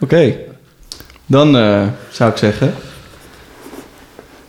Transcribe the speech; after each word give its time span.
Oké, 0.00 0.34
dan 1.26 1.56
eh, 1.56 1.82
zou 2.10 2.30
ik 2.30 2.36
zeggen. 2.36 2.74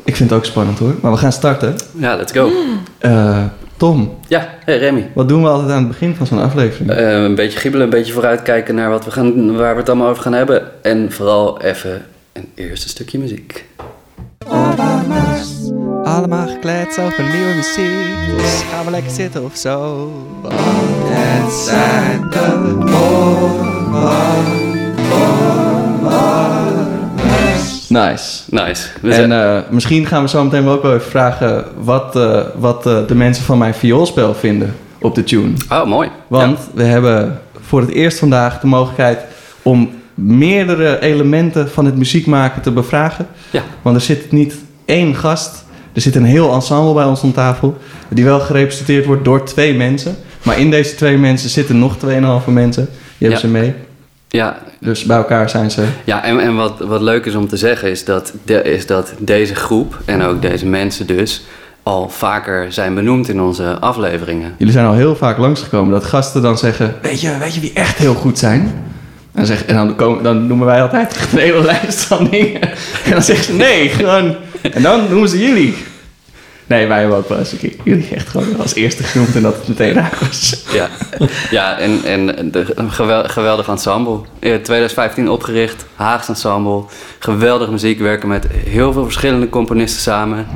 Ik 0.03 0.15
vind 0.15 0.29
het 0.29 0.39
ook 0.39 0.45
spannend 0.45 0.79
hoor, 0.79 0.93
maar 1.01 1.11
we 1.11 1.17
gaan 1.17 1.31
starten. 1.31 1.75
Ja, 1.97 2.15
let's 2.15 2.31
go. 2.31 2.49
Eh, 2.97 3.43
Tom, 3.77 4.17
Ja, 4.27 4.49
hey 4.65 4.77
Remy. 4.77 5.11
wat 5.13 5.27
doen 5.29 5.41
we 5.43 5.49
altijd 5.49 5.71
aan 5.71 5.77
het 5.77 5.87
begin 5.87 6.15
van 6.15 6.25
zo'n 6.27 6.41
aflevering? 6.41 6.91
Eh, 6.91 7.23
een 7.23 7.35
beetje 7.35 7.59
gibbelen, 7.59 7.85
een 7.85 7.91
beetje 7.93 8.13
vooruitkijken 8.13 8.75
naar 8.75 8.89
wat 8.89 9.05
we 9.05 9.11
gaan, 9.11 9.55
waar 9.57 9.73
we 9.73 9.79
het 9.79 9.89
allemaal 9.89 10.09
over 10.09 10.23
gaan 10.23 10.33
hebben. 10.33 10.83
En 10.83 11.11
vooral 11.11 11.61
even 11.61 12.05
een 12.33 12.49
eerste 12.55 12.89
stukje 12.89 13.19
muziek. 13.19 13.65
Allemaal 16.03 16.47
gekleed 16.47 16.99
over 16.99 17.23
nieuwe 17.33 17.53
muziek, 17.55 18.37
dus 18.37 18.61
gaan 18.71 18.85
we 18.85 18.91
lekker 18.91 19.11
zitten 19.11 19.43
of 19.43 19.57
zo. 19.57 20.11
Het 21.11 21.53
zijn 21.53 22.29
de 22.29 22.77
Nice. 27.89 28.41
Nice. 28.49 28.87
We 29.01 29.13
En 29.13 29.31
eh, 29.31 29.61
misschien 29.69 30.05
gaan 30.05 30.21
we 30.23 30.29
zo 30.29 30.43
meteen 30.43 30.63
wel 30.63 30.73
ook 30.73 30.81
wel 30.81 30.93
even 30.93 31.09
vragen 31.09 31.65
wat, 31.83 32.15
eh, 32.15 32.41
wat 32.57 32.85
eh, 32.85 32.97
de 33.07 33.15
mensen 33.15 33.43
van 33.43 33.57
mijn 33.57 33.73
vioolspel 33.73 34.33
vinden 34.33 34.75
op 35.01 35.15
de 35.15 35.23
tune. 35.23 35.51
oh, 35.71 35.85
mooi. 35.85 36.09
Want 36.27 36.59
we 36.73 36.83
hebben 36.83 37.39
voor 37.59 37.81
het 37.81 37.89
eerst 37.89 38.19
vandaag 38.19 38.59
de 38.59 38.67
mogelijkheid 38.67 39.19
om 39.61 39.89
meerdere 40.13 40.99
elementen 41.01 41.69
van 41.69 41.85
het 41.85 41.95
muziekmaken 41.97 42.61
te 42.61 42.71
bevragen. 42.71 43.27
Ja. 43.51 43.63
Want 43.81 43.95
er 43.95 44.01
zit 44.01 44.31
niet 44.31 44.55
één 44.85 45.15
gast, 45.15 45.65
er 45.93 46.01
zit 46.01 46.15
een 46.15 46.23
heel 46.25 46.53
ensemble 46.53 46.93
bij 46.93 47.05
ons 47.05 47.23
aan 47.23 47.31
tafel, 47.31 47.77
die 48.09 48.23
wel 48.25 48.39
gerepresenteerd 48.39 49.05
wordt 49.05 49.25
door 49.25 49.43
twee 49.45 49.73
mensen. 49.73 50.15
Maar 50.43 50.59
in 50.59 50.71
deze 50.71 50.95
twee 50.95 51.17
mensen 51.17 51.49
zitten 51.49 51.79
nog 51.79 51.97
2,5 51.97 52.51
mensen. 52.51 52.85
Die 53.17 53.27
hebben 53.29 53.29
Ja. 53.29 53.37
ze 53.39 53.47
mee. 53.47 53.73
Ja, 54.29 54.57
Dus 54.79 55.03
bij 55.03 55.17
elkaar 55.17 55.49
zijn 55.49 55.71
ze. 55.71 55.83
ja 56.03 56.23
en, 56.23 56.39
en 56.39 56.55
wat, 56.55 56.79
wat 56.79 57.01
leuk 57.01 57.25
is 57.25 57.35
om 57.35 57.47
te 57.47 57.57
zeggen 57.57 57.89
is 57.89 58.05
dat, 58.05 58.33
de, 58.43 58.61
is 58.61 58.85
dat 58.85 59.13
deze 59.17 59.55
groep 59.55 59.99
en 60.05 60.21
ook 60.23 60.41
deze 60.41 60.65
mensen 60.65 61.07
dus 61.07 61.43
al 61.83 62.09
vaker 62.09 62.73
zijn 62.73 62.95
benoemd 62.95 63.29
in 63.29 63.41
onze 63.41 63.79
afleveringen. 63.79 64.55
Jullie 64.57 64.73
zijn 64.73 64.85
al 64.85 64.93
heel 64.93 65.15
vaak 65.15 65.37
langsgekomen 65.37 65.91
dat 65.91 66.03
gasten 66.03 66.41
dan 66.41 66.57
zeggen: 66.57 66.95
Weet 67.01 67.21
je, 67.21 67.37
weet 67.39 67.53
je 67.53 67.59
wie 67.61 67.73
echt 67.73 67.97
heel 67.97 68.13
goed 68.13 68.39
zijn? 68.39 68.61
En 68.61 69.45
dan, 69.45 69.45
zeg, 69.45 69.65
en 69.65 69.75
dan, 69.75 69.95
komen, 69.95 70.23
dan 70.23 70.47
noemen 70.47 70.65
wij 70.65 70.81
altijd 70.81 71.27
een 71.31 71.39
hele 71.39 71.63
lijst 71.71 72.03
van 72.03 72.27
dingen. 72.31 72.61
En 73.05 73.11
dan 73.11 73.21
zeggen 73.21 73.45
ze: 73.45 73.53
Nee, 73.53 73.89
gewoon. 73.89 74.35
En 74.61 74.81
dan 74.81 75.09
noemen 75.09 75.29
ze 75.29 75.39
jullie. 75.39 75.75
Nee, 76.69 76.87
wij 76.87 76.99
hebben 76.99 77.17
ook 77.17 77.29
wel 77.29 77.37
eens 77.37 77.51
een 77.51 77.57
keer 77.57 77.73
jullie 77.83 78.07
echt 78.15 78.29
gewoon 78.29 78.59
als 78.59 78.73
eerste 78.75 79.03
genoemd 79.03 79.35
en 79.35 79.41
dat 79.41 79.55
het 79.55 79.67
meteen 79.67 79.93
raak 79.93 80.15
was. 80.15 80.63
Ja, 80.73 80.87
ja 81.51 81.77
en, 81.77 82.03
en 82.03 82.51
de, 82.51 82.65
een 82.75 82.91
gewel- 82.91 83.23
geweldig 83.27 83.67
ensemble. 83.67 84.13
In 84.39 84.61
2015 84.61 85.29
opgericht, 85.29 85.85
Haags 85.95 86.27
ensemble. 86.29 86.83
Geweldige 87.19 87.71
muziek, 87.71 87.99
werken 87.99 88.27
met 88.29 88.47
heel 88.51 88.93
veel 88.93 89.03
verschillende 89.03 89.49
componisten 89.49 90.01
samen. 90.01 90.47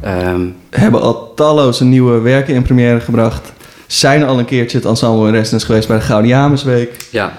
Ehm, 0.00 0.40
Hebben 0.70 1.00
al 1.00 1.32
talloze 1.34 1.84
nieuwe 1.84 2.20
werken 2.20 2.54
in 2.54 2.62
première 2.62 3.00
gebracht. 3.00 3.52
Zijn 3.86 4.24
al 4.24 4.38
een 4.38 4.44
keertje 4.44 4.76
het 4.78 4.86
ensemble 4.86 5.26
in 5.26 5.34
residence 5.34 5.66
geweest 5.66 5.88
bij 5.88 5.96
de 5.96 6.02
Gouden 6.02 6.30
Jamesweek. 6.30 6.96
ja, 7.10 7.32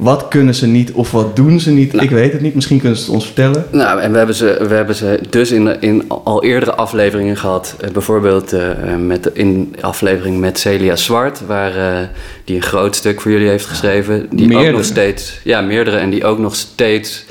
Wat 0.00 0.28
kunnen 0.28 0.54
ze 0.54 0.66
niet 0.66 0.92
of 0.92 1.10
wat 1.10 1.36
doen 1.36 1.60
ze 1.60 1.70
niet? 1.70 1.92
Nou. 1.92 2.04
Ik 2.04 2.10
weet 2.10 2.32
het 2.32 2.40
niet. 2.40 2.54
Misschien 2.54 2.78
kunnen 2.78 2.98
ze 2.98 3.04
het 3.04 3.12
ons 3.12 3.24
vertellen. 3.24 3.66
nou, 3.70 4.00
en 4.00 4.12
we 4.12 4.16
hebben 4.18 4.34
ze, 4.34 4.64
we 4.68 4.74
hebben 4.74 4.94
ze 4.94 5.20
dus 5.30 5.50
in, 5.50 5.80
in 5.80 6.04
al 6.08 6.44
eerdere 6.44 6.74
afleveringen 6.74 7.36
gehad. 7.36 7.74
Eh, 7.80 7.90
bijvoorbeeld 7.90 8.52
eh, 8.52 8.96
met, 8.98 9.30
in 9.32 9.72
de 9.76 9.82
aflevering 9.82 10.38
met 10.38 10.58
Celia 10.58 10.96
Zwart, 10.96 11.46
waar 11.46 11.76
eh, 11.76 12.08
die 12.44 12.56
een 12.56 12.62
groot 12.62 12.96
stuk 12.96 13.20
voor 13.20 13.30
jullie 13.30 13.48
heeft 13.48 13.66
geschreven. 13.66 14.26
Die 14.30 14.56
ook 14.56 14.72
nog 14.72 14.84
steeds, 14.84 15.40
ja, 15.44 15.60
meerdere, 15.60 15.96
en 15.96 16.10
die 16.10 16.24
ook 16.24 16.38
nog 16.38 16.54
steeds 16.54 17.24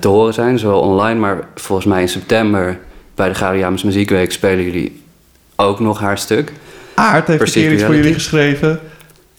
te 0.00 0.08
horen 0.08 0.34
zijn, 0.34 0.58
zowel 0.58 0.80
online, 0.80 1.20
maar 1.20 1.48
volgens 1.54 1.86
mij 1.86 2.00
in 2.00 2.08
september 2.08 2.78
bij 3.14 3.32
de 3.32 3.58
James 3.58 3.82
Muziekweek 3.82 4.32
spelen 4.32 4.64
jullie 4.64 5.02
ook 5.56 5.80
nog 5.80 6.00
haar 6.00 6.18
stuk. 6.18 6.52
Aard 6.94 7.26
heeft 7.26 7.52
keer 7.52 7.72
iets 7.72 7.82
voor 7.82 7.94
jullie 7.94 8.14
geschreven. 8.14 8.80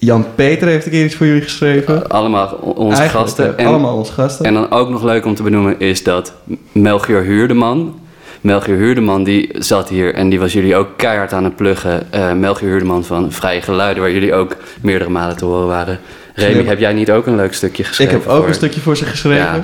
Jan 0.03 0.25
Peter 0.35 0.67
heeft 0.67 0.85
een 0.85 0.91
keer 0.91 1.05
iets 1.05 1.15
voor 1.15 1.25
jullie 1.25 1.41
geschreven. 1.41 2.07
Allemaal 2.09 2.59
o- 2.61 2.69
onze 2.69 2.97
Eigenlijk, 3.01 3.27
gasten. 3.27 3.57
eh, 3.57 3.67
allemaal 3.67 3.97
onze 3.97 4.11
gasten. 4.11 4.45
En 4.45 4.53
dan 4.53 4.71
ook 4.71 4.89
nog 4.89 5.03
leuk 5.03 5.25
om 5.25 5.35
te 5.35 5.43
benoemen 5.43 5.79
is 5.79 6.03
dat 6.03 6.33
Melchior 6.71 7.21
Huurdeman... 7.23 7.99
Melchior 8.41 8.77
Huurdeman 8.77 9.23
die 9.23 9.49
zat 9.53 9.89
hier 9.89 10.13
en 10.13 10.29
die 10.29 10.39
was 10.39 10.53
jullie 10.53 10.75
ook 10.75 10.87
keihard 10.95 11.33
aan 11.33 11.43
het 11.43 11.55
pluggen. 11.55 12.11
Eh 12.11 12.33
Melchior 12.33 12.69
Huurdeman 12.69 13.03
van 13.03 13.31
Vrije 13.31 13.61
Geluiden, 13.61 14.03
waar 14.03 14.11
jullie 14.11 14.33
ook 14.33 14.55
meerdere 14.81 15.09
malen 15.09 15.37
te 15.37 15.45
horen 15.45 15.67
waren. 15.67 15.99
Remy, 16.35 16.61
Ja. 16.61 16.67
heb 16.67 16.79
jij 16.79 16.93
niet 16.93 17.11
ook 17.11 17.25
een 17.27 17.35
leuk 17.35 17.53
stukje 17.53 17.81
ik 17.83 17.87
geschreven? 17.89 18.13
heb 18.13 18.27
ook 18.27 18.37
voor- 18.37 18.47
een 18.47 18.53
stukje 18.53 18.79
voor 18.81 18.97
ze 18.97 19.05
geschreven. 19.05 19.37
Ja. 19.55 19.59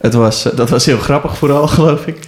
Het 0.00 0.14
was, 0.14 0.50
eh, 0.50 0.56
dat 0.56 0.70
was 0.70 0.86
heel 0.86 0.98
grappig 0.98 1.36
vooral, 1.36 1.66
geloof 1.76 2.06
ik. 2.06 2.18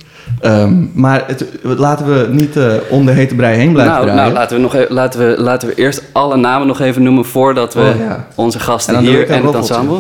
Ehm, 0.41 0.75
maar 0.95 1.25
het, 1.27 1.45
laten 1.63 2.07
we 2.07 2.29
niet 2.33 2.57
eh, 2.57 2.73
om 2.91 3.07
de 3.07 3.13
hete 3.13 3.35
brei 3.35 3.57
heen 3.57 3.73
blijven 3.73 3.95
Nou, 3.95 4.05
draaien. 4.07 4.23
nou 4.23 4.35
laten, 4.35 4.57
we 4.57 4.63
nog 4.63 4.75
even, 4.75 4.95
laten, 4.95 5.21
we, 5.21 5.43
laten 5.43 5.69
we 5.69 5.75
eerst 5.75 6.03
alle 6.13 6.37
namen 6.37 6.67
nog 6.67 6.81
even 6.81 7.03
noemen 7.03 7.25
voordat 7.25 7.75
we 7.75 7.81
Oh, 7.81 7.99
ja. 7.99 8.27
onze 8.35 8.61
gasten 8.61 8.95
En 8.95 9.01
hier 9.01 9.29
en 9.29 9.45
het 9.47 9.55
ensemble. 9.55 9.99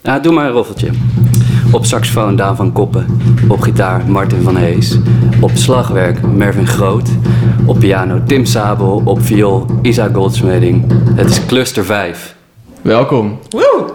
Ja, 0.00 0.18
doe 0.18 0.32
maar 0.32 0.46
een 0.46 0.52
roffeltje. 0.52 0.88
Op 1.72 1.86
saxofoon 1.86 2.36
Daan 2.36 2.56
van 2.56 2.72
Koppen. 2.72 3.06
Op 3.48 3.60
gitaar 3.60 4.02
Martin 4.06 4.42
van 4.42 4.56
Hees. 4.56 4.96
Op 5.40 5.50
slagwerk 5.54 6.22
Mervin 6.22 6.66
Groot. 6.66 7.08
Op 7.66 7.78
piano 7.78 8.20
Tim 8.26 8.44
Sabel. 8.44 9.02
Op 9.04 9.22
viool 9.22 9.66
Isa 9.82 10.08
Goldsmeding. 10.12 10.92
Het 11.14 11.30
is 11.30 11.46
cluster 11.46 11.84
5. 11.84 12.34
Welkom. 12.82 13.38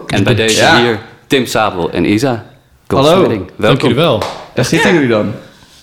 En 0.06 0.24
bij 0.24 0.34
deze 0.34 0.60
Ja. 0.60 0.80
hier 0.80 0.98
Tim 1.26 1.46
Sabel 1.46 1.90
en 1.90 2.04
Isa 2.12 2.44
Hallo. 2.86 3.02
Goldsmeding. 3.04 3.40
Dank 3.46 3.52
Welkom. 3.58 3.88
jullie 3.88 4.02
wel. 4.04 4.22
Daar 4.54 4.64
zitten 4.64 4.92
jullie 4.92 5.08
dan. 5.08 5.26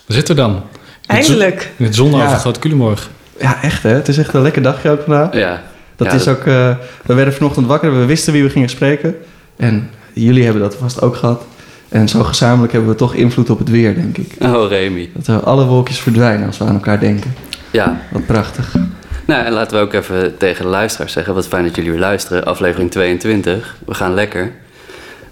Zitten 0.08 0.36
we 0.36 0.42
dan? 0.42 0.62
Eindelijk. 1.06 1.72
In 1.78 1.86
het 1.86 1.96
zonne 1.96 2.18
Ja. 2.18 2.26
over 2.26 2.38
Grote 2.38 2.60
Culemborg. 2.60 3.10
Ja, 3.40 3.62
echt 3.62 3.84
hè. 3.84 3.90
Het 3.90 4.08
is 4.08 4.18
echt 4.18 4.34
een 4.34 4.42
lekker 4.42 4.62
dagje 4.62 4.90
ook 4.90 5.02
vandaag. 5.02 5.34
Ja. 5.34 5.62
Dat 5.96 6.08
Ja, 6.08 6.14
is 6.14 6.28
ook... 6.28 6.40
eh, 6.46 6.76
we 7.06 7.14
werden 7.14 7.34
vanochtend 7.34 7.68
wakker. 7.68 8.00
We 8.00 8.06
wisten 8.06 8.34
wie 8.34 8.44
we 8.44 8.50
gingen 8.50 8.70
spreken. 8.70 9.16
En 9.58 9.90
jullie 10.14 10.44
hebben 10.44 10.62
dat 10.62 10.76
vast 10.76 11.02
ook 11.02 11.16
gehad. 11.16 11.46
En 11.90 12.10
zo 12.10 12.24
gezamenlijk 12.24 12.72
hebben 12.74 12.90
we 12.92 12.96
toch 12.98 13.14
invloed 13.14 13.50
op 13.50 13.60
het 13.60 13.70
weer, 13.70 13.96
denk 13.96 14.18
ik. 14.18 14.36
Oh, 14.40 14.68
Remy. 14.70 15.10
Dat 15.14 15.26
we 15.26 15.40
alle 15.40 15.66
wolkjes 15.66 16.00
verdwijnen 16.00 16.48
als 16.48 16.58
we 16.58 16.64
aan 16.66 16.74
elkaar 16.74 17.00
denken. 17.00 17.34
Ja, 17.72 18.02
Wat 18.12 18.26
prachtig. 18.26 18.76
Nou, 19.26 19.46
en 19.46 19.52
laten 19.54 19.78
we 19.78 19.84
ook 19.84 19.94
even 19.94 20.38
tegen 20.38 20.64
de 20.64 20.70
luisteraars 20.70 21.14
zeggen. 21.14 21.34
Wat 21.34 21.48
fijn 21.48 21.64
dat 21.64 21.76
jullie 21.76 21.92
weer 21.92 22.00
luisteren. 22.00 22.46
Aflevering 22.46 22.92
22. 22.92 23.76
We 23.86 23.94
gaan 23.94 24.14
lekker. 24.14 24.52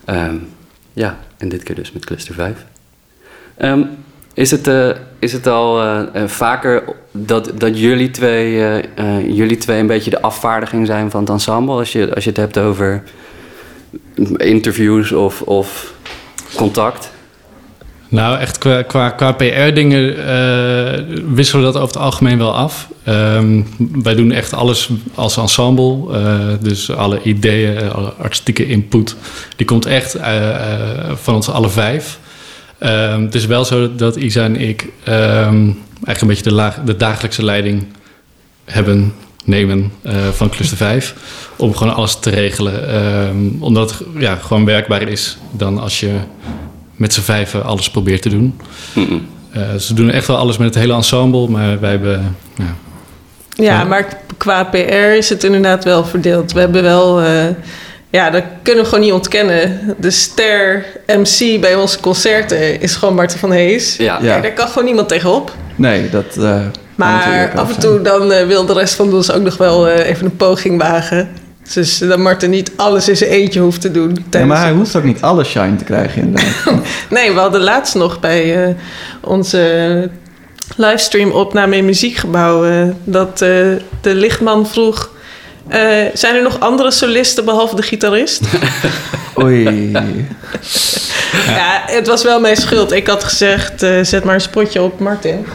Ehm, 0.06 0.36
ja, 0.94 1.18
en 1.38 1.50
dit 1.50 1.64
keer 1.64 1.76
dus 1.76 1.92
met 1.92 2.06
cluster 2.06 2.34
5. 2.34 2.54
Ehm, 3.58 3.82
is, 4.34 4.52
het, 4.52 4.68
eh, 4.68 4.90
is 5.20 5.34
het 5.34 5.48
al 5.48 5.82
eh, 5.82 6.00
eh, 6.14 6.28
vaker 6.30 6.84
dat, 7.12 7.52
dat 7.58 7.80
jullie, 7.80 8.12
twee, 8.12 8.82
jullie 9.28 9.58
twee 9.58 9.80
een 9.80 9.88
beetje 9.88 10.10
de 10.10 10.22
afvaardiging 10.22 10.88
zijn 10.88 11.12
van 11.12 11.20
het 11.20 11.30
ensemble? 11.30 11.76
Als 11.76 11.92
je, 11.92 12.16
als 12.16 12.24
je 12.24 12.30
het 12.30 12.40
hebt 12.40 12.58
over 12.58 13.04
interviews 14.38 15.12
of, 15.12 15.42
of 15.42 15.94
contact? 16.56 17.12
Nou, 18.08 18.40
echt 18.40 18.58
qua, 18.58 18.82
qua, 18.82 19.10
qua 19.10 19.32
PR-dingen 19.32 20.16
wisselen 21.36 21.66
we 21.66 21.72
dat 21.72 21.82
over 21.82 21.96
het 21.96 22.04
algemeen 22.04 22.38
wel 22.38 22.56
af. 22.56 22.88
Ehm, 23.04 23.62
wij 24.04 24.16
doen 24.16 24.32
echt 24.32 24.54
alles 24.54 24.90
als 25.16 25.38
ensemble. 25.38 26.06
dus 26.62 26.92
alle 26.92 27.22
ideeën, 27.22 27.92
alle 27.92 28.14
artistieke 28.14 28.66
input, 28.66 29.16
die 29.56 29.66
komt 29.66 29.86
echt 29.86 30.18
van 31.14 31.36
ons 31.36 31.50
alle 31.50 31.70
vijf. 31.70 32.20
Ehm, 32.78 33.22
het 33.22 33.36
is 33.36 33.46
wel 33.46 33.66
zo 33.66 33.96
dat 33.96 34.16
Isa 34.16 34.44
en 34.44 34.56
ik 34.56 34.88
ehm, 35.04 35.70
eigenlijk 36.06 36.22
een 36.22 36.28
beetje 36.28 36.44
de, 36.44 36.54
laag, 36.54 36.80
de 36.86 36.98
dagelijkse 36.98 37.44
leiding 37.44 37.86
hebben, 38.66 39.14
nemen 39.46 39.92
eh, 40.02 40.14
van 40.32 40.50
Cluster 40.50 40.78
5. 40.78 41.16
Om 41.56 41.76
gewoon 41.76 41.96
alles 41.96 42.20
te 42.20 42.30
regelen. 42.30 42.88
Ehm, 42.90 43.38
omdat 43.60 43.90
het 43.90 44.08
ja, 44.18 44.36
gewoon 44.36 44.66
werkbaar 44.66 45.02
is 45.02 45.38
dan 45.52 45.80
als 45.80 46.00
je 46.00 46.16
met 46.96 47.14
z'n 47.14 47.22
vijven 47.22 47.64
alles 47.64 47.90
probeert 47.90 48.22
te 48.22 48.30
doen. 48.30 48.60
Mm-mm. 48.94 49.28
Eh, 49.52 49.76
ze 49.76 49.94
doen 49.94 50.10
echt 50.10 50.28
wel 50.28 50.38
alles 50.38 50.58
met 50.58 50.68
het 50.68 50.84
hele 50.84 50.94
ensemble, 50.94 51.48
maar 51.48 51.80
wij 51.80 51.90
hebben... 51.90 52.36
Ja, 52.56 52.76
Ja, 53.56 53.64
Ja. 53.64 53.84
maar 53.84 54.18
qua 54.38 54.64
PR 54.64 55.16
is 55.18 55.30
het 55.30 55.44
inderdaad 55.44 55.84
wel 55.84 56.06
verdeeld. 56.06 56.52
We 56.52 56.60
hebben 56.60 56.84
wel, 56.84 57.22
eh, 57.22 57.46
ja, 58.14 58.30
dat 58.30 58.44
kunnen 58.64 58.84
we 58.84 58.90
gewoon 58.90 59.04
niet 59.04 59.14
ontkennen. 59.14 59.80
De 59.98 60.12
ster 60.12 60.86
MC 61.08 61.62
bij 61.62 61.76
onze 61.76 62.00
concerten 62.00 62.82
is 62.82 62.96
gewoon 62.96 63.16
Marten 63.16 63.40
van 63.40 63.52
Hees. 63.52 63.96
Ja. 63.96 64.20
Daar 64.20 64.52
kan 64.54 64.68
gewoon 64.68 64.86
niemand 64.86 65.08
tegenop. 65.08 65.52
Nee, 65.76 66.10
dat... 66.10 66.38
eh, 66.38 66.60
Maar 66.96 67.52
af 67.56 67.68
en 67.68 67.82
zijn. 67.82 67.94
toe 67.94 68.02
dan 68.02 68.32
eh, 68.32 68.48
wil 68.48 68.66
de 68.66 68.74
rest 68.74 68.94
van 68.94 69.14
ons 69.14 69.32
ook 69.32 69.42
nog 69.44 69.58
wel 69.58 69.88
eh, 69.88 70.10
even 70.10 70.26
een 70.26 70.36
poging 70.36 70.82
wagen. 70.82 71.30
Dus 71.74 71.98
dat 71.98 72.18
Marten 72.18 72.50
niet 72.50 72.72
alles 72.76 73.10
in 73.10 73.18
zijn 73.18 73.30
eentje 73.30 73.60
hoeft 73.60 73.82
te 73.82 73.92
doen. 73.92 74.26
Ja, 74.30 74.46
maar 74.46 74.60
hij 74.62 74.72
hoeft 74.72 74.96
ook 74.96 75.04
niet 75.04 75.22
alle 75.22 75.44
shine 75.44 75.76
te 75.76 75.84
krijgen 75.84 76.22
inderdaad. 76.22 76.54
Nee, 77.10 77.32
we 77.32 77.40
hadden 77.40 77.62
laatst 77.62 77.96
nog 77.96 78.20
bij 78.20 78.64
eh, 78.68 78.74
onze 79.22 80.10
livestream 80.76 81.32
opname 81.32 81.76
in 81.76 81.86
Muziekgebouw... 81.86 82.66
eh, 82.66 82.84
dat 83.04 83.32
eh, 83.42 83.50
de 84.02 84.16
lichtman 84.16 84.68
vroeg... 84.68 85.12
Eh, 85.68 85.80
zijn 86.14 86.36
er 86.36 86.42
nog 86.42 86.60
andere 86.60 86.92
solisten 86.92 87.46
behalve 87.46 87.76
de 87.76 87.82
gitarist? 87.82 88.42
Oei. 89.42 89.92
ja. 91.48 91.84
het 91.86 92.08
was 92.08 92.24
wel 92.24 92.40
mijn 92.40 92.56
schuld. 92.56 92.92
Ik 92.92 93.08
had 93.08 93.24
gezegd, 93.24 93.84
eh, 93.84 94.00
zet 94.02 94.24
maar 94.24 94.36
een 94.36 94.42
spotje 94.42 94.82
op 94.82 95.00
Martin. 95.00 95.46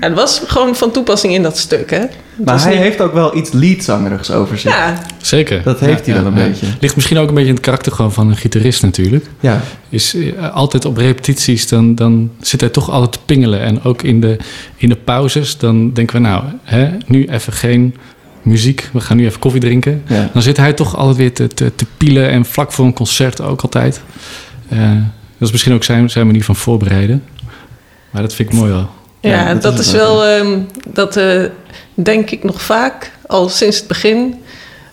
Ja, 0.00 0.06
het 0.06 0.14
was 0.14 0.42
gewoon 0.46 0.76
van 0.76 0.90
toepassing 0.90 1.34
in 1.34 1.42
dat 1.42 1.58
stuk, 1.58 1.90
hè? 1.90 1.98
Het 1.98 2.10
Maar 2.44 2.60
hij 2.62 2.70
niet- 2.72 2.80
heeft 2.80 3.00
ook 3.00 3.12
wel 3.12 3.36
iets 3.36 3.50
leadzangerigs 3.52 4.30
over 4.30 4.58
zich. 4.58 4.70
Ja, 4.72 5.02
Zeker. 5.22 5.62
Dat 5.62 5.80
heeft 5.80 6.06
hij 6.06 6.14
wel 6.14 6.26
een 6.26 6.34
beetje. 6.34 6.66
Ligt 6.80 6.94
misschien 6.94 7.18
ook 7.18 7.28
een 7.28 7.34
beetje 7.34 7.48
in 7.48 7.54
het 7.54 7.64
karakter 7.64 7.92
gewoon 7.92 8.12
van 8.12 8.28
een 8.30 8.36
gitarist 8.36 8.82
natuurlijk. 8.82 9.26
Ja. 9.40 9.60
Is 9.88 10.14
eh, 10.14 10.54
altijd 10.54 10.84
op 10.84 10.96
repetities, 10.96 11.68
dan, 11.68 11.94
dan 11.94 12.30
zit 12.40 12.60
hij 12.60 12.70
toch 12.70 12.90
altijd 12.90 13.12
te 13.12 13.18
pingelen. 13.26 13.60
En 13.60 13.82
ook 13.84 14.02
in 14.02 14.20
de, 14.20 14.36
in 14.76 14.88
de 14.88 14.96
pauzes, 14.96 15.56
dan 15.58 15.92
denken 15.92 16.16
we 16.22 16.28
nou, 16.28 16.44
hè, 16.64 16.88
nu 17.06 17.26
even 17.26 17.52
geen 17.52 17.94
muziek. 18.42 18.88
We 18.92 19.00
gaan 19.00 19.16
nu 19.16 19.26
even 19.26 19.40
koffie 19.40 19.60
drinken. 19.60 20.02
ja. 20.06 20.30
Dan 20.32 20.42
zit 20.42 20.56
hij 20.56 20.72
toch 20.72 20.96
altijd 20.96 21.16
weer 21.16 21.32
te, 21.32 21.48
te, 21.48 21.72
te 21.74 21.86
pielen 21.96 22.30
en 22.30 22.44
vlak 22.44 22.72
voor 22.72 22.84
een 22.84 22.92
concert 22.92 23.40
ook 23.40 23.62
altijd. 23.62 24.00
Eh, 24.68 24.92
dat 25.38 25.48
is 25.48 25.50
misschien 25.50 25.74
ook 25.74 25.84
zijn, 25.84 26.10
zijn 26.10 26.26
manier 26.26 26.44
van 26.44 26.56
voorbereiden. 26.56 27.24
Maar 28.10 28.22
dat 28.22 28.34
vind 28.34 28.52
ik 28.52 28.54
mooi 28.54 28.70
wel. 28.70 28.88
Ja, 29.20 29.30
Ja, 29.30 29.52
dat 29.52 29.62
dat, 29.62 29.78
is 29.78 29.92
wel, 29.92 30.24
ehm, 30.24 30.58
dat 30.88 31.16
eh, 31.16 31.44
denk 31.94 32.30
ik 32.30 32.44
nog 32.44 32.62
vaak, 32.62 33.12
al 33.26 33.48
sinds 33.48 33.78
het 33.78 33.86
begin, 33.86 34.34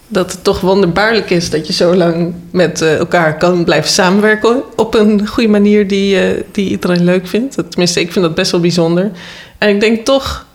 dat 0.08 0.32
het 0.32 0.44
toch 0.44 0.62
wonderbaarlijk 0.62 1.30
is 1.30 1.50
dat 1.50 1.68
je 1.68 1.74
zo 1.74 1.96
lang 1.96 2.34
met 2.52 2.82
eh, 2.82 2.96
elkaar 2.96 3.38
kan 3.38 3.64
blijven 3.64 3.90
samenwerken 3.90 4.64
op 4.76 4.94
een 4.96 5.28
goede 5.28 5.50
manier 5.50 5.88
die, 5.88 6.20
eh, 6.20 6.44
die 6.52 6.70
iedereen 6.70 7.04
leuk 7.04 7.28
vindt. 7.28 7.58
Tenminste, 7.70 8.00
ik 8.00 8.12
vind 8.12 8.26
dat 8.26 8.36
best 8.36 8.52
wel 8.52 8.62
bijzonder. 8.62 9.12
En 9.58 9.70
ik 9.70 9.80
denk 9.80 10.06
toch 10.06 10.46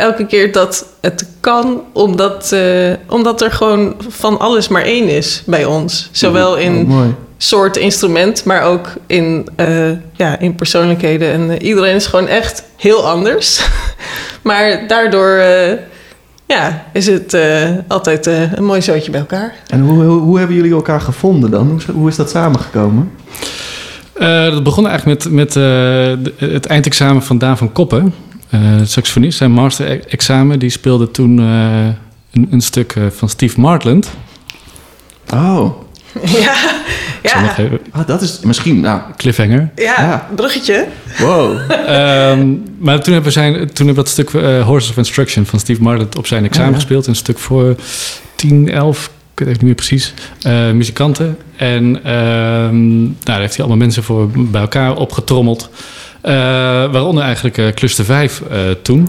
elke 0.00 0.26
keer 0.26 0.52
dat 0.52 0.84
het 1.00 1.26
kan, 1.40 1.82
omdat, 1.92 2.52
eh, 2.52 2.62
omdat 3.08 3.40
er 3.42 3.52
gewoon 3.52 3.94
van 4.08 4.38
alles 4.38 4.68
maar 4.68 4.82
één 4.82 5.08
is 5.08 5.42
bij 5.46 5.64
ons. 5.64 6.08
Zowel 6.12 6.56
in 6.56 6.86
Oh, 6.90 7.02
soort 7.36 7.76
instrument, 7.76 8.44
maar 8.44 8.62
ook 8.62 8.88
in, 9.06 9.48
eh, 9.56 9.90
ja, 10.12 10.38
in 10.38 10.54
persoonlijkheden. 10.54 11.32
En 11.32 11.50
eh, 11.50 11.66
iedereen 11.68 11.94
is 11.94 12.06
gewoon 12.06 12.26
echt 12.28 12.62
heel 12.76 13.08
anders. 13.08 13.66
maar 14.42 14.84
daardoor 14.86 15.28
eh, 15.36 15.72
ja, 16.46 16.84
is 16.92 17.06
het 17.06 17.34
eh, 17.34 17.68
altijd 17.88 18.26
eh, 18.26 18.52
een 18.52 18.64
mooi 18.64 18.82
zootje 18.82 19.10
bij 19.10 19.20
elkaar. 19.20 19.54
En 19.66 19.80
hoe, 19.80 20.04
hoe, 20.04 20.20
hoe 20.20 20.38
hebben 20.38 20.56
jullie 20.56 20.72
elkaar 20.72 21.00
gevonden 21.00 21.50
dan? 21.50 21.66
Hoe, 21.68 21.78
is- 21.78 21.84
hoe 21.86 22.08
is 22.08 22.16
dat 22.16 22.30
samengekomen? 22.30 23.10
Eh, 24.14 24.44
dat 24.50 24.62
begon 24.62 24.88
eigenlijk 24.88 25.24
met, 25.24 25.32
met 25.32 25.56
eh, 25.56 26.50
het 26.50 26.66
eindexamen 26.66 27.22
van 27.22 27.38
Daan 27.38 27.58
van 27.58 27.72
Koppen. 27.72 28.14
Eh 28.50 28.60
saxofonist, 28.84 29.38
zijn 29.38 29.52
master-examen. 29.52 30.58
Die 30.58 30.70
speelde 30.70 31.10
toen 31.10 31.38
eh, 31.38 31.86
een, 32.32 32.48
een 32.50 32.60
stuk 32.60 32.92
eh, 32.96 33.02
van 33.10 33.28
Steve 33.28 33.60
Martland. 33.60 34.10
Oh, 35.34 35.70
ja, 36.42 36.54
ja, 37.22 37.58
even... 37.58 37.80
ah, 37.90 38.06
dat 38.06 38.22
is 38.22 38.40
misschien... 38.40 38.80
Nou, 38.80 39.00
Cliffhanger. 39.16 39.70
ja, 39.76 40.00
Ja. 40.00 40.28
bruggetje. 40.34 40.86
wow. 41.18 41.58
Ehm, 41.70 42.54
maar 42.78 43.00
toen 43.02 43.12
hebben 43.12 43.22
we, 43.22 43.30
zijn, 43.30 43.52
toen 43.52 43.86
hebben 43.86 43.86
we 43.86 43.94
dat 43.94 44.08
stuk 44.08 44.30
Horses 44.64 44.90
of 44.90 44.96
Instruction 44.96 45.46
van 45.46 45.58
Steve 45.58 45.82
Martlet 45.82 46.16
op 46.16 46.26
zijn 46.26 46.44
examen 46.44 46.68
Oh, 46.68 46.74
ja. 46.74 46.80
gespeeld. 46.80 47.06
Een 47.06 47.16
stuk 47.16 47.38
voor 47.38 47.76
10, 48.34 48.70
11, 48.70 49.10
ik 49.32 49.38
weet 49.38 49.48
het 49.48 49.56
niet 49.56 49.62
meer 49.62 49.74
precies, 49.74 50.14
eh, 50.42 50.70
muzikanten. 50.70 51.36
En 51.56 52.04
ehm, 52.04 52.98
nou, 53.02 53.12
daar 53.22 53.38
heeft 53.40 53.50
hij 53.56 53.58
allemaal 53.64 53.76
mensen 53.84 54.02
voor 54.02 54.28
bij 54.30 54.60
elkaar 54.60 54.96
opgetrommeld. 54.96 55.70
Eh, 56.20 56.32
waaronder 56.92 57.24
eigenlijk 57.24 57.58
eh, 57.58 57.68
Cluster 57.68 58.04
5 58.04 58.40
eh, 58.50 58.70
toen. 58.82 59.08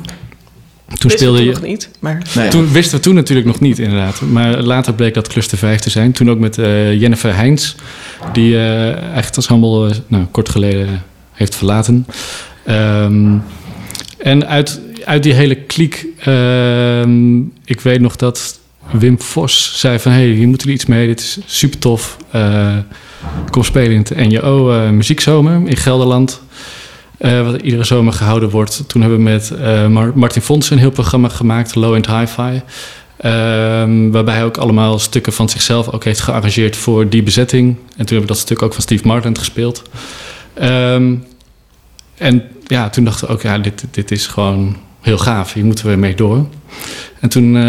Toen 1.00 1.10
Wisten 1.10 1.32
we 1.32 1.36
speelde 1.36 1.38
toen 1.38 1.48
je. 1.48 1.52
nog 1.52 1.70
niet, 1.70 1.90
maar 2.00 2.22
Nee. 2.36 2.50
Toen 2.50 2.72
wisten 2.72 2.98
we 2.98 3.04
toen 3.04 3.16
natuurlijk 3.16 3.48
nog 3.48 3.60
niet, 3.60 3.80
inderdaad. 3.80 4.22
Maar 4.22 4.62
later 4.62 4.94
bleek 4.94 5.14
dat 5.14 5.28
Cluster 5.28 5.58
5 5.58 5.80
te 5.80 5.90
zijn. 5.90 6.12
Toen 6.12 6.30
ook 6.30 6.40
met 6.40 6.58
eh, 6.58 7.00
Jennifer 7.02 7.36
Heijns, 7.36 7.76
die 8.34 8.56
eh 8.56 8.96
eigenlijk 8.96 9.36
ensemble 9.36 9.90
eh, 9.90 9.96
nou, 10.08 10.26
kort 10.26 10.50
geleden 10.50 11.04
heeft 11.32 11.56
verlaten. 11.56 12.06
Ehm, 12.66 13.38
en 14.18 14.48
uit, 14.48 14.82
uit 15.06 15.24
die 15.24 15.34
hele 15.34 15.56
kliek, 15.56 16.06
ehm, 16.20 17.40
ik 17.66 17.82
weet 17.82 18.02
nog 18.02 18.16
dat 18.16 18.60
Wim 18.92 19.22
Vos 19.22 19.74
zei 19.76 20.00
van... 20.00 20.12
hé, 20.12 20.18
hey, 20.18 20.28
hier 20.28 20.48
moeten 20.48 20.68
we 20.68 20.74
iets 20.74 20.86
mee, 20.86 21.08
dit 21.08 21.20
is 21.20 21.38
super 21.46 21.80
tof. 21.80 22.18
Eh, 22.32 22.78
kom 23.50 23.64
spelen 23.64 23.92
in 23.92 23.98
het 23.98 24.16
NJO 24.16 24.72
eh, 24.72 24.90
Muziekzomer 24.90 25.62
in 25.68 25.78
Gelderland... 25.78 26.42
Eh, 27.22 27.44
wat 27.46 27.62
iedere 27.62 27.84
zomer 27.84 28.14
gehouden 28.14 28.50
wordt. 28.50 28.84
Toen 28.88 29.02
hebben 29.02 29.20
we 29.20 29.24
met 29.24 29.52
eh, 29.52 29.88
Mar- 29.88 30.12
Martin 30.16 30.42
Fons 30.42 30.70
een 30.70 30.78
heel 30.78 30.92
programma 30.92 31.30
gemaakt, 31.30 31.76
Low 31.76 31.94
End 31.96 32.08
Hi-Fi. 32.08 32.62
Ehm, 33.18 34.10
waarbij 34.10 34.34
hij 34.34 34.44
ook 34.44 34.58
allemaal 34.58 35.00
stukken 35.00 35.34
van 35.34 35.50
zichzelf 35.50 35.90
ook 35.90 36.04
heeft 36.04 36.20
gearrangeerd 36.20 36.76
voor 36.76 37.10
die 37.10 37.24
bezetting. 37.24 37.68
En 37.68 37.86
toen 37.86 37.98
hebben 37.98 38.22
we 38.22 38.26
dat 38.28 38.38
stuk 38.38 38.62
ook 38.62 38.74
van 38.74 38.82
Steve 38.82 39.08
Martin 39.08 39.38
gespeeld. 39.38 39.82
Ehm, 40.54 41.16
en 42.18 42.44
ja, 42.66 42.90
toen 42.90 43.04
dachten 43.04 43.28
we 43.28 43.34
ook, 43.34 43.42
ja, 43.42 43.58
dit, 43.58 43.84
dit 43.92 44.12
is 44.12 44.28
gewoon 44.28 44.78
heel 45.02 45.18
gaaf. 45.18 45.54
Hier 45.54 45.66
moeten 45.66 45.90
we 45.90 45.96
mee 45.96 46.16
door. 46.16 46.46
En 47.20 47.30
toen 47.30 47.56
eh, 47.56 47.62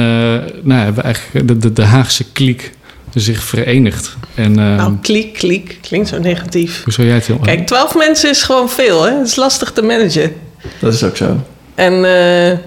nou, 0.62 0.80
hebben 0.80 0.94
we 0.94 1.00
eigenlijk 1.02 1.48
de, 1.48 1.58
de, 1.58 1.72
de 1.72 1.84
Haagse 1.84 2.32
kliek 2.32 2.72
zich 3.14 3.42
verenigd. 3.42 4.16
En 4.34 4.58
ehm, 4.58 4.76
nou, 4.76 4.96
kliek, 5.02 5.34
kliek, 5.34 5.78
klinkt 5.80 6.08
zo 6.08 6.18
negatief. 6.18 6.84
hoe 6.84 6.92
zou 6.92 7.06
jij 7.06 7.16
het 7.16 7.26
doen? 7.26 7.40
Kijk, 7.40 7.66
twaalf 7.66 7.94
mensen 7.94 8.30
is 8.30 8.42
gewoon 8.42 8.70
veel, 8.70 9.02
hè? 9.02 9.18
Het 9.18 9.26
is 9.26 9.36
lastig 9.36 9.72
te 9.72 9.82
managen. 9.82 10.32
Dat 10.78 10.94
is 10.94 11.02
ook 11.04 11.16
zo. 11.16 11.36
En 11.74 12.04
eh, 12.04 12.58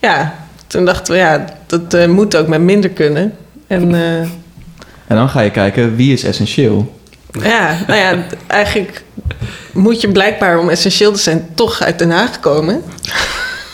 ja, 0.00 0.34
toen 0.66 0.84
dachten 0.84 1.12
we, 1.12 1.18
ja, 1.18 1.44
dat 1.66 1.94
eh, 1.94 2.06
moet 2.06 2.36
ook 2.36 2.46
met 2.46 2.60
minder 2.60 2.90
kunnen. 2.90 3.34
En 3.66 3.94
eh, 3.94 4.20
En 5.06 5.16
dan 5.16 5.28
ga 5.28 5.40
je 5.40 5.50
kijken, 5.50 5.96
wie 5.96 6.12
is 6.12 6.24
essentieel? 6.24 6.96
ja, 7.42 7.78
nou 7.86 7.98
ja, 8.00 8.26
eigenlijk 8.46 9.02
moet 9.72 10.00
je 10.00 10.12
blijkbaar 10.12 10.58
om 10.58 10.68
essentieel 10.68 11.12
te 11.12 11.18
zijn 11.18 11.48
toch 11.54 11.82
uit 11.82 11.98
Den 11.98 12.10
Haag 12.10 12.40
komen. 12.40 12.82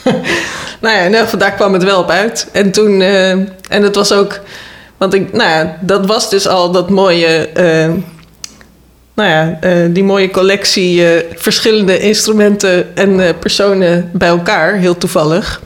nou 0.80 0.94
ja, 0.94 0.98
in 0.98 1.06
ieder 1.06 1.20
geval, 1.20 1.38
daar 1.38 1.54
kwam 1.54 1.72
het 1.72 1.84
wel 1.84 2.00
op 2.00 2.10
uit. 2.10 2.48
En 2.52 2.70
toen, 2.70 3.00
eh, 3.00 3.30
en 3.30 3.82
het 3.82 3.94
was 3.94 4.12
ook, 4.12 4.40
want 4.96 5.14
ik, 5.14 5.32
nou 5.32 5.68
dat 5.80 6.06
was 6.06 6.30
dus 6.30 6.46
al 6.46 6.70
dat 6.70 6.90
mooie, 6.90 7.48
eh, 7.48 7.92
nou 9.14 9.28
ja, 9.28 9.58
eh, 9.60 9.84
die 9.90 10.04
mooie 10.04 10.30
collectie 10.30 11.06
eh, 11.06 11.24
verschillende 11.34 11.98
instrumenten 11.98 12.96
en 12.96 13.38
personen 13.38 14.10
bij 14.12 14.28
elkaar, 14.28 14.74
heel 14.74 14.98
toevallig. 14.98 15.62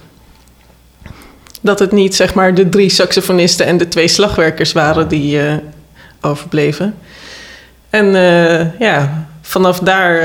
Dat 1.60 1.78
het 1.78 1.92
niet 1.92 2.14
zeg 2.14 2.34
maar 2.34 2.54
de 2.54 2.68
drie 2.68 2.88
saxofonisten 2.88 3.66
en 3.66 3.76
de 3.76 3.88
twee 3.88 4.08
slagwerkers 4.08 4.72
waren 4.72 5.08
die 5.08 5.40
overbleven. 6.20 6.94
En 7.90 8.06
ja, 8.78 9.26
vanaf 9.42 9.78
daar 9.78 10.22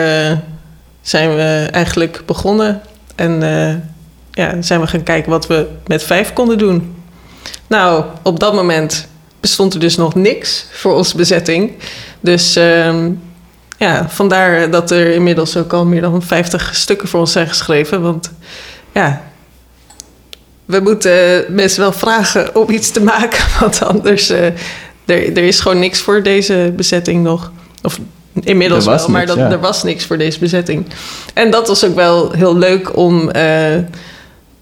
zijn 1.02 1.36
we 1.36 1.68
eigenlijk 1.72 2.22
begonnen. 2.26 2.82
En 3.16 3.42
ja, 4.32 4.62
zijn 4.62 4.82
we 4.82 4.88
gaan 4.88 5.04
kijken 5.04 5.32
wat 5.32 5.48
we 5.48 5.68
met 5.88 6.04
vijf 6.04 6.34
konden 6.34 6.58
doen. 6.58 6.93
Nou, 7.74 8.04
op 8.22 8.40
dat 8.40 8.54
moment 8.54 9.08
bestond 9.40 9.74
er 9.74 9.80
dus 9.80 9.98
nog 9.98 10.16
niks 10.16 10.66
voor 10.72 10.94
onze 10.96 11.18
bezetting. 11.18 11.72
Dus 12.20 12.56
ehm, 12.56 13.12
ja, 13.78 14.10
vandaar 14.10 14.70
dat 14.70 14.92
er 14.92 15.14
inmiddels 15.14 15.58
ook 15.58 15.74
al 15.74 15.86
meer 15.86 16.02
dan 16.02 16.22
50 16.22 16.76
stukken 16.76 17.08
voor 17.08 17.20
ons 17.20 17.32
zijn 17.32 17.48
geschreven. 17.48 18.02
Want 18.02 18.32
ja, 18.92 19.22
we 20.66 20.80
moeten 20.80 21.46
mensen 21.50 21.82
wel 21.82 21.92
vragen 21.92 22.56
om 22.56 22.70
iets 22.70 22.92
te 22.92 23.02
maken. 23.02 23.46
Want 23.60 23.84
anders, 23.84 24.30
eh, 24.30 24.46
er, 24.46 24.58
er 25.06 25.44
is 25.44 25.60
gewoon 25.60 25.80
niks 25.80 26.00
voor 26.00 26.24
deze 26.24 26.74
bezetting 26.76 27.24
nog. 27.24 27.52
Of 27.82 28.00
inmiddels 28.34 28.86
wel, 28.86 29.10
maar 29.10 29.26
dat, 29.26 29.38
ja. 29.38 29.52
er 29.52 29.60
was 29.60 29.84
niks 29.84 30.06
voor 30.06 30.18
deze 30.18 30.40
bezetting. 30.40 30.86
En 31.34 31.52
dat 31.52 31.68
was 31.68 31.86
ook 31.86 31.96
wel 31.96 32.32
heel 32.32 32.58
leuk 32.58 32.98
om, 32.98 33.30
eh, 33.30 33.76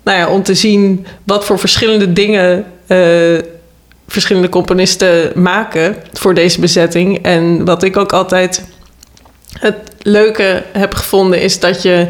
nou 0.03 0.17
ja, 0.17 0.29
om 0.29 0.43
te 0.43 0.53
zien 0.53 1.05
wat 1.23 1.45
voor 1.45 1.59
verschillende 1.59 2.13
dingen 2.13 2.65
eh, 2.87 3.37
verschillende 4.07 4.49
componisten 4.49 5.31
maken 5.35 5.95
voor 6.13 6.33
deze 6.33 6.59
bezetting. 6.59 7.23
En 7.23 7.65
wat 7.65 7.83
ik 7.83 7.97
ook 7.97 8.13
altijd 8.13 8.63
het 9.59 9.75
leuke 10.01 10.63
heb 10.71 10.93
gevonden 10.93 11.41
is 11.41 11.59
dat 11.59 11.81
je 11.81 12.07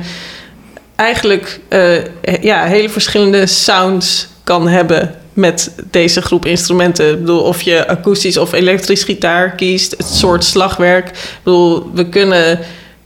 eigenlijk 0.96 1.60
eh, 1.68 2.04
ja, 2.42 2.64
hele 2.64 2.90
verschillende 2.90 3.46
sounds 3.46 4.28
kan 4.44 4.68
hebben 4.68 5.16
met 5.34 5.72
deze 5.92 6.22
groep 6.22 6.46
instrumenten. 6.46 7.12
Ik 7.12 7.20
bedoel, 7.20 7.42
of 7.42 7.62
je 7.62 7.88
akoestisch 7.88 8.38
of 8.38 8.54
elektrisch 8.54 9.04
gitaar 9.04 9.56
kiest, 9.56 9.92
het 9.98 10.08
soort 10.08 10.44
slagwerk. 10.44 11.08
Ik 11.08 11.40
bedoel, 11.44 11.92
we 11.94 12.10
kunnen 12.10 12.60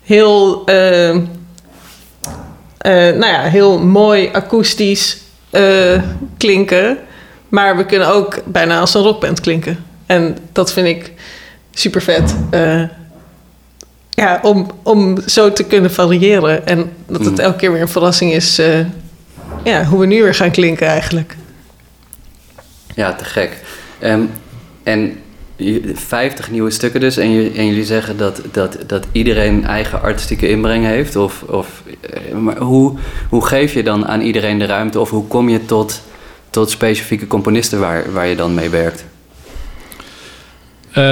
heel, 0.04 0.66
eh, 0.66 1.18
eh, 2.86 2.92
nou 2.94 3.26
ja, 3.34 3.42
heel 3.42 3.80
mooi 3.80 4.30
akoestisch 4.34 5.18
eh, 5.50 6.02
klinken, 6.38 6.98
maar 7.50 7.78
we 7.78 7.86
kunnen 7.86 8.08
ook 8.08 8.40
bijna 8.46 8.80
als 8.80 8.94
een 8.94 9.02
rockband 9.02 9.40
klinken. 9.40 9.84
En 10.06 10.38
dat 10.52 10.74
vind 10.74 10.88
ik 10.88 11.12
super 11.72 12.02
vet. 12.02 12.36
eh, 12.50 12.84
ja, 14.10 14.40
om, 14.44 14.68
om 14.84 15.18
zo 15.26 15.54
te 15.54 15.64
kunnen 15.64 15.92
variëren. 15.92 16.68
En 16.68 16.92
dat 17.08 17.26
het 17.26 17.30
Mm. 17.34 17.40
elke 17.40 17.58
keer 17.58 17.72
weer 17.72 17.82
een 17.82 17.88
verrassing 17.88 18.32
is... 18.34 18.62
ja, 19.64 19.84
hoe 19.86 20.00
we 20.00 20.06
nu 20.06 20.24
weer 20.24 20.36
gaan 20.36 20.52
klinken 20.52 20.88
eigenlijk. 20.88 21.36
Ja, 22.96 23.14
te 23.14 23.24
gek. 23.26 23.52
Ehm, 24.00 24.22
en 24.84 25.18
50 25.94 26.52
nieuwe 26.52 26.70
stukken 26.72 27.00
dus. 27.00 27.18
En, 27.18 27.30
je- 27.30 27.52
en 27.56 27.66
jullie 27.68 27.86
zeggen 27.86 28.18
dat, 28.18 28.42
dat, 28.52 28.78
dat 28.88 29.08
iedereen 29.12 29.66
eigen 29.66 30.02
artistieke 30.02 30.50
inbreng 30.50 30.86
heeft. 30.86 31.16
Of, 31.16 31.42
of, 31.48 31.84
eh, 32.10 32.34
maar 32.38 32.58
hoe, 32.58 32.94
hoe 33.30 33.46
geef 33.46 33.74
je 33.74 33.84
dan 33.84 34.08
aan 34.08 34.22
iedereen 34.22 34.60
de 34.60 34.66
ruimte? 34.66 35.00
Of 35.00 35.10
hoe 35.10 35.28
kom 35.28 35.50
je 35.50 35.66
tot, 35.66 36.02
tot 36.50 36.70
specifieke 36.70 37.28
componisten 37.28 37.80
waar, 37.80 38.04
waar 38.14 38.28
je 38.28 38.36
dan 38.36 38.54
mee 38.54 38.70
werkt? 38.70 39.06
Eh, 40.92 41.04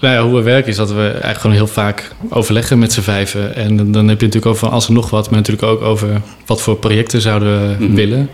nou 0.00 0.14
ja, 0.14 0.22
hoe 0.22 0.34
we 0.34 0.42
werken 0.42 0.70
is 0.70 0.76
dat 0.76 0.92
we 0.92 1.02
eigenlijk 1.08 1.38
gewoon 1.40 1.56
heel 1.56 1.66
vaak 1.66 2.10
overleggen 2.28 2.78
met 2.78 2.92
z'n 2.92 3.00
vijven. 3.00 3.54
En 3.54 3.76
dan 3.76 3.92
dan 3.92 4.08
heb 4.08 4.20
je 4.20 4.26
natuurlijk 4.26 4.54
over 4.54 4.68
alles 4.68 4.88
en 4.88 4.94
nog 4.94 5.10
wat, 5.10 5.30
maar 5.30 5.38
natuurlijk 5.38 5.66
ook 5.68 5.80
over 5.82 6.08
wat 6.46 6.62
voor 6.62 6.76
projecten 6.76 7.20
zouden 7.20 7.68
we 7.78 7.84
Mhm. 7.84 7.94
willen. 7.94 8.30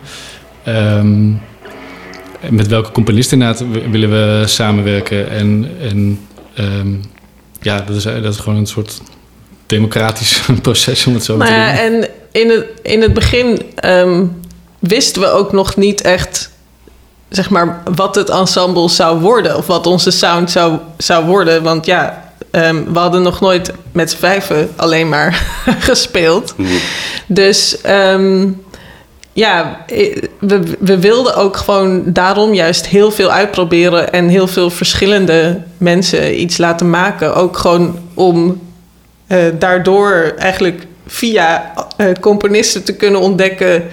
En 0.63 1.41
met 2.51 2.67
welke 2.67 2.91
componisten 2.93 3.41
inderdaad 3.41 3.91
willen 3.91 4.11
we 4.11 4.43
samenwerken. 4.47 5.31
En, 5.31 5.71
en 5.81 6.27
ehm, 6.55 6.95
ja, 7.61 7.81
dat 7.81 7.97
is, 7.97 8.03
dat 8.03 8.35
is 8.35 8.39
gewoon 8.39 8.59
een 8.59 8.67
soort 8.67 9.01
democratisch 9.67 10.43
proces 10.63 11.07
om 11.07 11.15
het 11.15 11.25
zo 11.25 11.37
Nou 11.37 11.51
te 11.51 11.57
ja, 11.57 11.73
doen. 11.73 11.81
en 11.81 12.09
in 12.33 12.51
het, 12.51 12.67
in 12.83 13.03
het 13.03 13.15
begin 13.15 13.63
ehm, 13.75 14.25
wisten 14.79 15.23
we 15.23 15.29
ook 15.29 15.53
nog 15.53 15.77
niet 15.77 16.01
echt, 16.01 16.51
zeg 17.29 17.51
maar, 17.51 17.83
wat 17.95 18.15
het 18.15 18.29
ensemble 18.29 18.89
zou 18.89 19.21
worden. 19.21 19.57
Of 19.57 19.67
wat 19.67 19.87
onze 19.87 20.11
sound 20.11 20.51
zou, 20.51 20.79
zou 20.99 21.25
worden. 21.27 21.63
Want 21.63 21.87
ja, 21.87 22.33
ehm, 22.51 22.93
we 22.93 22.99
hadden 22.99 23.23
nog 23.23 23.41
nooit 23.41 23.73
met 23.93 24.11
z'n 24.11 24.17
vijven 24.17 24.71
alleen 24.77 25.09
maar 25.09 25.47
gespeeld. 25.91 26.55
Dus 27.27 27.81
ehm, 27.81 28.49
ja, 29.37 29.85
we, 30.39 30.77
we 30.79 30.99
wilden 30.99 31.35
ook 31.37 31.57
gewoon 31.57 32.03
daarom 32.07 32.55
juist 32.55 32.87
heel 32.87 33.11
veel 33.11 33.31
uitproberen 33.31 34.13
en 34.13 34.29
heel 34.29 34.47
veel 34.47 34.71
verschillende 34.71 35.63
mensen 35.79 36.41
iets 36.41 36.57
laten 36.57 36.91
maken. 36.91 37.35
Ook 37.35 37.57
gewoon 37.59 37.99
om 38.15 38.61
eh, 39.27 39.39
daardoor 39.59 40.35
eigenlijk 40.39 40.87
via 41.07 41.73
eh, 41.97 42.07
componisten 42.21 42.85
te 42.85 42.97
kunnen 42.97 43.21
ontdekken 43.21 43.85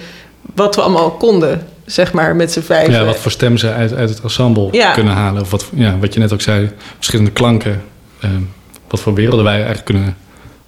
wat 0.54 0.74
we 0.74 0.80
allemaal 0.80 1.10
konden, 1.10 1.66
zeg 1.84 2.12
maar, 2.12 2.36
met 2.36 2.52
z'n 2.52 2.60
vijven. 2.60 2.92
Ja, 2.92 3.04
wat 3.04 3.18
voor 3.18 3.30
stem 3.30 3.56
ze 3.56 3.72
uit, 3.72 3.94
uit 3.94 4.08
het 4.08 4.20
ensemble 4.20 4.68
Ja. 4.70 4.92
kunnen 4.92 5.14
halen. 5.14 5.42
Of 5.42 5.50
wat, 5.50 5.66
ja, 5.74 5.98
wat 5.98 6.14
je 6.14 6.20
net 6.20 6.32
ook 6.32 6.40
zei, 6.40 6.70
verschillende 6.94 7.30
klanken. 7.30 7.82
Ehm, 8.20 8.42
wat 8.88 9.00
voor 9.00 9.14
werelden 9.14 9.44
wij 9.44 9.54
eigenlijk 9.56 9.84
kunnen 9.84 10.16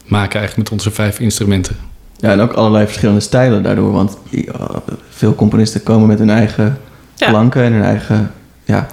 maken 0.05 0.39
eigenlijk 0.39 0.71
met 0.71 0.79
onze 0.79 0.91
vijf 0.91 1.21
instrumenten. 1.21 1.77
Ja, 2.19 2.31
en 2.31 2.41
ook 2.41 2.53
allerlei 2.53 2.85
verschillende 2.87 3.21
stijlen 3.21 3.63
daardoor. 3.63 3.93
Want 3.93 4.19
ja, 4.31 4.53
veel 5.09 5.35
componisten 5.35 5.83
komen 5.83 6.09
met 6.09 6.19
hun 6.19 6.31
eigen 6.31 6.79
Ja. 7.15 7.29
klanken 7.29 7.63
en 7.63 7.73
hun 7.73 7.83
eigen 7.85 8.33
ja, 8.65 8.87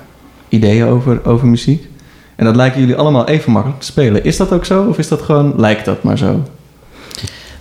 ideeën 0.50 0.88
over, 0.88 1.25
over 1.25 1.48
muziek. 1.48 1.88
En 2.36 2.46
dat 2.46 2.56
lijken 2.56 2.80
jullie 2.80 2.96
allemaal 2.96 3.27
even 3.27 3.51
makkelijk 3.51 3.80
te 3.80 3.86
spelen. 3.86 4.24
Is 4.24 4.38
dat 4.38 4.51
ook 4.51 4.65
zo? 4.65 4.84
Of 4.84 4.98
is 4.98 5.08
dat 5.08 5.22
gewoon, 5.22 5.53
lijkt 5.58 5.86
dat 5.86 6.03
maar 6.03 6.18
zo? 6.18 6.44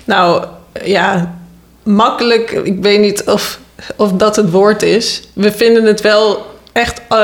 Nou, 0.04 0.45
ja, 0.85 1.38
makkelijk. 1.83 2.50
Ik 2.50 2.83
weet 2.83 3.00
niet 3.00 3.25
of, 3.25 3.59
of 3.97 4.12
dat 4.12 4.37
het 4.37 4.50
woord 4.50 4.83
is. 4.83 5.28
We 5.33 5.52
vinden 5.52 5.85
het 5.85 6.00
wel 6.00 6.47
echt 6.73 7.02
eh, 7.09 7.19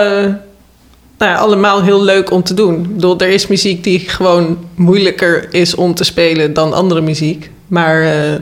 nou 1.18 1.30
ja, 1.33 1.35
allemaal 1.35 1.83
heel 1.83 2.02
leuk 2.02 2.30
om 2.30 2.42
te 2.42 2.54
doen. 2.54 2.75
Ik 2.75 2.95
bedoel, 2.95 3.18
er 3.18 3.28
is 3.28 3.47
muziek 3.47 3.85
die 3.85 3.99
gewoon 3.99 4.59
moeilijker 4.75 5.54
is 5.54 5.75
om 5.75 5.95
te 5.95 6.04
spelen 6.04 6.54
dan 6.54 6.73
andere 6.73 7.00
muziek. 7.00 7.50
Maar 7.68 8.02
eh, 8.02 8.40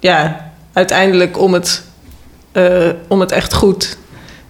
ja, 0.00 0.50
uiteindelijk 0.72 1.38
om 1.38 1.52
het, 1.52 1.84
eh, 2.52 2.88
om 3.08 3.20
het 3.20 3.32
echt 3.32 3.54
goed 3.54 3.98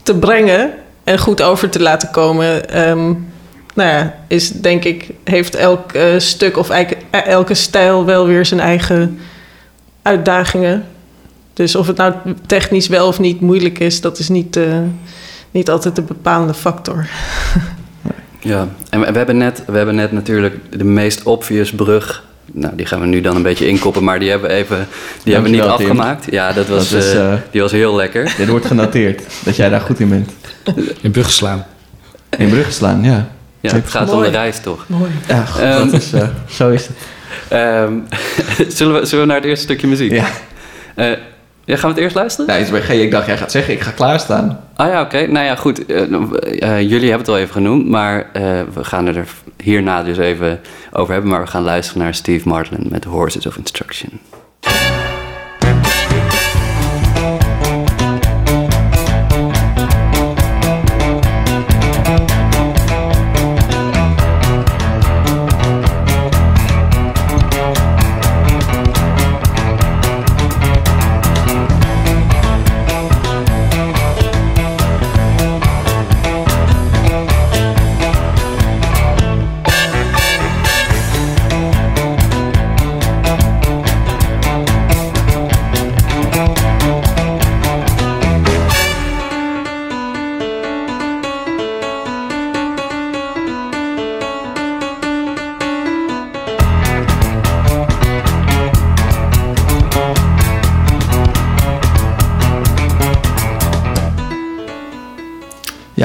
te 0.03 0.15
brengen 0.15 0.73
en 1.05 1.19
goed 1.19 1.43
over 1.43 1.71
te 1.71 1.81
laten 1.81 2.11
komen. 2.11 2.71
ehm, 2.71 3.15
nou 3.75 3.91
ja, 3.91 4.15
is 4.29 4.51
denk 4.51 4.85
ik, 4.85 5.11
heeft 5.25 5.55
elk 5.55 5.93
eh, 5.93 6.19
stuk 6.19 6.57
of 6.57 6.71
elke 7.11 7.55
stijl 7.55 8.05
wel 8.05 8.27
weer 8.27 8.47
zijn 8.47 8.61
eigen 8.61 9.19
uitdagingen. 10.03 10.85
Dus 11.53 11.75
of 11.75 11.87
het 11.87 11.97
nou 11.97 12.15
technisch 12.47 12.89
wel 12.89 13.07
of 13.07 13.19
niet 13.19 13.41
moeilijk 13.41 13.79
is, 13.79 14.01
dat 14.01 14.19
is 14.19 14.29
niet, 14.29 14.59
niet 15.51 15.71
altijd 15.71 15.97
de 15.97 16.03
bepalende 16.03 16.55
factor. 16.55 17.07
Ja, 18.41 18.69
en 18.91 19.01
we 19.01 19.19
hebben 19.19 19.37
net, 19.37 19.63
we 19.67 19.77
hebben 19.77 19.95
net 19.95 20.13
natuurlijk 20.13 20.79
de 20.79 20.85
meest 20.85 21.23
obvious 21.23 21.73
brug. 21.73 22.28
Nou, 22.53 22.77
die 22.77 22.87
gaan 22.87 23.01
we 23.01 23.07
nu 23.07 23.21
dan 23.21 23.37
een 23.37 23.43
beetje 23.43 23.67
inkoppen, 23.69 24.05
maar 24.05 24.19
die 24.19 24.31
hebben 24.31 24.49
we 24.51 24.55
even 24.57 24.87
die 25.25 25.33
hebben 25.35 25.51
we 25.51 25.57
niet 25.57 25.65
Tim. 25.67 25.75
afgemaakt. 25.75 26.27
Ja, 26.31 26.53
dat 26.53 26.67
was, 26.69 26.91
Dat 26.91 27.03
is, 27.03 27.13
eh, 27.13 27.33
eh, 27.33 27.39
die 27.51 27.61
was 27.61 27.73
heel 27.73 27.95
lekker. 27.97 28.35
Dit 28.37 28.49
wordt 28.49 28.67
genoteerd, 28.67 29.23
dat 29.45 29.57
jij 29.57 29.69
daar 29.69 29.81
goed 29.81 30.01
in 30.01 30.09
bent. 30.09 30.31
In 31.01 31.11
bruggen 31.11 31.35
slaan. 31.35 31.67
In 32.39 32.49
bruggen 32.49 32.73
slaan, 32.73 33.03
ja. 33.03 33.29
Ja, 33.61 33.73
het 33.75 33.91
gaat 33.91 34.09
om 34.11 34.15
Mooi. 34.17 34.31
de 34.31 34.37
reis 34.37 34.61
toch? 34.61 34.85
Mooi. 34.89 35.11
Ja, 35.29 35.45
goed, 35.45 35.61
Ehm. 35.63 35.91
dat 35.91 36.01
is, 36.01 36.13
eh, 36.13 36.29
zo 36.49 36.71
is 36.71 36.87
het. 36.87 36.97
Ehm, 37.49 37.93
zullen, 38.77 39.01
we, 39.01 39.07
zullen 39.07 39.25
we 39.25 39.31
naar 39.31 39.37
het 39.41 39.45
eerste 39.45 39.65
stukje 39.65 39.87
muziek? 39.87 40.13
Ja. 40.13 40.27
Eh, 40.95 41.07
ja, 41.69 41.77
gaan 41.77 41.89
we 41.89 41.95
het 41.95 42.05
eerst 42.05 42.15
luisteren? 42.17 42.47
Nou, 42.47 42.61
iets 42.61 42.71
bij- 42.71 42.99
ik 43.01 43.11
dacht, 43.11 43.27
jij 43.27 43.37
gaat 43.39 43.51
zeggen, 43.51 43.75
ik 43.75 43.81
ga 43.81 43.91
klaarstaan. 43.91 44.61
Ah 44.77 44.89
ja, 44.89 45.01
oké. 45.01 45.27
Nou 45.27 45.45
ja, 45.45 45.55
goed. 45.57 45.87
Eh, 45.87 46.03
eh, 46.03 46.81
jullie 46.81 47.09
hebben 47.09 47.19
het 47.19 47.29
al 47.29 47.39
even 47.39 47.53
genoemd, 47.53 47.89
maar 47.89 48.31
eh, 48.33 48.43
we 48.75 48.85
gaan 48.85 49.07
er 49.07 49.25
hierna 49.63 50.03
dus 50.03 50.19
even 50.19 50.61
over 50.93 51.13
hebben. 51.13 51.31
Maar 51.31 51.41
we 51.41 51.47
gaan 51.47 51.63
luisteren 51.63 52.03
naar 52.03 52.15
Steve 52.15 52.49
Martin 52.49 52.87
met 52.91 53.05
Horses 53.05 53.47
of 53.47 53.57
Instruction. 53.57 54.11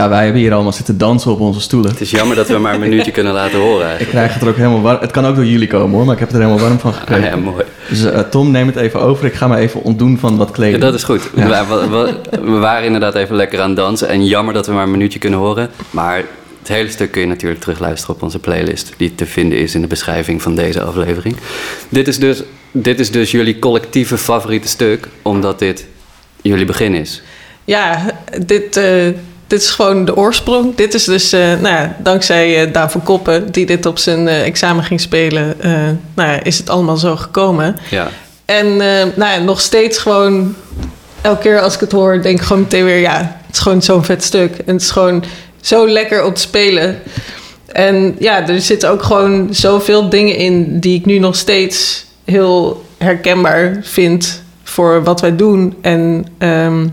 Ja, 0.03 0.09
wij 0.09 0.23
hebben 0.23 0.41
hier 0.41 0.53
allemaal 0.53 0.71
zitten 0.73 0.97
dansen 0.97 1.31
op 1.31 1.39
onze 1.39 1.61
stoelen. 1.61 1.91
Het 1.91 2.01
is 2.01 2.11
jammer 2.11 2.35
dat 2.35 2.47
we 2.47 2.57
maar 2.57 2.73
een 2.73 2.79
minuutje 2.89 3.11
kunnen 3.11 3.33
laten 3.33 3.59
horen 3.59 3.99
Ik 3.99 4.07
krijg 4.07 4.33
het 4.33 4.41
er 4.41 4.47
ook 4.47 4.55
helemaal 4.55 4.81
warm. 4.81 4.97
Het 5.01 5.11
kan 5.11 5.25
ook 5.25 5.35
door 5.35 5.45
jullie 5.45 5.67
komen 5.67 5.95
hoor, 5.95 6.03
maar 6.05 6.13
ik 6.13 6.19
heb 6.19 6.27
het 6.29 6.37
er 6.37 6.43
helemaal 6.43 6.65
warm 6.67 6.79
van 6.79 6.91
Ah, 6.91 6.97
gekregen. 6.99 7.23
ja, 7.29 7.35
mooi. 7.35 7.63
Dus 7.89 8.03
eh, 8.05 8.19
Tom, 8.19 8.51
neem 8.51 8.67
het 8.67 8.75
even 8.75 9.01
over. 9.01 9.25
Ik 9.25 9.33
ga 9.33 9.47
me 9.47 9.57
even 9.57 9.83
ontdoen 9.83 10.17
van 10.17 10.37
wat 10.37 10.47
Ja, 10.47 10.53
kleding. 10.53 10.81
dat 10.81 10.93
is 10.93 11.03
goed. 11.03 11.29
Ja. 11.35 11.65
We, 11.67 11.87
we- 11.89 12.41
we 12.51 12.57
waren 12.57 12.85
inderdaad 12.85 13.15
even 13.15 13.35
lekker 13.35 13.61
aan 13.61 13.67
het 13.69 13.77
dansen. 13.77 14.07
En 14.07 14.25
jammer 14.25 14.53
dat 14.53 14.67
we 14.67 14.73
maar 14.73 14.83
een 14.83 14.91
minuutje 14.91 15.19
kunnen 15.19 15.39
horen. 15.39 15.69
Maar 15.89 16.17
het 16.59 16.67
hele 16.67 16.89
stuk 16.89 17.11
kun 17.11 17.21
je 17.21 17.27
natuurlijk 17.27 17.61
terugluisteren 17.61 18.15
op 18.15 18.21
onze 18.21 18.39
playlist. 18.39 18.93
Die 18.97 19.15
te 19.15 19.25
vinden 19.25 19.57
is 19.57 19.75
in 19.75 19.81
de 19.81 19.87
beschrijving 19.87 20.41
van 20.41 20.55
deze 20.55 20.81
aflevering. 20.81 21.35
Dit 21.89 22.07
is 22.07 22.19
dus, 22.19 22.43
dit 22.71 22.99
is 22.99 23.11
dus 23.11 23.31
jullie 23.31 23.59
collectieve 23.59 24.17
favoriete 24.17 24.67
stuk. 24.67 25.07
Omdat 25.21 25.59
dit 25.59 25.85
jullie 26.41 26.65
begin 26.65 26.93
is. 26.93 27.21
Ja, 27.65 28.05
dit, 28.45 28.77
eh, 28.77 29.07
dit 29.53 29.61
is 29.61 29.69
gewoon 29.69 30.05
de 30.05 30.15
oorsprong. 30.15 30.75
Dit 30.75 30.93
is 30.93 31.03
dus, 31.03 31.33
eh, 31.33 31.39
nou 31.39 31.75
ja, 31.75 31.95
dankzij 31.99 32.65
uh, 32.65 32.73
Daan 32.73 32.91
van 32.91 33.03
Koppen, 33.03 33.51
die 33.51 33.65
dit 33.65 33.85
op 33.85 33.97
zijn 33.97 34.27
eh, 34.27 34.45
examen 34.45 34.83
ging 34.83 35.01
spelen, 35.01 35.55
nou 36.13 36.29
ja, 36.29 36.43
is 36.43 36.57
het 36.57 36.69
allemaal 36.69 36.97
zo 36.97 37.15
gekomen. 37.15 37.77
Ja. 37.89 38.07
En 38.45 38.77
nou 38.77 39.13
ja, 39.15 39.37
nog 39.37 39.61
steeds 39.61 39.97
gewoon, 39.97 40.55
elke 41.21 41.41
keer 41.41 41.59
als 41.59 41.73
ik 41.73 41.79
het 41.79 41.91
hoor, 41.91 42.21
denk 42.21 42.39
ik 42.39 42.45
gewoon 42.45 42.61
meteen 42.61 42.85
weer, 42.85 42.99
ja, 42.99 43.17
het 43.45 43.55
is 43.55 43.59
gewoon 43.59 43.81
zo'n 43.81 44.03
vet 44.03 44.23
stuk. 44.23 44.57
En 44.57 44.73
het 44.73 44.81
is 44.81 44.91
gewoon 44.91 45.23
zo 45.61 45.87
lekker 45.87 46.23
om 46.23 46.33
te 46.33 46.41
spelen. 46.41 46.99
En 47.65 48.15
ja, 48.19 48.47
er 48.47 48.61
zitten 48.61 48.89
ook 48.89 49.03
gewoon 49.03 49.47
zoveel 49.51 50.09
dingen 50.09 50.35
in 50.35 50.79
die 50.79 50.99
ik 50.99 51.05
nu 51.05 51.19
nog 51.19 51.35
steeds 51.35 52.05
heel 52.25 52.85
herkenbaar 52.97 53.79
vind 53.81 54.43
voor 54.63 55.03
wat 55.03 55.21
wij 55.21 55.35
doen. 55.35 55.77
En 55.81 56.25
ehm, 56.37 56.87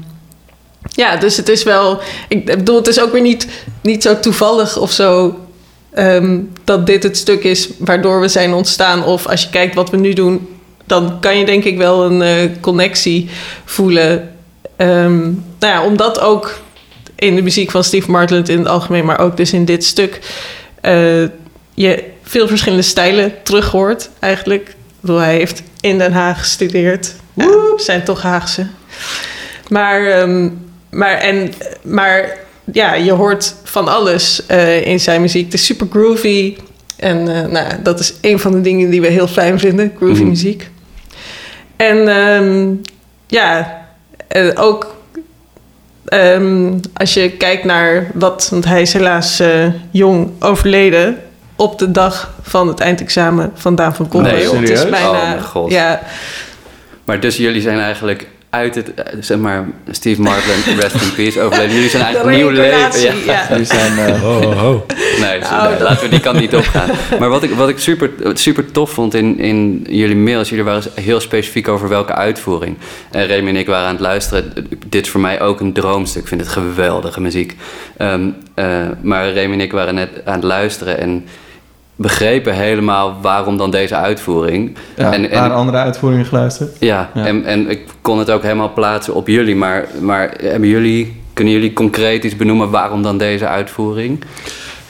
ja, 0.88 1.16
dus 1.16 1.36
het 1.36 1.48
is 1.48 1.62
wel. 1.62 2.00
Ik 2.28 2.44
bedoel, 2.44 2.76
het 2.76 2.86
is 2.86 3.00
ook 3.00 3.12
weer 3.12 3.20
niet, 3.20 3.46
niet 3.82 4.02
zo 4.02 4.20
toevallig 4.20 4.78
of 4.78 4.92
zo. 4.92 5.38
ehm, 5.94 6.38
dat 6.64 6.86
dit 6.86 7.02
het 7.02 7.16
stuk 7.16 7.44
is 7.44 7.68
waardoor 7.78 8.20
we 8.20 8.28
zijn 8.28 8.52
ontstaan. 8.52 9.04
Of 9.04 9.26
als 9.26 9.42
je 9.42 9.50
kijkt 9.50 9.74
wat 9.74 9.90
we 9.90 9.96
nu 9.96 10.12
doen, 10.12 10.48
dan 10.86 11.20
kan 11.20 11.38
je 11.38 11.44
denk 11.44 11.64
ik 11.64 11.76
wel 11.76 12.04
een 12.04 12.22
eh, 12.22 12.50
connectie 12.60 13.28
voelen. 13.64 14.34
Ehm, 14.76 15.20
nou 15.58 15.72
ja, 15.72 15.84
omdat 15.84 16.20
ook 16.20 16.60
in 17.16 17.34
de 17.34 17.42
muziek 17.42 17.70
van 17.70 17.84
Steve 17.84 18.10
Martlet 18.10 18.48
in 18.48 18.58
het 18.58 18.68
algemeen, 18.68 19.04
maar 19.04 19.18
ook 19.18 19.36
dus 19.36 19.52
in 19.52 19.64
dit 19.64 19.84
stuk, 19.84 20.20
eh, 20.80 21.22
je 21.74 22.04
veel 22.22 22.48
verschillende 22.48 22.84
stijlen 22.84 23.32
terug 23.42 23.70
hoort 23.70 24.10
eigenlijk. 24.18 24.68
Ik 24.68 24.76
bedoel, 25.00 25.18
hij 25.18 25.34
heeft 25.36 25.62
in 25.80 25.98
Den 25.98 26.12
Haag 26.12 26.38
gestudeerd. 26.38 27.14
Ja, 27.34 27.48
zijn 27.76 28.04
toch 28.04 28.22
Haagse. 28.22 28.66
Maar, 29.68 30.06
ehm, 30.06 30.48
maar, 30.90 31.14
en, 31.14 31.52
maar 31.82 32.36
ja, 32.72 32.94
je 32.94 33.12
hoort 33.12 33.54
van 33.64 33.88
alles 33.88 34.46
eh, 34.46 34.86
in 34.86 35.00
zijn 35.00 35.20
muziek. 35.20 35.44
Het 35.44 35.54
is 35.54 35.64
super 35.64 35.86
groovy. 35.90 36.56
En 36.96 37.36
eh, 37.44 37.50
nou, 37.50 37.66
dat 37.82 38.00
is 38.00 38.14
een 38.20 38.38
van 38.38 38.52
de 38.52 38.60
dingen 38.60 38.90
die 38.90 39.00
we 39.00 39.06
heel 39.06 39.28
fijn 39.28 39.58
vinden, 39.58 39.92
groovy 39.96 40.20
Mhm. 40.20 40.28
muziek. 40.28 40.70
En 41.76 42.08
ehm, 42.08 42.68
ja, 43.26 43.78
ook 44.54 44.96
ehm, 46.04 46.72
als 46.94 47.14
je 47.14 47.30
kijkt 47.30 47.64
naar 47.64 48.10
wat, 48.14 48.48
want 48.50 48.64
hij 48.64 48.82
is 48.82 48.92
helaas 48.92 49.40
eh, 49.40 49.66
jong 49.90 50.30
overleden 50.40 51.18
op 51.56 51.78
de 51.78 51.90
dag 51.90 52.34
van 52.42 52.68
het 52.68 52.80
eindexamen 52.80 53.52
van 53.54 53.74
Daan 53.74 53.94
van 53.94 54.08
Koppel. 54.08 54.32
Nee, 54.32 54.54
het 54.56 54.68
is 54.70 54.88
bijna, 54.88 55.08
Oh 55.10 55.28
mijn 55.28 55.42
god. 55.42 55.70
ja, 55.70 56.00
Maar 57.04 57.20
dus 57.20 57.36
jullie 57.36 57.62
zijn 57.62 57.78
eigenlijk 57.78 58.26
uit 58.50 58.74
het, 58.74 58.94
eh, 58.94 59.04
zeg 59.20 59.38
maar, 59.38 59.68
Steve 59.90 60.20
Martland, 60.20 60.64
rest 60.80 60.94
in 60.94 61.14
peace, 61.14 61.40
overleden. 61.40 61.74
Jullie 61.74 61.88
zijn 61.90 62.02
eigenlijk 62.02 62.36
een 62.36 62.42
nieuw 62.44 62.54
leven. 62.62 63.00
Ja. 63.00 63.12
ja. 63.48 63.56
Die 63.56 63.64
zijn... 63.64 63.98
eh, 63.98 64.24
Oh, 64.24 64.40
oh, 64.40 64.64
oh. 64.64 64.80
Nee, 65.20 65.40
laten 65.80 66.00
we 66.02 66.08
die 66.08 66.20
kant 66.20 66.40
niet 66.40 66.54
opgaan. 66.54 66.90
Maar 67.18 67.28
wat 67.28 67.42
ik, 67.42 67.50
wat 67.50 67.68
ik 67.68 67.78
super, 67.78 68.10
super 68.34 68.70
tof 68.72 68.90
vond 68.90 69.14
in, 69.14 69.38
in 69.38 69.86
jullie 69.88 70.16
mails, 70.16 70.48
jullie 70.48 70.64
waren 70.64 70.82
heel 70.94 71.20
specifiek 71.20 71.68
over 71.68 71.88
welke 71.88 72.14
uitvoering. 72.14 72.76
En 73.10 73.26
Remy 73.26 73.48
en 73.48 73.56
ik 73.56 73.66
waren 73.66 73.86
aan 73.86 73.92
het 73.94 74.02
luisteren. 74.02 74.52
Dit 74.86 75.04
is 75.04 75.10
voor 75.10 75.20
mij 75.20 75.40
ook 75.40 75.60
een 75.60 75.72
droomstuk. 75.72 76.22
Ik 76.22 76.28
vind 76.28 76.40
het 76.40 76.50
geweldige 76.50 77.20
muziek. 77.20 77.56
Ehm, 77.96 78.28
eh, 78.54 78.66
maar 79.00 79.30
Remy 79.32 79.52
en 79.52 79.60
ik 79.60 79.72
waren 79.72 79.94
net 79.94 80.08
aan 80.24 80.34
het 80.34 80.44
luisteren 80.44 80.98
en 80.98 81.24
begrepen 82.00 82.54
helemaal 82.54 83.18
waarom 83.22 83.56
dan 83.56 83.70
deze 83.70 83.94
uitvoering. 83.96 84.76
ja, 84.96 85.12
en, 85.12 85.20
naar 85.20 85.30
en, 85.30 85.52
andere 85.52 85.78
uitvoeringen 85.78 86.26
geluisterd. 86.26 86.76
ja, 86.78 87.10
Ja. 87.14 87.26
En, 87.26 87.44
en 87.44 87.70
ik 87.70 87.80
kon 88.00 88.18
het 88.18 88.30
ook 88.30 88.42
helemaal 88.42 88.72
plaatsen 88.72 89.14
op 89.14 89.26
jullie. 89.28 89.56
Maar, 89.56 89.86
maar 90.00 90.34
hebben 90.42 90.68
jullie, 90.68 91.16
kunnen 91.32 91.52
jullie 91.54 91.72
concreet 91.72 92.24
iets 92.24 92.36
benoemen 92.36 92.70
waarom 92.70 93.02
dan 93.02 93.18
deze 93.18 93.46
uitvoering? 93.46 94.24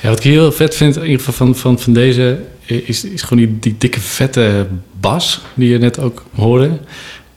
Ja, 0.01 0.09
wat 0.09 0.19
ik 0.19 0.25
heel 0.25 0.53
vet 0.53 0.75
vind, 0.75 0.97
in 0.97 1.03
ieder 1.03 1.19
geval 1.19 1.47
van, 1.47 1.55
van, 1.57 1.79
van 1.79 1.93
deze, 1.93 2.39
is, 2.67 3.05
is 3.05 3.23
gewoon 3.23 3.45
die, 3.45 3.57
die 3.61 3.75
dikke 3.79 4.01
vette 4.01 4.67
bas 5.01 5.41
die 5.55 5.69
je 5.71 5.79
net 5.79 6.01
ook 6.01 6.23
hoorde. 6.35 6.71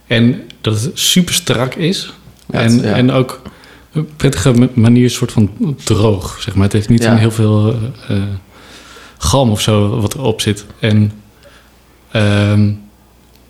En 0.08 0.42
dat 0.62 0.82
het 0.82 0.92
super 0.94 1.34
strak 1.34 1.74
is. 1.75 2.13
Ja, 2.51 2.60
en, 2.60 2.82
ja. 2.82 2.94
en 2.94 3.12
ook 3.12 3.42
op 3.89 3.96
een 3.96 4.10
prettige 4.15 4.53
ma- 4.53 4.68
manier 4.74 5.10
soort 5.10 5.32
van 5.32 5.50
droog, 5.84 6.38
zeg 6.42 6.53
maar. 6.56 6.63
Het 6.63 6.74
heeft 6.74 6.89
niet 6.89 7.03
Ja. 7.03 7.12
een 7.12 7.18
heel 7.18 7.32
veel 7.32 7.68
eh, 8.08 8.15
eh, 8.15 8.24
galm 9.24 9.51
of 9.51 9.62
zo 9.62 10.00
wat 10.00 10.13
erop 10.13 10.42
zit. 10.42 10.65
En 10.80 11.12
ehm, 12.12 12.72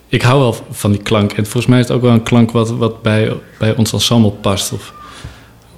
ik 0.08 0.22
hou 0.22 0.40
wel 0.40 0.56
van 0.72 0.92
die 0.92 1.02
klank. 1.02 1.32
En 1.32 1.44
volgens 1.44 1.66
mij 1.66 1.80
is 1.80 1.88
het 1.88 1.96
ook 1.96 2.02
wel 2.02 2.12
een 2.12 2.24
klank 2.24 2.52
wat, 2.52 2.70
wat 2.70 3.02
bij, 3.02 3.32
bij 3.60 3.76
ons 3.76 3.94
ensemble 3.94 4.32
past. 4.32 4.72
Of 4.72 4.94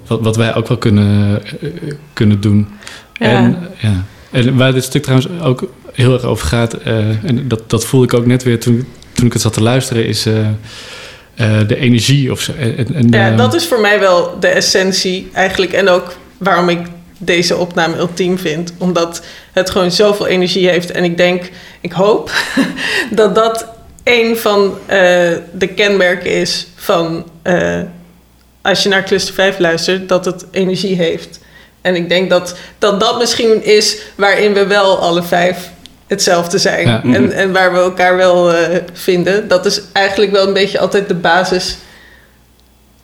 wat, 0.06 0.20
wat 0.20 0.36
wij 0.36 0.54
ook 0.54 0.68
wel 0.68 0.76
kunnen, 0.76 1.42
eh, 1.60 1.70
kunnen 2.12 2.40
doen. 2.40 2.68
Ja. 3.12 3.26
En, 3.26 3.68
ja. 3.78 4.04
en 4.30 4.56
waar 4.56 4.72
dit 4.72 4.84
stuk 4.84 5.02
trouwens 5.02 5.42
ook 5.42 5.70
heel 5.92 6.12
erg 6.12 6.22
over 6.22 6.46
gaat, 6.46 6.74
eh, 6.74 7.24
en 7.24 7.48
dat, 7.48 7.70
dat 7.70 7.84
voelde 7.84 8.06
ik 8.06 8.14
ook 8.14 8.26
net 8.26 8.42
weer 8.42 8.60
toen, 8.60 8.86
toen 9.12 9.26
ik 9.26 9.32
het 9.32 9.42
zat 9.42 9.52
te 9.52 9.62
luisteren, 9.62 10.06
is 10.06 10.26
eh, 10.26 10.46
de 11.66 11.76
energie 11.76 12.32
of 12.32 12.40
zo. 12.40 12.52
En, 12.52 12.94
en, 12.94 13.08
Ja, 13.08 13.36
dat 13.36 13.54
is 13.54 13.66
voor 13.66 13.80
mij 13.80 14.00
wel 14.00 14.40
de 14.40 14.48
essentie 14.48 15.30
eigenlijk. 15.32 15.72
En 15.72 15.88
ook 15.88 16.16
waarom 16.38 16.68
ik 16.68 16.78
deze 17.18 17.56
opname 17.56 17.96
ultiem 17.96 18.38
vind. 18.38 18.72
Omdat 18.78 19.22
het 19.52 19.70
gewoon 19.70 19.90
zoveel 19.90 20.26
energie 20.26 20.68
heeft. 20.68 20.90
En 20.90 21.04
ik 21.04 21.16
denk, 21.16 21.50
ik 21.80 21.92
hoop 21.92 22.30
dat 23.10 23.34
dat 23.34 23.66
een 24.04 24.36
van 24.36 24.78
eh, 24.86 24.98
de 25.52 25.68
kenmerken 25.74 26.30
is 26.30 26.66
van... 26.74 27.26
eh, 27.42 27.80
als 28.62 28.82
je 28.82 28.88
naar 28.88 29.04
Cluster 29.04 29.34
5 29.34 29.58
luistert, 29.58 30.08
dat 30.08 30.24
het 30.24 30.44
energie 30.50 30.96
heeft. 30.96 31.40
En 31.80 31.94
ik 31.94 32.08
denk 32.08 32.30
dat 32.30 32.56
dat, 32.78 33.00
dat 33.00 33.18
misschien 33.18 33.64
is 33.64 33.98
waarin 34.14 34.52
we 34.52 34.66
wel 34.66 34.98
alle 34.98 35.22
vijf 35.22 35.70
hetzelfde 36.06 36.58
zijn. 36.58 36.88
Ja. 36.88 37.02
En, 37.02 37.32
en 37.32 37.52
waar 37.52 37.72
we 37.72 37.78
elkaar 37.78 38.16
wel 38.16 38.52
eh, 38.52 38.78
vinden. 38.92 39.48
Dat 39.48 39.66
is 39.66 39.80
eigenlijk 39.92 40.32
wel 40.32 40.46
een 40.46 40.52
beetje 40.52 40.78
altijd 40.78 41.08
de 41.08 41.14
basis 41.14 41.76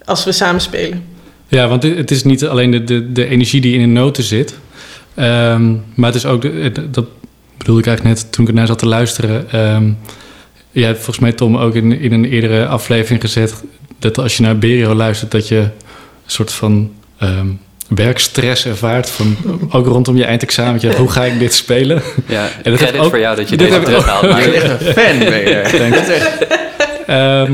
als 0.04 0.24
we 0.24 0.32
samen 0.32 0.60
spelen. 0.60 1.11
Ja, 1.52 1.68
want 1.68 1.82
het 1.82 2.10
is 2.10 2.22
niet 2.24 2.46
alleen 2.46 2.70
de, 2.70 2.84
de, 2.84 3.12
de 3.12 3.26
energie 3.26 3.60
die 3.60 3.74
in 3.74 3.80
de 3.80 3.86
noten 4.00 4.22
zit, 4.22 4.54
ehm, 5.14 5.70
maar 5.94 6.06
het 6.06 6.14
is 6.14 6.26
ook, 6.26 6.42
de, 6.42 6.90
dat 6.90 7.04
bedoelde 7.58 7.80
ik 7.80 7.86
eigenlijk 7.86 8.16
net 8.18 8.32
toen 8.32 8.44
ik 8.44 8.50
ernaar 8.50 8.66
zat 8.66 8.78
te 8.78 8.86
luisteren. 8.86 9.50
ehm 9.50 9.90
jij 10.70 10.84
hebt 10.86 10.96
volgens 10.96 11.18
mij 11.18 11.32
Tom 11.32 11.56
ook 11.56 11.74
in, 11.74 12.00
in 12.00 12.12
een 12.12 12.24
eerdere 12.24 12.66
aflevering 12.66 13.20
gezet 13.20 13.54
dat 13.98 14.18
als 14.18 14.36
je 14.36 14.42
naar 14.42 14.58
Berio 14.58 14.94
luistert, 14.94 15.30
dat 15.30 15.48
je 15.48 15.56
een 15.56 15.70
soort 16.26 16.52
van 16.52 16.92
ehm, 17.18 17.46
werkstress 17.88 18.66
ervaart, 18.66 19.10
van, 19.10 19.36
ook 19.70 19.86
rondom 19.86 20.16
je 20.16 20.24
eindexamen. 20.24 20.96
Hoe 20.96 21.10
ga 21.10 21.24
ik 21.24 21.38
dit 21.38 21.54
spelen? 21.54 22.02
Ja, 22.28 22.48
En 22.62 22.70
dat 22.70 22.80
credit 22.80 23.00
ook- 23.00 23.08
voor 23.10 23.18
jou 23.18 23.36
dat 23.36 23.48
je 23.48 23.56
dit 23.56 23.66
deze 23.66 23.78
heb- 23.80 23.84
terughaalt. 23.88 24.22
Je 24.26 24.28
Maar 24.28 24.42
bent 24.42 24.54
echt 24.54 24.70
een 24.70 24.92
fan, 24.92 25.18
ben 25.18 25.40
je. 25.48 25.90
Dat 25.90 26.08
is 26.08 26.08
echt... 26.08 26.46
Ehm, 27.06 27.52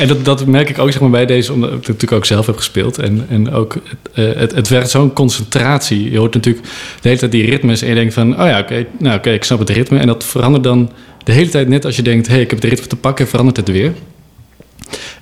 en 0.00 0.08
dat, 0.08 0.24
dat 0.24 0.46
merk 0.46 0.68
ik 0.68 0.78
ook 0.78 0.92
zeg 0.92 1.00
maar, 1.00 1.10
bij 1.10 1.26
deze, 1.26 1.52
omdat 1.52 1.70
ik 1.70 1.76
natuurlijk 1.76 2.12
ook 2.12 2.24
zelf 2.24 2.46
heb 2.46 2.56
gespeeld. 2.56 2.98
En, 2.98 3.26
en 3.28 3.52
ook, 3.52 3.74
het, 3.74 4.14
eh, 4.14 4.54
het, 4.54 4.68
werkt 4.68 4.90
zo'n 4.90 5.12
concentratie. 5.12 6.10
Je 6.10 6.18
hoort 6.18 6.34
natuurlijk 6.34 6.66
de 7.00 7.08
hele 7.08 7.18
tijd 7.20 7.32
die 7.32 7.44
ritmes 7.44 7.82
en 7.82 7.88
je 7.88 7.94
denkt 7.94 8.14
van... 8.14 8.32
oh 8.40 8.46
ja, 8.46 8.58
oké, 8.58 8.86
nou 8.98 9.20
ik 9.20 9.44
snap 9.44 9.58
het 9.58 9.70
ritme. 9.70 9.98
En 9.98 10.06
dat 10.06 10.24
verandert 10.24 10.64
dan 10.64 10.90
de 11.24 11.32
hele 11.32 11.50
tijd 11.50 11.68
net 11.68 11.84
als 11.84 11.96
je 11.96 12.02
denkt... 12.02 12.26
hé, 12.26 12.32
hey, 12.32 12.42
ik 12.42 12.50
heb 12.50 12.62
het 12.62 12.70
ritme 12.70 12.86
te 12.86 12.96
pakken, 12.96 13.28
verandert 13.28 13.56
het 13.56 13.68
weer. 13.68 13.92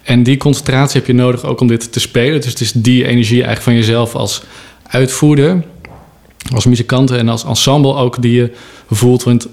En 0.03 0.23
die 0.23 0.37
concentratie 0.37 0.99
heb 0.99 1.07
je 1.07 1.15
nodig 1.15 1.45
ook 1.45 1.61
om 1.61 1.67
dit 1.67 1.93
te 1.93 2.01
spelen. 2.01 2.41
Dus 2.41 2.51
het 2.51 2.61
is 2.61 2.73
die 2.73 3.05
energie 3.05 3.43
eigenlijk 3.43 3.63
van 3.63 3.75
jezelf 3.75 4.15
als 4.15 4.43
uitvoerder... 4.83 5.65
als 6.55 6.67
muzikant 6.67 7.11
en 7.11 7.29
als 7.29 7.45
ensemble 7.45 7.95
ook 7.95 8.23
die 8.23 8.33
je 8.33 8.53
voelt... 8.91 9.23
Want 9.23 9.49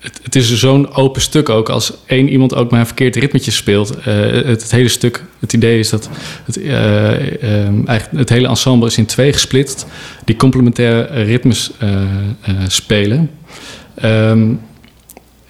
het, 0.00 0.20
het 0.22 0.36
is 0.36 0.58
zo'n 0.58 0.94
open 0.94 1.20
stuk 1.20 1.48
ook. 1.48 1.68
Als 1.68 1.92
één 2.06 2.28
iemand 2.28 2.54
ook 2.54 2.70
maar 2.70 2.80
een 2.80 2.86
verkeerd 2.86 3.16
ritmetje 3.16 3.50
speelt. 3.50 3.98
eh, 3.98 4.14
het, 4.44 4.70
hele 4.70 4.88
stuk, 4.88 5.24
het 5.38 5.52
idee 5.52 5.78
is 5.78 5.90
dat 5.90 6.08
het, 6.44 6.64
eigenlijk 6.64 8.08
het 8.16 8.28
hele 8.28 8.48
ensemble 8.48 8.86
is 8.86 8.98
in 8.98 9.06
twee 9.06 9.32
gesplitst. 9.32 9.86
Die 10.24 10.36
complementaire 10.36 11.22
ritmes 11.22 11.70
eh, 11.78 11.90
spelen. 12.66 13.30
Ehm, 13.94 14.52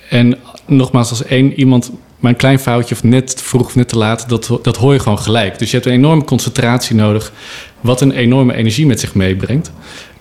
en 0.09 0.39
nogmaals, 0.67 1.11
als 1.11 1.25
één 1.25 1.53
iemand 1.53 1.91
maar 2.19 2.31
een 2.31 2.37
klein 2.37 2.59
foutje 2.59 2.95
of 2.95 3.03
net 3.03 3.37
te 3.37 3.45
vroeg 3.45 3.67
of 3.67 3.75
net 3.75 3.89
te 3.89 3.99
laat, 3.99 4.29
dat, 4.29 4.59
dat 4.63 4.77
hoor 4.77 4.93
je 4.93 4.99
gewoon 4.99 5.19
gelijk. 5.19 5.59
Dus 5.59 5.71
je 5.71 5.77
hebt 5.77 5.89
een 5.89 5.95
enorme 5.95 6.25
concentratie 6.25 6.97
nodig, 6.97 7.33
wat 7.81 8.01
een 8.01 8.13
enorme 8.13 8.55
energie 8.55 8.87
met 8.87 9.01
zich 9.01 9.15
meebrengt. 9.15 9.73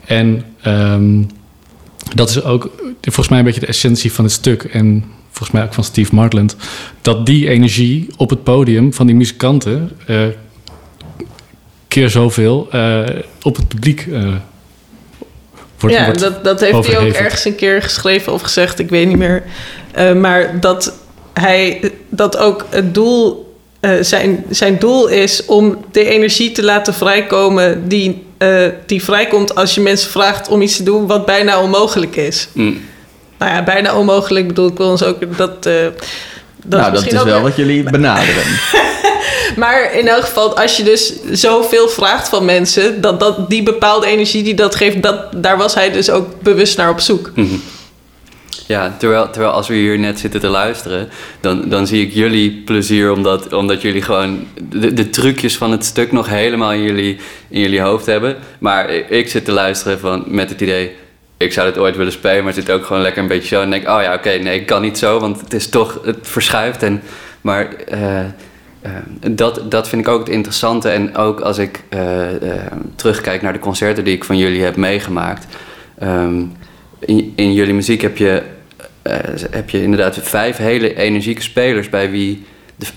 En 0.06 0.46
ehm, 0.62 1.24
dat 2.16 2.30
is 2.30 2.44
ook 2.44 2.72
volgens 3.02 3.30
mij 3.30 3.40
een 3.40 3.46
beetje 3.46 3.60
de 3.60 3.66
essentie 3.66 4.14
van 4.14 4.24
het 4.24 4.34
stuk. 4.34 4.64
En 4.64 5.04
volgens 5.32 5.52
mij 5.52 5.64
ook 5.64 5.74
van 5.74 5.84
Steve 5.84 6.16
Martland. 6.16 6.56
Dat 7.02 7.26
die 7.26 7.50
energie 7.50 8.08
op 8.18 8.30
het 8.30 8.44
podium 8.44 8.94
van 8.94 9.06
die 9.06 9.16
muzikanten. 9.16 9.92
eh, 10.06 10.22
keer 11.88 12.10
zoveel 12.10 12.68
eh, 12.72 13.04
op 13.42 13.56
het 13.56 13.68
publiek 13.68 14.08
eh, 14.12 14.34
wordt. 15.80 15.96
ja, 15.96 16.06
wordt 16.06 16.20
dat, 16.20 16.44
dat 16.44 16.60
heeft 16.60 16.88
hij 16.88 16.98
ook 16.98 17.14
ergens 17.14 17.46
een 17.46 17.56
keer 17.56 17.82
geschreven 17.82 18.34
of 18.34 18.42
gezegd, 18.42 18.80
ik 18.80 18.90
weet 18.90 19.08
niet 19.08 19.18
meer. 19.18 19.44
Maar 20.16 20.60
dat 20.60 20.94
hij 21.34 21.92
dat 22.10 22.38
ook 22.38 22.66
het 22.70 22.94
doel, 22.94 23.54
zijn, 24.02 24.46
zijn 24.50 24.80
doel 24.80 25.08
is 25.08 25.46
om 25.46 25.86
de 25.92 26.06
energie 26.06 26.52
te 26.52 26.64
laten 26.64 26.94
vrijkomen 26.94 27.88
die, 27.88 28.24
eh, 28.40 28.66
die 28.86 29.04
vrijkomt 29.04 29.56
als 29.56 29.76
je 29.76 29.82
mensen 29.82 30.10
vraagt 30.12 30.48
om 30.48 30.62
iets 30.62 30.76
te 30.78 30.84
doen 30.84 31.08
wat 31.08 31.26
bijna 31.26 31.62
onmogelijk 31.62 32.16
is. 32.16 32.48
Mm. 32.54 32.82
Nou 33.38 33.52
ja, 33.52 33.64
bijna 33.64 33.96
onmogelijk 33.98 34.48
bedoel 34.48 34.68
ik 34.68 34.78
wil 34.78 34.90
ons 34.90 35.04
ook 35.04 35.38
dat. 35.38 35.66
eh, 35.66 35.74
dat 36.64 36.80
nou, 36.80 36.84
dat 36.84 36.92
misschien 36.92 37.16
is 37.16 37.24
wel 37.24 37.34
weer- 37.34 37.42
wat 37.42 37.56
jullie 37.56 37.84
benaderen. 37.92 38.44
Maar 39.56 39.94
in 39.94 40.08
elk 40.08 40.24
geval, 40.24 40.58
als 40.58 40.78
je 40.78 40.84
dus 40.84 41.14
zoveel 41.32 41.90
vraagt 41.90 42.30
van 42.30 42.46
mensen, 42.46 43.02
dat, 43.02 43.20
dat 43.20 43.50
die 43.50 43.64
bepaalde 43.64 44.08
energie 44.08 44.44
die 44.44 44.54
dat 44.54 44.76
geeft, 44.76 45.02
dat, 45.04 45.44
daar 45.44 45.58
was 45.58 45.74
hij 45.74 45.92
dus 45.92 46.10
ook 46.10 46.42
bewust 46.42 46.78
naar 46.78 46.90
op 46.90 47.00
zoek. 47.00 47.32
Mhm. 47.36 47.54
Ja, 48.70 48.96
terwijl, 48.98 49.30
terwijl 49.30 49.54
als 49.54 49.68
we 49.68 49.74
hier 49.74 50.00
net 50.00 50.20
zitten 50.20 50.40
te 50.40 50.48
luisteren, 50.48 51.10
dan, 51.40 51.70
dan 51.70 51.88
zie 51.88 52.06
ik 52.06 52.14
jullie 52.14 52.62
plezier 52.66 53.12
omdat, 53.12 53.54
omdat 53.54 53.82
jullie 53.82 54.02
gewoon 54.02 54.48
de, 54.70 54.94
de 54.94 55.10
trucjes 55.10 55.58
van 55.58 55.72
het 55.72 55.86
stuk 55.86 56.12
nog 56.12 56.28
helemaal 56.28 56.74
in 56.74 56.82
jullie, 56.82 57.18
in 57.48 57.62
jullie 57.62 57.82
hoofd 57.82 58.06
hebben. 58.06 58.36
Maar 58.60 58.90
ik, 58.90 59.30
zit 59.30 59.46
te 59.46 59.52
luisteren 59.52 60.00
van, 60.00 60.24
met 60.28 60.50
het 60.50 60.62
idee, 60.62 60.96
ik 61.38 61.54
zou 61.54 61.68
dit 61.68 61.78
ooit 61.78 61.96
willen 61.96 62.12
spelen, 62.12 62.44
maar 62.44 62.54
het 62.54 62.66
zit 62.66 62.76
ook 62.76 62.86
gewoon 62.86 63.02
lekker 63.02 63.22
een 63.22 63.28
beetje 63.28 63.56
zo. 63.56 63.62
En 63.62 63.70
denk, 63.70 63.90
oh 63.90 64.02
ja, 64.02 64.14
oké, 64.14 64.30
nee, 64.30 64.60
ik 64.60 64.66
kan 64.66 64.82
niet 64.82 64.98
zo, 64.98 65.20
want 65.20 65.42
het 65.42 65.54
is 65.54 65.70
toch, 65.70 66.00
het 66.04 66.18
verschuift. 66.22 66.84
En, 66.84 67.02
maar 67.42 67.74
eh, 67.74 68.20
eh, 68.20 68.30
dat, 69.32 69.72
dat 69.72 69.88
vind 69.90 70.02
ik 70.02 70.14
ook 70.14 70.20
het 70.20 70.30
interessante. 70.30 70.90
En 70.90 71.16
ook 71.16 71.40
als 71.40 71.58
ik 71.58 71.84
eh, 71.90 72.02
terugkijk 72.96 73.42
naar 73.42 73.54
de 73.54 73.60
concerten 73.60 74.04
die 74.04 74.16
ik 74.16 74.24
van 74.24 74.38
jullie 74.38 74.64
heb 74.64 74.76
meegemaakt. 74.76 75.46
Ehm, 76.00 76.44
in, 77.00 77.34
in 77.36 77.54
jullie 77.54 77.74
muziek 77.74 78.02
heb 78.02 78.18
je, 78.18 78.44
heb 79.52 79.70
je 79.70 79.84
inderdaad 79.84 80.20
vijf 80.22 80.58
hele 80.58 80.96
energieke 80.96 81.42
spelers 81.42 81.90
bij 81.90 82.12
wie, 82.12 82.44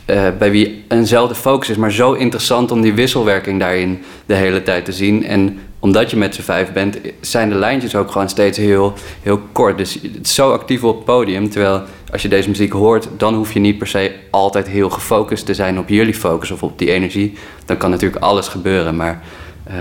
eh, 0.05 0.29
bij 0.39 0.51
wie 0.51 0.85
eenzelfde 0.89 1.35
focus 1.35 1.69
is. 1.69 1.77
Maar 1.77 1.93
zo 1.93 2.13
interessant 2.13 2.71
om 2.71 2.81
die 2.81 2.93
wisselwerking 2.93 3.61
daarin 3.61 4.03
de 4.27 4.35
hele 4.35 4.63
tijd 4.63 4.85
te 4.85 4.93
zien. 4.93 5.25
En 5.25 5.59
omdat 5.79 6.11
je 6.11 6.17
met 6.17 6.35
z'n 6.35 6.43
vijf 6.43 6.73
bent, 6.73 6.99
zijn 7.21 7.49
de 7.49 7.55
lijntjes 7.55 7.95
ook 7.95 8.11
gewoon 8.11 8.29
steeds 8.29 8.59
heel, 8.59 8.93
heel 9.23 9.41
kort. 9.53 9.79
Dus 9.79 9.95
het 10.03 10.27
is 10.27 10.35
zo 10.35 10.53
actief 10.53 10.85
op 10.85 10.97
het 10.97 11.05
podium. 11.05 11.51
Terwijl 11.51 11.83
als 12.13 12.23
je 12.23 12.29
deze 12.29 12.49
muziek 12.49 12.73
hoort, 12.73 13.09
dan 13.17 13.35
hoef 13.35 13.53
je 13.53 13.61
niet 13.61 13.79
per 13.79 13.87
se 13.87 14.13
altijd 14.31 14.69
heel 14.69 14.91
gefocust 14.91 15.47
te 15.47 15.55
zijn 15.55 15.79
op 15.79 15.89
jullie 15.89 16.15
focus 16.15 16.51
of 16.51 16.63
op 16.63 16.79
die 16.79 16.91
energie. 16.93 17.35
Dan 17.65 17.77
kan 17.77 17.91
natuurlijk 17.91 18.23
alles 18.23 18.49
gebeuren. 18.49 18.97
Maar 18.97 19.23
eh, 19.65 19.77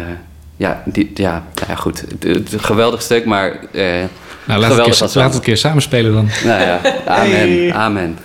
ja, 0.58 0.84
die, 0.86 1.12
ja, 1.14 1.46
ja, 1.68 1.76
goed. 1.76 2.04
Het, 2.20 2.56
geweldig 2.58 3.02
stuk, 3.02 3.26
maar. 3.26 3.60
eh, 3.72 4.04
Nou, 4.52 4.64
laat 4.64 4.72
het, 4.72 4.80
geweldig 4.80 4.98
keer, 4.98 5.04
als 5.04 5.14
laat 5.16 5.26
het 5.26 5.36
een 5.36 5.42
keer 5.42 5.58
samenspelen 5.58 6.14
dan. 6.14 6.30
Nou 6.46 6.62
ja, 6.62 6.80
amen. 7.06 7.32
Hey. 7.32 7.74
Amen. 7.74 8.18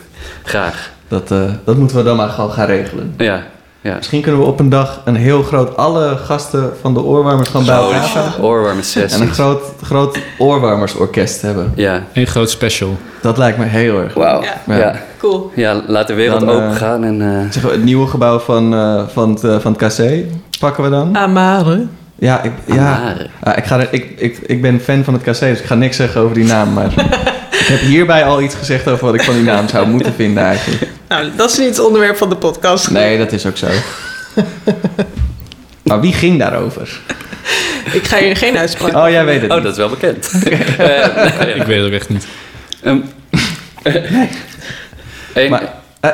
Graag. 0.45 0.91
Dat, 1.09 1.31
eh, 1.31 1.39
dat 1.65 1.77
moeten 1.77 1.97
we 1.97 2.03
dan 2.03 2.17
maar 2.17 2.29
gewoon 2.29 2.53
gaan 2.53 2.67
regelen. 2.67 3.15
Ja, 3.17 3.43
ja. 3.81 3.95
Misschien 3.97 4.21
kunnen 4.23 4.41
we 4.41 4.47
op 4.47 4.61
een 4.61 4.69
dag 4.69 5.01
een 5.05 5.15
heel 5.17 5.43
groot... 5.43 5.77
Alle 5.77 6.17
gasten 6.17 6.73
van 6.81 6.95
de 6.95 7.01
oorwarmers 7.03 7.49
gewoon 7.49 7.67
bij 7.67 7.75
elkaar 7.75 8.03
shit, 8.03 8.11
vragen. 8.11 8.43
oorwarme 8.43 8.83
sessie. 8.83 9.21
En 9.21 9.27
een 9.29 9.35
groot, 9.35 9.62
groot 9.83 10.19
oorwarmersorkest 10.39 11.43
hebben. 11.43 11.73
Ja, 11.77 12.03
Een 12.12 12.27
groot 12.27 12.51
special. 12.51 12.97
Dat 13.23 13.39
lijkt 13.39 13.59
me 13.59 13.65
heel 13.65 14.01
erg. 14.01 14.15
wauw. 14.15 14.43
Ja. 14.43 14.55
Ja. 14.67 14.77
Ja. 14.77 14.79
Ja. 14.79 15.03
Cool. 15.19 15.51
laat 15.87 16.07
de 16.07 16.15
wereld 16.15 16.41
Dan, 16.41 16.49
eh, 16.49 16.55
open 16.55 16.77
gaan 16.77 17.05
en... 17.05 17.23
eh, 17.23 17.51
Zeg, 17.51 17.62
het 17.71 17.85
nieuwe 17.85 18.07
gebouw 18.07 18.39
van, 18.39 18.75
eh, 18.75 19.03
van, 19.12 19.31
het, 19.31 19.62
van 19.62 19.77
het 19.79 19.95
KC 19.95 20.25
pakken 20.61 20.85
we 20.85 20.91
dan? 20.91 21.17
Amare. 21.17 21.87
Ja, 22.18 22.42
ik, 22.42 22.52
ja. 22.66 23.14
Ah, 23.42 23.57
ik, 23.57 23.64
ga 23.64 23.81
er, 23.81 23.88
ik, 23.90 24.11
ik, 24.16 24.38
ik 24.46 24.62
ben 24.62 24.81
fan 24.81 25.05
van 25.05 25.14
het 25.14 25.22
KC, 25.22 25.40
dus 25.40 25.59
ik 25.59 25.64
ga 25.64 25.74
niks 25.74 25.96
zeggen 25.96 26.20
over 26.20 26.35
die 26.35 26.44
naam. 26.44 26.72
Maar 26.72 26.87
ik 27.61 27.66
heb 27.66 27.81
hierbij 27.81 28.24
al 28.24 28.42
iets 28.42 28.55
gezegd 28.55 28.88
over 28.88 29.05
wat 29.05 29.14
ik 29.14 29.22
van 29.22 29.35
die 29.35 29.42
naam 29.44 29.68
zou 29.68 29.87
moeten 29.88 30.14
vinden 30.14 30.42
eigenlijk. 30.44 30.87
Nou, 31.09 31.31
dat 31.37 31.50
is 31.50 31.59
niet 31.59 31.68
het 31.68 31.79
onderwerp 31.79 32.16
van 32.16 32.29
de 32.29 32.37
podcast. 32.37 32.90
Nee, 32.90 33.18
dat 33.18 33.33
is 33.33 33.46
ook 33.46 33.57
zo. 33.57 33.66
Maar 35.83 36.00
wie 36.07 36.12
ging 36.12 36.38
daarover? 36.38 37.00
Ik 37.92 38.05
ga 38.07 38.18
hier 38.18 38.37
geen 38.37 38.57
uitspraak 38.59 38.94
Oh, 38.94 39.11
jij 39.11 39.24
weet 39.24 39.40
het 39.40 39.50
Oh, 39.50 39.57
niet. 39.57 39.64
dat 39.64 39.72
is 39.72 39.79
wel 39.79 39.88
bekend. 39.88 40.31
Eh, 40.79 41.57
Ik 41.57 41.62
weet 41.62 41.76
het 41.79 41.87
ook 41.87 41.92
echt 41.92 42.09
niet. 42.09 42.26
Ehm, 42.83 42.98
Eén- 45.35 45.50
Maar, 45.50 45.61
eh, 45.62 45.66
eh, 45.66 45.72
eh, 46.01 46.11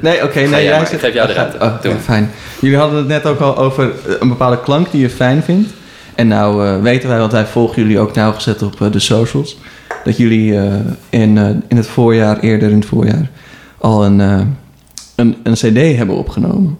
nee, 0.00 0.22
oké. 0.24 0.40
Nee, 0.40 0.64
jij 0.64 0.76
maar, 0.76 0.86
geef 0.86 1.12
jou 1.12 1.26
de 1.26 1.32
Oh, 1.32 1.38
ruimte. 1.38 1.56
Oh, 1.56 1.82
Doe 1.82 1.90
ja, 1.90 1.96
maar. 1.96 2.04
fijn. 2.04 2.30
Jullie 2.60 2.76
hadden 2.78 2.98
het 2.98 3.08
net 3.08 3.26
ook 3.26 3.40
al 3.40 3.56
over 3.58 3.84
eh, 4.08 4.14
een 4.20 4.28
bepaalde 4.28 4.60
klank 4.60 4.90
die 4.90 5.00
je 5.00 5.10
fijn 5.10 5.42
vindt. 5.42 5.70
En 6.14 6.28
nou 6.28 6.66
eh, 6.66 6.82
weten 6.82 7.08
wij, 7.08 7.18
want 7.18 7.32
wij 7.32 7.46
volgen 7.46 7.82
jullie 7.82 7.98
ook 7.98 8.14
nauwgezet 8.14 8.62
op 8.62 8.92
de 8.92 8.98
socials... 8.98 9.58
dat 10.04 10.16
jullie 10.16 10.58
eh, 10.58 10.74
in, 11.10 11.38
eh, 11.38 11.48
in 11.68 11.76
het 11.76 11.86
voorjaar, 11.86 12.38
eerder 12.38 12.70
in 12.70 12.78
het 12.78 12.86
voorjaar... 12.86 13.30
al 13.78 14.04
een, 14.04 14.20
eh, 14.20 14.40
een, 15.14 15.36
een 15.42 15.52
cd 15.54 15.96
hebben 15.96 16.16
opgenomen. 16.16 16.78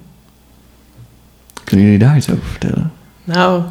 Kunnen 1.65 1.85
jullie 1.85 2.01
daar 2.01 2.17
iets 2.17 2.31
over 2.31 2.45
vertellen? 2.51 2.93
Nou, 3.25 3.63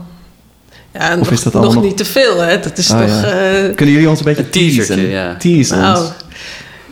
ja, 0.93 1.11
Of 1.11 1.17
nog, 1.17 1.31
is 1.31 1.43
dat 1.43 1.53
nog 1.53 1.61
allemaal 1.61 1.81
nog- 1.81 1.89
niet 1.91 1.97
te 1.97 2.05
veel, 2.05 2.39
hè? 2.41 2.59
Dat 2.59 2.77
is 2.77 2.91
Oh, 2.91 2.99
toch... 2.99 3.07
ja. 3.09 3.23
eh, 3.23 3.75
Kunnen 3.75 3.93
jullie 3.95 4.09
ons 4.09 4.19
een 4.19 4.25
beetje 4.25 4.49
teasen? 4.49 4.99
ja. 5.07 5.35
Teasen 5.37 5.79
nou, 5.79 6.05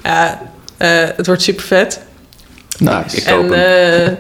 ja, 0.04 0.28
eh, 0.32 0.32
het 0.90 1.26
wordt 1.28 1.42
super 1.42 1.64
vet. 1.66 2.02
Nice. 2.80 3.18
Ik 3.18 3.24
koop 3.24 3.52
en, 3.52 3.60
hem. 3.60 4.08
eh, 4.08 4.14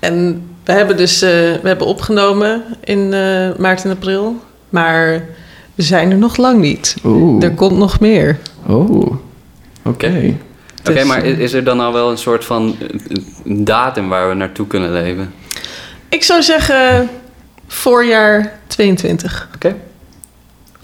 en 0.00 0.42
we 0.64 0.72
hebben 0.72 0.96
dus 0.96 1.22
eh, 1.22 1.30
we 1.30 1.60
hebben 1.62 1.86
opgenomen 1.86 2.62
in 2.84 3.12
eh, 3.14 3.48
maart 3.58 3.84
en 3.84 3.90
april. 3.90 4.36
Maar 4.68 5.24
we 5.74 5.82
zijn 5.82 6.10
er 6.10 6.18
nog 6.18 6.36
lang 6.36 6.60
niet. 6.60 6.96
Oeh. 7.04 7.44
Er 7.44 7.50
komt 7.54 7.76
nog 7.78 8.00
meer. 8.00 8.38
Oh. 8.66 8.90
Oké. 8.90 9.16
Oké, 9.82 10.36
Dus, 10.82 11.04
maar 11.04 11.22
eh, 11.22 11.30
is 11.30 11.38
is 11.38 11.52
er 11.52 11.64
dan 11.64 11.80
al 11.80 11.92
wel 11.92 12.10
een 12.10 12.18
soort 12.18 12.44
van 12.44 12.76
eh, 12.80 12.88
een 13.44 13.64
datum 13.64 14.08
waar 14.08 14.28
we 14.28 14.34
naartoe 14.34 14.66
kunnen 14.66 14.92
leven? 14.92 15.32
Ik 16.08 16.22
zou 16.24 16.42
zeggen 16.42 17.08
voorjaar 17.66 18.52
22. 18.66 19.48
Oké. 19.54 19.74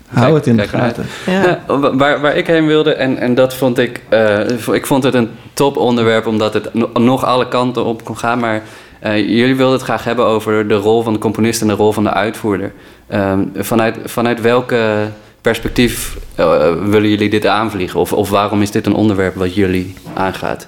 Hou 0.09 0.35
het 0.35 0.47
in 0.47 0.57
de 0.57 0.69
gaten. 0.69 1.07
Ja. 1.27 1.61
Wa- 1.67 1.97
waar, 1.97 2.21
waar 2.21 2.37
ik 2.37 2.47
heen 2.47 2.67
wilde, 2.67 2.93
en, 2.95 3.19
en 3.19 3.35
dat 3.35 3.55
vond 3.55 3.79
ik, 3.79 4.01
eh, 4.09 4.41
ik 4.73 4.87
vond 4.87 5.03
het 5.03 5.15
een 5.15 5.29
top 5.55 5.77
onderwerp, 5.77 6.27
omdat 6.27 6.55
het 6.55 6.75
no- 6.75 6.91
nog 6.95 7.25
alle 7.25 7.49
kanten 7.49 7.85
op 7.85 8.05
kon 8.05 8.19
gaan. 8.19 8.39
Maar 8.39 8.63
eh, 9.01 9.17
jullie 9.19 9.57
wilden 9.57 9.75
het 9.75 9.85
graag 9.85 10.05
hebben 10.05 10.25
over 10.25 10.69
de 10.69 10.75
rol 10.75 11.03
van 11.03 11.13
de 11.13 11.19
componist 11.19 11.61
en 11.61 11.67
de 11.67 11.73
rol 11.75 11.93
van 11.93 12.05
de 12.05 12.13
uitvoerder. 12.13 12.73
Ehm, 13.09 13.41
vanuit, 13.57 13.97
vanuit 14.05 14.41
welke 14.41 15.09
perspectief 15.41 16.17
eh, 16.35 16.73
willen 16.85 17.09
jullie 17.09 17.31
dit 17.31 17.47
aanvliegen? 17.47 18.01
Of, 18.01 18.13
of 18.13 18.31
waarom 18.31 18.63
is 18.63 18.71
dit 18.71 18.87
een 18.87 18.95
onderwerp 18.95 19.35
wat 19.35 19.55
jullie 19.55 19.95
aangaat? 20.15 20.67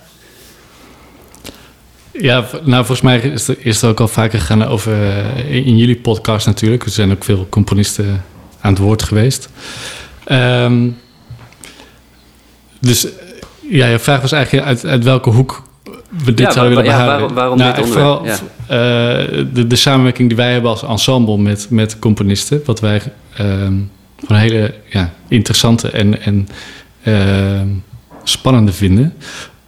Ja, 2.12 2.44
nou 2.62 2.84
volgens 2.84 3.00
mij 3.00 3.18
is 3.18 3.48
er, 3.48 3.56
is 3.58 3.82
er 3.82 3.88
ook 3.88 4.00
al 4.00 4.08
vaker 4.08 4.38
gegaan 4.38 4.64
over 4.64 4.94
in 5.48 5.76
jullie 5.76 5.96
podcast 5.96 6.46
natuurlijk. 6.46 6.84
Er 6.84 6.90
zijn 6.90 7.10
ook 7.12 7.24
veel 7.24 7.46
componisten 7.50 8.24
aan 8.60 8.70
het 8.72 8.82
woord 8.82 9.02
geweest. 9.02 9.48
Ehm, 10.24 10.88
dus 12.80 13.06
ja, 13.70 13.86
je 13.86 13.98
vraag 13.98 14.20
was 14.20 14.32
eigenlijk 14.32 14.66
uit, 14.66 14.86
uit 14.86 15.04
welke 15.04 15.30
hoek 15.30 15.62
we 16.24 16.34
dit 16.34 16.38
Ja, 16.46 16.50
zouden 16.52 16.74
wa- 16.76 16.82
willen 16.82 16.98
ja, 16.98 17.06
waarom- 17.06 17.34
waarom 17.34 17.58
nou, 17.58 17.74
dit? 17.76 17.86
Vooral 17.88 18.24
eh, 18.26 18.36
de, 19.52 19.64
de 19.68 19.76
samenwerking 19.76 20.28
die 20.28 20.36
wij 20.36 20.52
hebben 20.52 20.70
als 20.70 20.82
ensemble 20.82 21.38
met, 21.38 21.66
met 21.70 21.98
componisten. 21.98 22.60
Wat 22.64 22.80
wij 22.80 23.02
gewoon 23.30 23.88
een 24.26 24.36
hele 24.36 24.74
ja, 24.88 25.12
interessante 25.28 25.90
en, 25.90 26.22
en 26.22 26.48
ehm, 27.02 27.66
spannende 28.22 28.72
vinden 28.72 29.14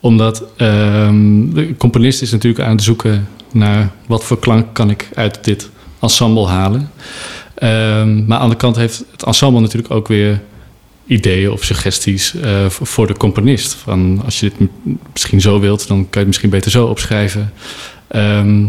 omdat 0.02 0.44
de 0.56 1.74
componist 1.78 2.22
is 2.22 2.30
natuurlijk 2.30 2.64
aan 2.64 2.70
het 2.74 2.82
zoeken 2.82 3.28
naar 3.52 3.90
wat 4.06 4.24
voor 4.24 4.38
klank 4.38 4.66
kan 4.74 4.90
ik 4.90 5.08
uit 5.14 5.44
dit 5.44 5.70
ensemble 6.00 6.46
halen. 6.46 6.90
Ehm, 7.60 8.26
maar 8.26 8.38
aan 8.38 8.48
de 8.48 8.56
kant 8.56 8.76
heeft 8.76 9.04
het 9.12 9.22
ensemble 9.22 9.60
natuurlijk 9.60 9.94
ook 9.94 10.08
weer 10.08 10.40
ideeën 11.06 11.50
of 11.50 11.64
suggesties 11.64 12.34
eh, 12.34 12.66
voor 12.68 13.06
de 13.06 13.16
componist. 13.16 13.74
Van 13.74 14.22
als 14.24 14.40
je 14.40 14.52
dit 14.58 14.68
misschien 15.12 15.40
zo 15.40 15.60
wilt, 15.60 15.88
dan 15.88 15.96
kan 15.96 16.08
je 16.10 16.18
het 16.18 16.26
misschien 16.26 16.50
beter 16.50 16.70
zo 16.70 16.86
opschrijven. 16.86 17.52
Ehm, 18.08 18.66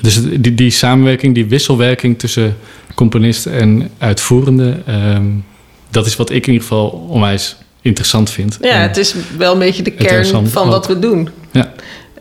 dus 0.00 0.22
die, 0.22 0.54
die 0.54 0.70
samenwerking, 0.70 1.34
die 1.34 1.46
wisselwerking 1.46 2.18
tussen 2.18 2.56
componist 2.94 3.46
en 3.46 3.90
uitvoerende, 3.98 4.82
ehm, 4.86 5.26
dat 5.90 6.06
is 6.06 6.16
wat 6.16 6.30
ik 6.30 6.46
in 6.46 6.52
ieder 6.52 6.68
geval 6.68 6.88
onwijs 6.88 7.56
interessant 7.82 8.30
vind. 8.30 8.58
Ja, 8.60 8.70
En- 8.70 8.80
het 8.82 8.96
is 8.96 9.14
wel 9.38 9.52
een 9.52 9.58
beetje 9.58 9.82
de 9.82 9.90
kern 9.90 10.48
van 10.48 10.68
wat 10.68 10.86
we 10.86 10.98
doen. 10.98 11.28
Ja. 11.52 11.72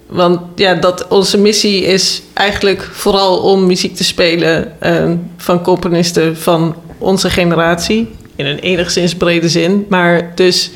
Want 0.07 0.39
ja, 0.55 0.73
dat 0.73 1.07
onze 1.07 1.37
missie 1.37 1.83
is 1.83 2.21
eigenlijk 2.33 2.89
vooral 2.91 3.37
om 3.37 3.65
muziek 3.65 3.95
te 3.95 4.03
spelen 4.03 4.81
eh, 4.81 5.11
van 5.37 5.61
componisten 5.61 6.37
van 6.37 6.75
onze 6.97 7.29
generatie. 7.29 8.07
In 8.35 8.45
een 8.45 8.59
enigszins 8.59 9.15
brede 9.15 9.49
zin. 9.49 9.85
Maar 9.89 10.31
dus 10.35 10.71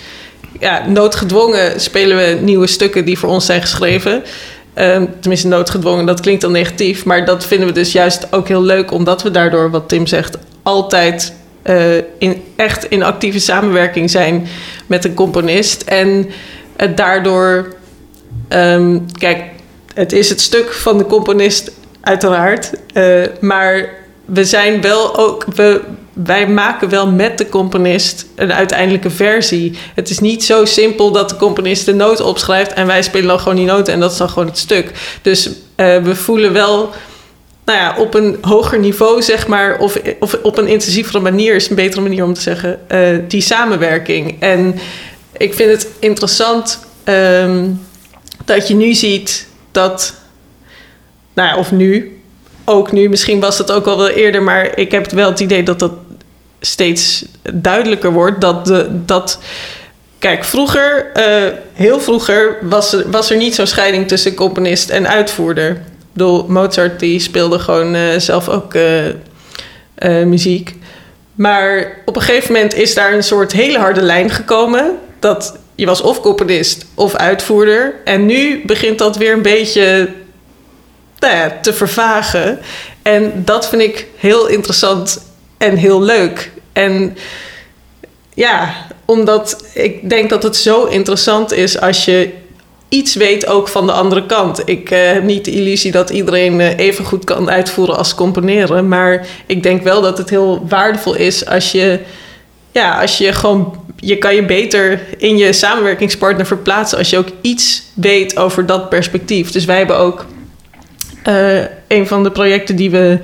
ja, 0.60 0.88
noodgedwongen 0.88 1.82
spelen 1.82 2.18
we 2.18 2.38
nieuwe 2.42 2.68
stukken 2.68 3.06
die 3.06 3.20
voor 3.20 3.30
ons 3.30 3.46
zijn 3.46 3.62
geschreven. 3.62 4.24
Eh, 4.74 5.02
tenminste, 5.20 5.48
noodgedwongen, 5.48 6.06
dat 6.06 6.20
klinkt 6.20 6.42
dan 6.42 6.52
negatief. 6.52 7.06
Maar 7.06 7.26
dat 7.26 7.46
vinden 7.46 7.68
we 7.68 7.74
dus 7.74 7.92
juist 7.92 8.34
ook 8.34 8.48
heel 8.48 8.63
leuk, 8.63 8.92
omdat 8.92 9.24
we 9.24 9.32
daardoor, 9.32 9.72
wat 9.72 9.89
Tim 9.89 10.08
zegt, 10.08 10.38
altijd 10.63 11.34
eh, 11.62 11.98
in, 12.18 12.44
echt 12.56 12.86
in 12.86 13.04
actieve 13.04 13.39
samenwerking 13.39 14.10
zijn 14.10 14.48
met 14.88 15.06
een 15.06 15.13
componist. 15.13 15.82
En 15.82 16.30
het 16.76 16.98
daardoor, 16.98 17.76
ehm, 18.50 19.00
kijk, 19.18 19.44
het 19.94 20.12
is 20.12 20.30
het 20.30 20.42
stuk 20.42 20.74
van 20.74 20.98
de 20.98 21.06
componist, 21.06 21.72
uiteraard. 22.02 22.72
eh, 22.94 23.24
maar 23.40 23.90
we 24.26 24.46
zijn 24.46 24.82
wel 24.82 25.18
ook, 25.18 25.46
we, 25.56 25.82
wij 26.14 26.48
maken 26.48 26.90
wel 26.90 27.12
met 27.12 27.38
de 27.38 27.50
componist 27.50 28.26
een 28.36 28.54
uiteindelijke 28.54 29.10
versie. 29.10 29.78
Het 29.96 30.10
is 30.10 30.20
niet 30.20 30.44
zo 30.44 30.66
simpel 30.66 31.12
dat 31.12 31.30
de 31.30 31.36
componist 31.36 31.86
de 31.86 31.94
noot 31.94 32.22
opschrijft 32.22 32.74
en 32.74 32.88
wij 32.88 33.04
spelen 33.04 33.28
dan 33.28 33.40
gewoon 33.40 33.56
die 33.56 33.66
noten 33.66 33.94
en 33.94 34.00
dat 34.00 34.12
is 34.12 34.18
dan 34.18 34.30
gewoon 34.30 34.48
het 34.48 34.58
stuk. 34.58 34.92
Dus 35.22 35.50
eh, 35.76 35.98
we 35.98 36.16
voelen 36.16 36.54
wel 36.54 36.90
nou 37.66 37.80
ja, 37.82 37.96
op 37.98 38.14
een 38.14 38.38
hoger 38.42 38.80
niveau, 38.80 39.22
zeg 39.22 39.48
maar, 39.48 39.80
of, 39.80 40.00
of 40.20 40.38
op 40.44 40.58
een 40.58 40.68
intensievere 40.68 41.20
manier, 41.20 41.56
is 41.56 41.70
een 41.70 41.76
betere 41.76 42.02
manier 42.02 42.24
om 42.24 42.34
te 42.34 42.42
zeggen, 42.42 42.80
eh, 42.90 43.00
die 43.28 43.42
samenwerking. 43.42 44.36
En 44.40 44.80
ik 45.38 45.54
vind 45.54 45.72
het 45.72 45.88
interessant 46.00 46.80
ehm, 47.04 47.66
dat 48.50 48.68
je 48.68 48.76
nu 48.76 48.94
ziet 48.94 49.48
dat, 49.72 50.14
nou 51.34 51.48
ja, 51.48 51.58
of 51.58 51.72
nu, 51.72 52.22
ook 52.66 52.92
nu, 52.92 53.10
misschien 53.10 53.40
was 53.40 53.58
het 53.58 53.72
ook 53.72 53.86
al 53.86 53.98
wel 53.98 54.10
eerder, 54.10 54.44
maar 54.44 54.78
ik 54.78 54.92
heb 54.92 55.12
wel 55.12 55.30
het 55.30 55.40
idee 55.40 55.64
dat 55.64 55.80
dat 55.80 55.92
steeds 56.60 57.26
duidelijker 57.54 58.12
wordt, 58.12 58.42
dat, 58.42 58.66
de, 58.66 58.88
dat 59.06 59.40
kijk, 60.20 60.44
vroeger, 60.44 61.12
eh, 61.14 61.54
heel 61.74 62.00
vroeger, 62.00 62.58
was 62.62 62.94
er, 62.94 63.10
was 63.12 63.30
er 63.30 63.38
niet 63.38 63.56
zo'n 63.56 63.68
scheiding 63.68 64.08
tussen 64.08 64.34
componist 64.34 64.90
en 64.90 65.08
uitvoerder. 65.08 65.70
Ik 65.70 65.78
bedoel, 66.14 66.46
Mozart 66.48 67.00
die 67.00 67.20
speelde 67.20 67.60
gewoon 67.60 67.96
eh, 67.96 68.18
zelf 68.18 68.50
ook 68.50 68.74
eh, 68.74 70.24
muziek. 70.24 70.76
Maar 71.36 71.98
op 72.06 72.16
een 72.16 72.22
gegeven 72.22 72.54
moment 72.54 72.74
is 72.74 72.94
daar 72.94 73.14
een 73.14 73.24
soort 73.24 73.52
hele 73.52 73.78
harde 73.78 74.02
lijn 74.02 74.30
gekomen. 74.30 74.98
Dat 75.20 75.59
je 75.80 75.86
was 75.86 76.02
of 76.02 76.22
componist 76.22 76.86
of 76.96 77.15
uitvoerder. 77.15 77.96
En 78.04 78.26
nu 78.26 78.62
begint 78.65 78.98
dat 78.98 79.18
weer 79.18 79.34
een 79.34 79.42
beetje 79.42 80.10
nou 81.20 81.52
te 81.62 81.74
vervagen. 81.74 82.60
En 83.02 83.42
dat 83.46 83.70
vind 83.70 83.82
ik 83.82 84.08
heel 84.18 84.48
interessant 84.48 85.22
en 85.58 85.76
heel 85.76 86.02
leuk. 86.02 86.52
En 86.74 87.18
ja, 88.34 88.74
omdat 89.06 89.65
ik 89.74 90.10
denk 90.10 90.30
dat 90.30 90.44
het 90.44 90.56
zo 90.56 90.86
interessant 90.86 91.54
is 91.54 91.80
als 91.80 92.06
je 92.06 92.30
iets 92.89 93.15
weet 93.15 93.48
ook 93.48 93.68
van 93.68 93.86
de 93.86 93.92
andere 93.92 94.26
kant. 94.26 94.62
Ik 94.65 94.92
eh, 94.92 95.12
heb 95.12 95.24
niet 95.24 95.46
de 95.46 95.52
illusie 95.52 95.92
dat 95.92 96.10
iedereen 96.10 96.62
eh, 96.62 96.78
even 96.78 97.06
goed 97.06 97.24
kan 97.24 97.50
uitvoeren 97.50 97.98
als 97.98 98.15
componeren. 98.15 98.88
Maar 98.88 99.28
ik 99.46 99.63
denk 99.63 99.84
wel 99.84 100.02
dat 100.02 100.18
het 100.18 100.30
heel 100.30 100.65
waardevol 100.68 101.15
is 101.15 101.46
als 101.46 101.72
je, 101.72 102.00
ja, 102.80 103.02
als 103.02 103.18
je 103.18 103.34
gewoon. 103.34 103.88
Je 104.02 104.18
kan 104.18 104.36
je 104.36 104.46
beter 104.46 105.00
in 105.18 105.38
je 105.38 105.54
samenwerkingspartner 105.54 106.46
verplaatsen 106.46 106.98
als 106.98 107.10
je 107.10 107.18
ook 107.18 107.30
iets 107.42 107.84
weet 107.94 108.38
over 108.38 108.65
dat 108.65 108.89
perspectief. 108.89 109.52
Dus 109.52 109.65
wij 109.65 109.78
hebben 109.78 109.98
ook 109.98 110.26
eh, 111.24 111.60
een 111.88 112.08
van 112.08 112.24
de 112.24 112.32
projecten 112.32 112.76
die 112.76 112.89
we 112.89 113.20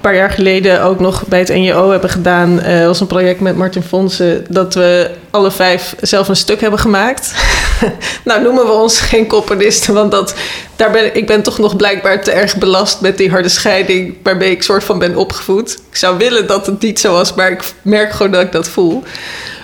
paar 0.00 0.14
jaar 0.14 0.30
geleden 0.30 0.82
ook 0.82 1.00
nog 1.00 1.26
bij 1.26 1.38
het 1.38 1.48
NJO 1.48 1.90
hebben 1.90 2.10
gedaan, 2.10 2.60
eh, 2.60 2.86
was 2.86 3.00
een 3.00 3.06
project 3.06 3.40
met 3.40 3.56
Martin 3.56 3.82
Fonsen, 3.82 4.46
dat 4.48 4.74
we 4.74 5.10
alle 5.30 5.50
vijf 5.50 5.94
zelf 6.00 6.28
een 6.28 6.36
stuk 6.36 6.60
hebben 6.60 6.78
gemaakt. 6.78 7.34
nou 8.24 8.42
noemen 8.42 8.64
we 8.64 8.72
ons 8.72 9.00
geen 9.00 9.26
componisten, 9.26 9.94
want 9.94 10.10
dat, 10.10 10.34
daar 10.76 10.90
ben, 10.90 11.16
ik 11.16 11.26
ben 11.26 11.42
toch 11.42 11.58
nog 11.58 11.76
blijkbaar 11.76 12.22
te 12.22 12.30
erg 12.30 12.56
belast 12.56 13.00
met 13.00 13.18
die 13.18 13.30
harde 13.30 13.48
scheiding 13.48 14.16
waarmee 14.22 14.50
ik 14.50 14.62
soort 14.62 14.84
van 14.84 14.98
ben 14.98 15.16
opgevoed. 15.16 15.78
Ik 15.90 15.96
zou 15.96 16.18
willen 16.18 16.46
dat 16.46 16.66
het 16.66 16.80
niet 16.80 17.00
zo 17.00 17.12
was, 17.12 17.34
maar 17.34 17.50
ik 17.50 17.62
merk 17.82 18.12
gewoon 18.12 18.32
dat 18.32 18.42
ik 18.42 18.52
dat 18.52 18.68
voel. 18.68 19.02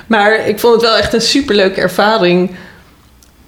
Maar 0.06 0.48
ik 0.48 0.60
vond 0.60 0.74
het 0.74 0.82
wel 0.82 0.96
echt 0.96 1.12
een 1.12 1.20
superleuke 1.20 1.80
ervaring 1.80 2.50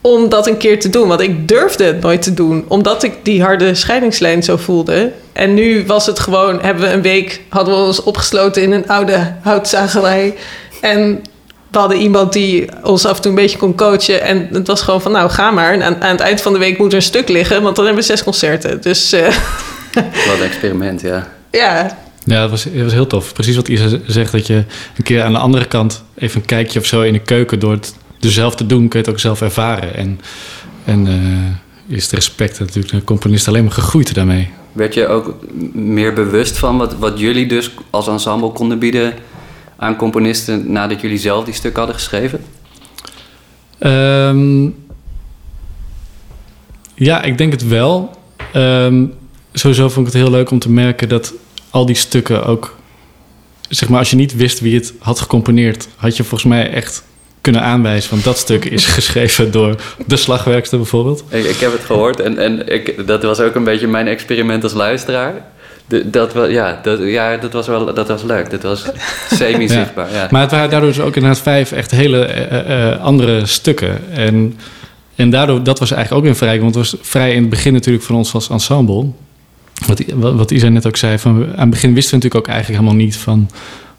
om 0.00 0.28
dat 0.28 0.46
een 0.46 0.56
keer 0.56 0.80
te 0.80 0.88
doen. 0.88 1.08
Want 1.08 1.20
ik 1.20 1.48
durfde 1.48 1.84
het 1.84 2.00
nooit 2.00 2.22
te 2.22 2.34
doen, 2.34 2.64
omdat 2.68 3.02
ik 3.02 3.12
die 3.22 3.42
harde 3.42 3.74
scheidingslijn 3.74 4.42
zo 4.42 4.56
voelde. 4.56 5.12
En 5.32 5.54
nu 5.54 5.86
was 5.86 6.06
het 6.06 6.18
gewoon, 6.18 6.60
hebben 6.60 6.82
we 6.82 6.90
een 6.90 7.02
week, 7.02 7.40
hadden 7.48 7.74
we 7.74 7.80
ons 7.80 8.02
opgesloten 8.02 8.62
in 8.62 8.72
een 8.72 8.88
oude 8.88 9.34
houtzagerij. 9.42 10.34
En 10.80 11.22
we 11.70 11.78
hadden 11.78 11.98
iemand 11.98 12.32
die 12.32 12.68
ons 12.82 13.06
af 13.06 13.16
en 13.16 13.22
toe 13.22 13.30
een 13.30 13.36
beetje 13.36 13.58
kon 13.58 13.74
coachen. 13.74 14.22
En 14.22 14.48
het 14.52 14.66
was 14.66 14.82
gewoon 14.82 15.02
van, 15.02 15.12
nou, 15.12 15.30
ga 15.30 15.50
maar. 15.50 15.72
En 15.72 15.82
aan, 15.82 16.02
aan 16.02 16.10
het 16.10 16.20
eind 16.20 16.40
van 16.40 16.52
de 16.52 16.58
week 16.58 16.78
moet 16.78 16.90
er 16.90 16.96
een 16.96 17.02
stuk 17.02 17.28
liggen, 17.28 17.62
want 17.62 17.76
dan 17.76 17.84
hebben 17.84 18.02
we 18.02 18.08
zes 18.08 18.24
concerten. 18.24 18.82
Dus 18.82 19.12
uh, 19.12 19.26
Wat 19.94 20.38
een 20.38 20.44
experiment, 20.44 21.00
ja. 21.00 21.28
ja, 21.50 21.98
Ja, 22.24 22.40
het 22.42 22.50
was, 22.50 22.64
het 22.64 22.82
was 22.82 22.92
heel 22.92 23.06
tof. 23.06 23.32
Precies 23.32 23.56
wat 23.56 23.68
Isa 23.68 23.88
zegt, 24.06 24.32
dat 24.32 24.46
je 24.46 24.54
een 24.96 25.04
keer 25.04 25.22
aan 25.22 25.32
de 25.32 25.38
andere 25.38 25.64
kant 25.64 26.02
even 26.14 26.40
een 26.40 26.46
kijkje 26.46 26.78
of 26.78 26.86
zo 26.86 27.00
in 27.00 27.12
de 27.12 27.18
keuken 27.18 27.58
door 27.58 27.72
het 27.72 27.94
dus 28.18 28.34
zelf 28.34 28.54
te 28.54 28.66
doen, 28.66 28.88
kun 28.88 29.00
je 29.00 29.04
het 29.04 29.14
ook 29.14 29.20
zelf 29.20 29.40
ervaren. 29.40 29.94
En, 29.94 30.20
en 30.84 31.06
eh, 31.06 31.96
is 31.96 32.02
het 32.02 32.12
respect 32.12 32.58
natuurlijk 32.58 32.94
de 32.94 33.04
componist 33.04 33.48
alleen 33.48 33.64
maar 33.64 33.72
gegroeid 33.72 34.14
daarmee. 34.14 34.50
Werd 34.72 34.94
je 34.94 35.06
ook 35.06 35.34
meer 35.72 36.12
bewust 36.12 36.58
van 36.58 36.78
wat, 36.78 36.94
wat 36.94 37.18
jullie 37.18 37.46
dus 37.46 37.70
als 37.90 38.08
ensemble 38.08 38.50
konden 38.52 38.78
bieden 38.78 39.14
aan 39.76 39.96
componisten 39.96 40.72
nadat 40.72 41.00
jullie 41.00 41.18
zelf 41.18 41.44
die 41.44 41.54
stukken 41.54 41.78
hadden 41.78 41.98
geschreven? 41.98 42.44
Ehm, 43.78 44.68
ja, 46.94 47.22
ik 47.22 47.38
denk 47.38 47.52
het 47.52 47.68
wel. 47.68 48.16
Ehm, 48.52 49.04
sowieso 49.52 49.88
vond 49.88 50.06
ik 50.06 50.12
het 50.12 50.22
heel 50.22 50.32
leuk 50.32 50.50
om 50.50 50.58
te 50.58 50.70
merken 50.70 51.08
dat 51.08 51.34
al 51.70 51.86
die 51.86 51.94
stukken 51.94 52.46
ook... 52.46 52.76
Zeg 53.68 53.88
maar, 53.88 53.98
als 53.98 54.10
je 54.10 54.16
niet 54.16 54.36
wist 54.36 54.60
wie 54.60 54.74
het 54.74 54.94
had 54.98 55.20
gecomponeerd... 55.20 55.88
had 55.96 56.16
je 56.16 56.24
volgens 56.24 56.50
mij 56.50 56.70
echt 56.70 57.04
kunnen 57.50 57.68
aanwijzen... 57.68 58.10
want 58.10 58.24
dat 58.24 58.38
stuk 58.38 58.64
is 58.64 58.86
geschreven 58.86 59.50
door 59.50 59.74
de 60.06 60.16
slagwerkster 60.16 60.78
bijvoorbeeld. 60.78 61.24
Ik, 61.28 61.44
ik 61.44 61.56
heb 61.56 61.72
het 61.72 61.84
gehoord 61.84 62.20
en, 62.20 62.38
en 62.38 62.68
ik, 62.72 63.06
dat 63.06 63.22
was 63.22 63.40
ook 63.40 63.54
een 63.54 63.64
beetje 63.64 63.86
mijn 63.86 64.06
experiment 64.06 64.62
als 64.62 64.72
luisteraar. 64.72 65.34
De, 65.86 66.10
dat, 66.10 66.32
ja, 66.48 66.80
dat, 66.82 66.98
ja, 67.02 67.36
dat 67.36 67.52
was 67.52 67.66
wel 67.66 67.94
dat 67.94 68.08
was 68.08 68.22
leuk. 68.22 68.50
Dat 68.50 68.62
was 68.62 68.84
semi-zichtbaar. 69.30 70.12
Ja. 70.18 70.28
Maar 70.30 70.40
het 70.40 70.50
waren 70.50 70.70
daardoor 70.70 70.88
dus 70.88 71.00
ook 71.00 71.16
inderdaad 71.16 71.42
vijf 71.42 71.72
echt 71.72 71.90
hele 71.90 72.24
eh, 72.24 72.90
eh, 72.90 73.00
andere 73.00 73.46
stukken. 73.46 74.12
En, 74.12 74.58
en 75.14 75.30
daardoor, 75.30 75.62
dat 75.62 75.78
was 75.78 75.90
eigenlijk 75.90 76.24
ook 76.24 76.30
een 76.30 76.36
vrij... 76.36 76.60
want 76.60 76.74
het 76.74 76.90
was 76.90 77.00
vrij 77.02 77.34
in 77.34 77.40
het 77.40 77.50
begin 77.50 77.72
natuurlijk 77.72 78.04
van 78.04 78.16
ons 78.16 78.34
als 78.34 78.50
ensemble... 78.50 79.06
Wat 79.86 80.02
wat 80.12 80.50
Isa 80.50 80.68
net 80.68 80.86
ook 80.86 80.96
zei, 80.96 81.18
van, 81.18 81.44
aan 81.44 81.60
het 81.60 81.70
begin 81.70 81.94
wisten 81.94 82.10
we 82.10 82.16
natuurlijk 82.16 82.46
ook 82.46 82.54
eigenlijk 82.54 82.80
helemaal 82.80 83.04
niet 83.04 83.16
van... 83.16 83.50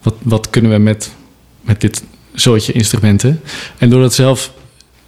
wat, 0.01 0.13
wat 0.21 0.49
kunnen 0.49 0.71
we 0.71 0.77
met, 0.77 1.11
met 1.61 1.81
dit 1.81 2.03
soortje 2.39 2.71
instrumenten. 2.73 3.41
En 3.77 3.89
door 3.89 4.01
dat 4.01 4.13
zelf 4.13 4.51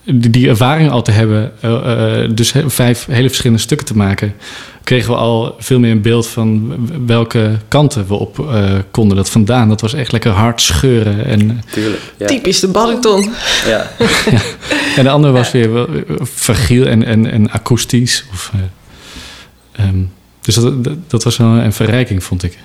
die, 0.05 0.29
die 0.29 0.47
ervaring 0.49 0.91
al 0.91 1.01
te 1.01 1.11
hebben... 1.11 1.51
eh, 1.61 2.23
eh, 2.23 2.29
dus 2.35 2.51
he- 2.51 2.69
vijf 2.69 3.05
hele 3.05 3.27
verschillende 3.27 3.61
stukken 3.61 3.87
te 3.87 3.95
maken... 3.97 4.33
kregen 4.83 5.09
we 5.09 5.15
al 5.15 5.55
veel 5.59 5.79
meer 5.79 5.91
een 5.91 6.01
beeld 6.01 6.27
van 6.27 6.75
welke 7.05 7.57
kanten 7.67 8.07
we 8.07 8.13
op 8.13 8.39
eh, 8.39 8.73
konden. 8.91 9.17
Dat 9.17 9.29
vandaan, 9.29 9.69
dat 9.69 9.81
was 9.81 9.93
echt 9.93 10.11
lekker 10.11 10.31
hard 10.31 10.61
scheuren. 10.61 11.25
En, 11.25 11.61
Tuurlijk. 11.71 12.01
Ja. 12.17 12.27
typisch 12.27 12.59
de 12.59 12.67
bariton. 12.67 13.29
Ja. 13.67 13.91
en 14.95 15.03
de 15.03 15.09
andere 15.09 15.33
was 15.33 15.51
weer 15.51 15.73
wel, 15.73 15.87
fragiel 16.33 16.85
en, 16.85 17.03
en, 17.03 17.31
en 17.31 17.51
akoestisch. 17.51 18.25
Of, 18.33 18.51
eh, 18.53 19.85
ehm, 19.85 19.97
dus 20.41 20.55
dat, 20.55 20.83
dat, 20.83 20.93
dat 21.07 21.23
was 21.23 21.37
wel 21.37 21.47
een 21.47 21.73
verrijking, 21.73 22.23
vond 22.23 22.43
ik. 22.43 22.57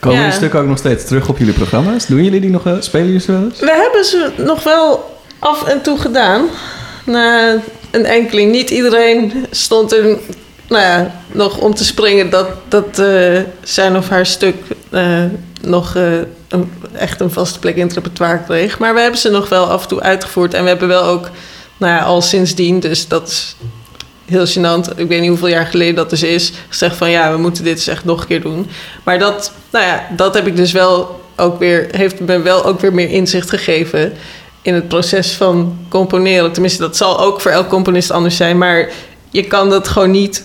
Komen 0.00 0.22
die 0.22 0.32
stukken 0.32 0.60
ook 0.60 0.66
nog 0.66 0.78
steeds 0.78 1.04
terug 1.04 1.28
op 1.28 1.38
jullie 1.38 1.54
programma's? 1.54 2.06
Doen 2.06 2.24
jullie 2.24 2.40
die 2.40 2.50
nog 2.50 2.62
wel? 2.62 2.82
Spelen 2.82 3.06
jullie 3.06 3.20
ze 3.20 3.32
wel 3.32 3.42
eens? 3.42 3.60
We 3.60 3.72
hebben 3.82 4.04
ze 4.04 4.32
nog 4.36 4.62
wel 4.62 5.18
af 5.38 5.66
en 5.66 5.82
toe 5.82 5.98
gedaan. 5.98 6.46
Na 7.04 7.60
een 7.90 8.04
enkeling. 8.04 8.52
Niet 8.52 8.70
iedereen 8.70 9.46
stond 9.50 9.92
er 9.92 10.18
nou 10.68 10.82
ja, 10.82 11.14
nog 11.32 11.58
om 11.58 11.74
te 11.74 11.84
springen 11.84 12.30
dat, 12.30 12.48
dat 12.68 12.98
eh, 12.98 13.40
zijn 13.62 13.96
of 13.96 14.08
haar 14.08 14.26
stuk 14.26 14.56
eh, 14.90 15.24
nog 15.60 15.96
eh, 15.96 16.12
een, 16.48 16.72
echt 16.92 17.20
een 17.20 17.30
vaste 17.30 17.58
plek 17.58 17.76
in 17.76 17.86
het 17.86 17.94
repertoire 17.94 18.42
kreeg. 18.44 18.78
Maar 18.78 18.94
we 18.94 19.00
hebben 19.00 19.20
ze 19.20 19.30
nog 19.30 19.48
wel 19.48 19.64
af 19.64 19.82
en 19.82 19.88
toe 19.88 20.00
uitgevoerd. 20.00 20.54
En 20.54 20.62
we 20.62 20.68
hebben 20.68 20.88
wel 20.88 21.02
ook 21.04 21.30
nou 21.76 21.92
ja, 21.92 22.02
al 22.02 22.22
sindsdien, 22.22 22.80
dus 22.80 23.08
dat 23.08 23.28
is 23.28 23.56
heel 24.28 24.46
gênant. 24.46 24.96
Ik 24.96 25.08
weet 25.08 25.20
niet 25.20 25.28
hoeveel 25.28 25.48
jaar 25.48 25.66
geleden 25.66 25.94
dat 25.94 26.10
dus 26.10 26.22
is. 26.22 26.52
Gezegd 26.68 26.96
van 26.96 27.10
ja, 27.10 27.32
we 27.32 27.38
moeten 27.38 27.64
dit 27.64 27.76
dus 27.76 27.86
echt 27.86 28.04
nog 28.04 28.20
een 28.20 28.26
keer 28.26 28.42
doen. 28.42 28.66
Maar 29.04 29.18
dat, 29.18 29.52
nou 29.70 29.84
ja, 29.84 30.06
dat 30.16 30.34
heb 30.34 30.46
ik 30.46 30.56
dus 30.56 30.72
wel 30.72 31.20
ook 31.36 31.58
weer, 31.58 31.88
heeft 31.90 32.20
me 32.20 32.40
wel 32.40 32.64
ook 32.64 32.80
weer 32.80 32.94
meer 32.94 33.10
inzicht 33.10 33.50
gegeven 33.50 34.12
in 34.62 34.74
het 34.74 34.88
proces 34.88 35.32
van 35.32 35.78
componeren. 35.88 36.52
Tenminste, 36.52 36.80
dat 36.80 36.96
zal 36.96 37.20
ook 37.20 37.40
voor 37.40 37.50
elk 37.50 37.68
componist 37.68 38.10
anders 38.10 38.36
zijn. 38.36 38.58
Maar 38.58 38.88
je 39.30 39.44
kan 39.44 39.70
dat 39.70 39.88
gewoon 39.88 40.10
niet, 40.10 40.44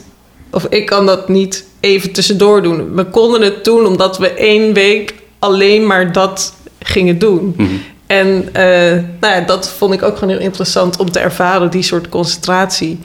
of 0.51 0.65
ik 0.69 0.85
kan 0.85 1.05
dat 1.05 1.29
niet 1.29 1.65
even 1.79 2.11
tussendoor 2.11 2.61
doen. 2.61 2.95
We 2.95 3.05
konden 3.05 3.41
het 3.41 3.63
doen 3.63 3.85
omdat 3.85 4.17
we 4.17 4.29
één 4.29 4.73
week 4.73 5.13
alleen 5.39 5.87
maar 5.87 6.11
dat 6.11 6.53
gingen 6.79 7.19
doen. 7.19 7.53
Mhm. 7.57 7.69
En 8.07 8.49
eh, 8.51 9.03
nou 9.19 9.35
ja, 9.35 9.41
dat 9.41 9.69
vond 9.69 9.93
ik 9.93 10.03
ook 10.03 10.17
gewoon 10.17 10.33
heel 10.33 10.43
interessant 10.43 10.97
om 10.97 11.11
te 11.11 11.19
ervaren, 11.19 11.69
die 11.69 11.83
soort 11.83 12.09
concentratie. 12.09 12.99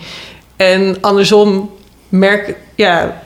En 0.58 0.96
andersom 1.00 1.70
merk 2.08 2.56
ja, 2.74 3.22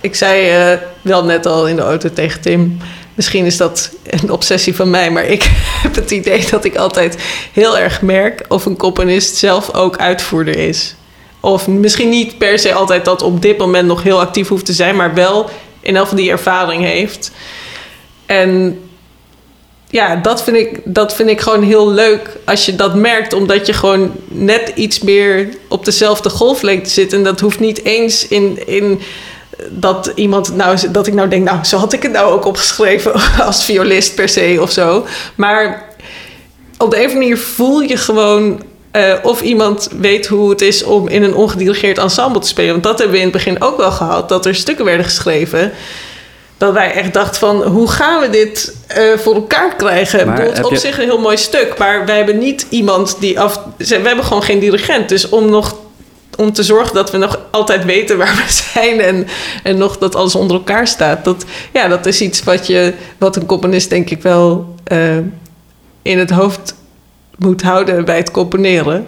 ik 0.00 0.14
zei 0.14 0.48
eh, 0.48 0.78
wel 1.02 1.24
net 1.24 1.46
al 1.46 1.68
in 1.68 1.76
de 1.76 1.82
auto 1.82 2.12
tegen 2.12 2.40
Tim. 2.40 2.78
Misschien 3.14 3.44
is 3.44 3.56
dat 3.56 3.90
een 4.06 4.30
obsessie 4.30 4.74
van 4.74 4.90
mij, 4.90 5.10
maar 5.10 5.24
ik 5.24 5.50
heb 5.82 5.94
het 5.94 6.10
idee 6.10 6.46
dat 6.50 6.64
ik 6.64 6.76
altijd 6.76 7.16
heel 7.52 7.78
erg 7.78 8.02
merk 8.02 8.44
of 8.48 8.66
een 8.66 8.76
componist 8.76 9.36
zelf 9.36 9.74
ook 9.74 9.96
uitvoerder 9.96 10.56
is. 10.56 10.94
Of 11.40 11.68
misschien 11.68 12.08
niet 12.08 12.38
per 12.38 12.58
se 12.58 12.74
altijd 12.74 13.04
dat 13.04 13.22
op 13.22 13.42
dit 13.42 13.58
moment 13.58 13.86
nog 13.86 14.02
heel 14.02 14.20
actief 14.20 14.48
hoeft 14.48 14.66
te 14.66 14.72
zijn, 14.72 14.96
maar 14.96 15.14
wel 15.14 15.50
in 15.80 15.96
elk 15.96 16.04
geval 16.08 16.22
die 16.22 16.30
ervaring 16.30 16.82
heeft. 16.82 17.30
En 18.26 18.80
ja, 19.90 20.16
dat 20.16 20.42
vind, 20.42 20.56
ik, 20.56 20.80
dat 20.84 21.14
vind 21.14 21.28
ik 21.28 21.40
gewoon 21.40 21.62
heel 21.62 21.90
leuk 21.90 22.36
als 22.44 22.66
je 22.66 22.76
dat 22.76 22.94
merkt, 22.94 23.32
omdat 23.32 23.66
je 23.66 23.72
gewoon 23.72 24.12
net 24.28 24.72
iets 24.74 25.00
meer 25.00 25.48
op 25.68 25.84
dezelfde 25.84 26.30
golflengte 26.30 26.90
zit. 26.90 27.12
En 27.12 27.24
dat 27.24 27.40
hoeft 27.40 27.60
niet 27.60 27.84
eens 27.84 28.28
in, 28.28 28.66
in 28.66 29.00
dat 29.70 30.12
iemand 30.14 30.56
nou, 30.56 30.90
dat 30.90 31.06
ik 31.06 31.14
nou 31.14 31.28
denk, 31.28 31.44
nou, 31.44 31.64
zo 31.64 31.76
had 31.76 31.92
ik 31.92 32.02
het 32.02 32.12
nou 32.12 32.32
ook 32.32 32.44
opgeschreven 32.44 33.12
als 33.46 33.64
violist 33.64 34.14
per 34.14 34.28
se 34.28 34.58
of 34.60 34.70
zo. 34.70 35.06
Maar 35.34 35.84
op 36.78 36.90
de 36.90 36.96
een 36.96 37.04
of 37.04 37.12
andere 37.12 37.28
manier 37.28 37.38
voel 37.38 37.80
je 37.80 37.96
gewoon 37.96 38.62
eh, 38.90 39.14
of 39.22 39.40
iemand 39.40 39.88
weet 39.98 40.26
hoe 40.26 40.50
het 40.50 40.60
is 40.60 40.82
om 40.82 41.08
in 41.08 41.22
een 41.22 41.34
ongedirigeerd 41.34 41.98
ensemble 41.98 42.40
te 42.40 42.48
spelen. 42.48 42.70
Want 42.70 42.82
dat 42.82 42.98
hebben 42.98 43.16
we 43.16 43.22
in 43.22 43.28
het 43.28 43.44
begin 43.44 43.62
ook 43.62 43.76
wel 43.76 43.90
gehad, 43.90 44.28
dat 44.28 44.46
er 44.46 44.54
stukken 44.54 44.84
werden 44.84 45.04
geschreven 45.04 45.72
dat 46.58 46.72
wij 46.72 46.92
echt 46.92 47.12
dachten 47.14 47.40
van... 47.40 47.62
hoe 47.62 47.88
gaan 47.90 48.20
we 48.20 48.30
dit 48.30 48.74
eh, 48.86 49.02
voor 49.18 49.34
elkaar 49.34 49.76
krijgen? 49.76 50.26
Maar 50.26 50.36
bedoel, 50.36 50.52
heb 50.54 50.64
op 50.64 50.70
je- 50.70 50.78
zich 50.78 50.98
een 50.98 51.04
heel 51.04 51.20
mooi 51.20 51.36
stuk... 51.36 51.78
maar 51.78 52.06
wij 52.06 52.16
hebben 52.16 52.38
niet 52.38 52.66
iemand 52.68 53.16
die 53.20 53.40
af... 53.40 53.60
We 53.76 53.84
hebben 53.94 54.24
gewoon 54.24 54.42
geen 54.42 54.58
dirigent. 54.58 55.08
Dus 55.08 55.28
om 55.28 55.50
nog 55.50 55.76
om 56.36 56.52
te 56.52 56.62
zorgen 56.62 56.94
dat 56.94 57.10
we 57.10 57.16
nog 57.18 57.38
altijd 57.50 57.84
weten 57.84 58.18
waar 58.18 58.34
we 58.34 58.52
zijn... 58.72 59.00
en, 59.00 59.26
en 59.62 59.78
nog 59.78 59.98
dat 59.98 60.14
alles 60.14 60.34
onder 60.34 60.56
elkaar 60.56 60.86
staat. 60.86 61.24
Dat, 61.24 61.44
ja, 61.72 61.88
dat 61.88 62.06
is 62.06 62.20
iets 62.20 62.42
wat, 62.44 62.66
je, 62.66 62.94
wat 63.18 63.36
een 63.36 63.46
componist 63.46 63.90
denk 63.90 64.10
ik 64.10 64.22
wel 64.22 64.74
eh, 64.84 65.16
in 66.02 66.18
het 66.18 66.30
hoofd 66.30 66.74
moet 67.38 67.62
houden 67.62 68.04
bij 68.04 68.16
het 68.16 68.30
componeren. 68.30 69.06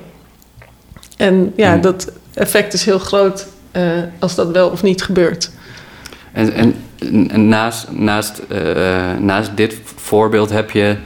En 1.17 1.53
ja, 1.57 1.73
Hmm. 1.73 1.81
dat 1.81 2.07
effect 2.35 2.73
is 2.73 2.85
heel 2.85 2.99
groot 2.99 3.47
eh, 3.73 3.83
als 4.19 4.35
dat 4.35 4.51
wel 4.51 4.69
of 4.69 4.83
niet 4.83 5.03
gebeurt. 5.03 5.51
En, 6.33 6.53
en 6.53 6.75
naast, 7.91 8.39
eh, 8.49 9.13
naast 9.21 9.51
dit 9.55 9.81
voorbeeld 9.97 10.51
heb 10.51 10.71
je, 10.71 10.97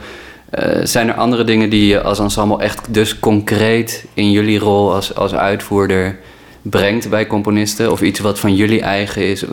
eh, 0.49 0.79
zijn 0.83 1.07
er 1.07 1.13
andere 1.13 1.43
dingen 1.43 1.69
die 1.69 1.85
je 1.85 2.01
als 2.01 2.19
ensemble 2.19 2.59
echt 2.61 2.93
dus 2.93 3.19
concreet 3.19 4.05
in 4.13 4.31
jullie 4.31 4.59
rol 4.59 4.93
als, 4.93 5.15
als 5.15 5.33
uitvoerder 5.33 6.19
brengt 6.61 7.09
bij 7.09 7.27
componisten? 7.27 7.91
Of 7.91 8.01
iets 8.01 8.19
wat 8.19 8.39
van 8.39 8.55
jullie 8.55 8.81
eigen 8.81 9.27
is? 9.27 9.43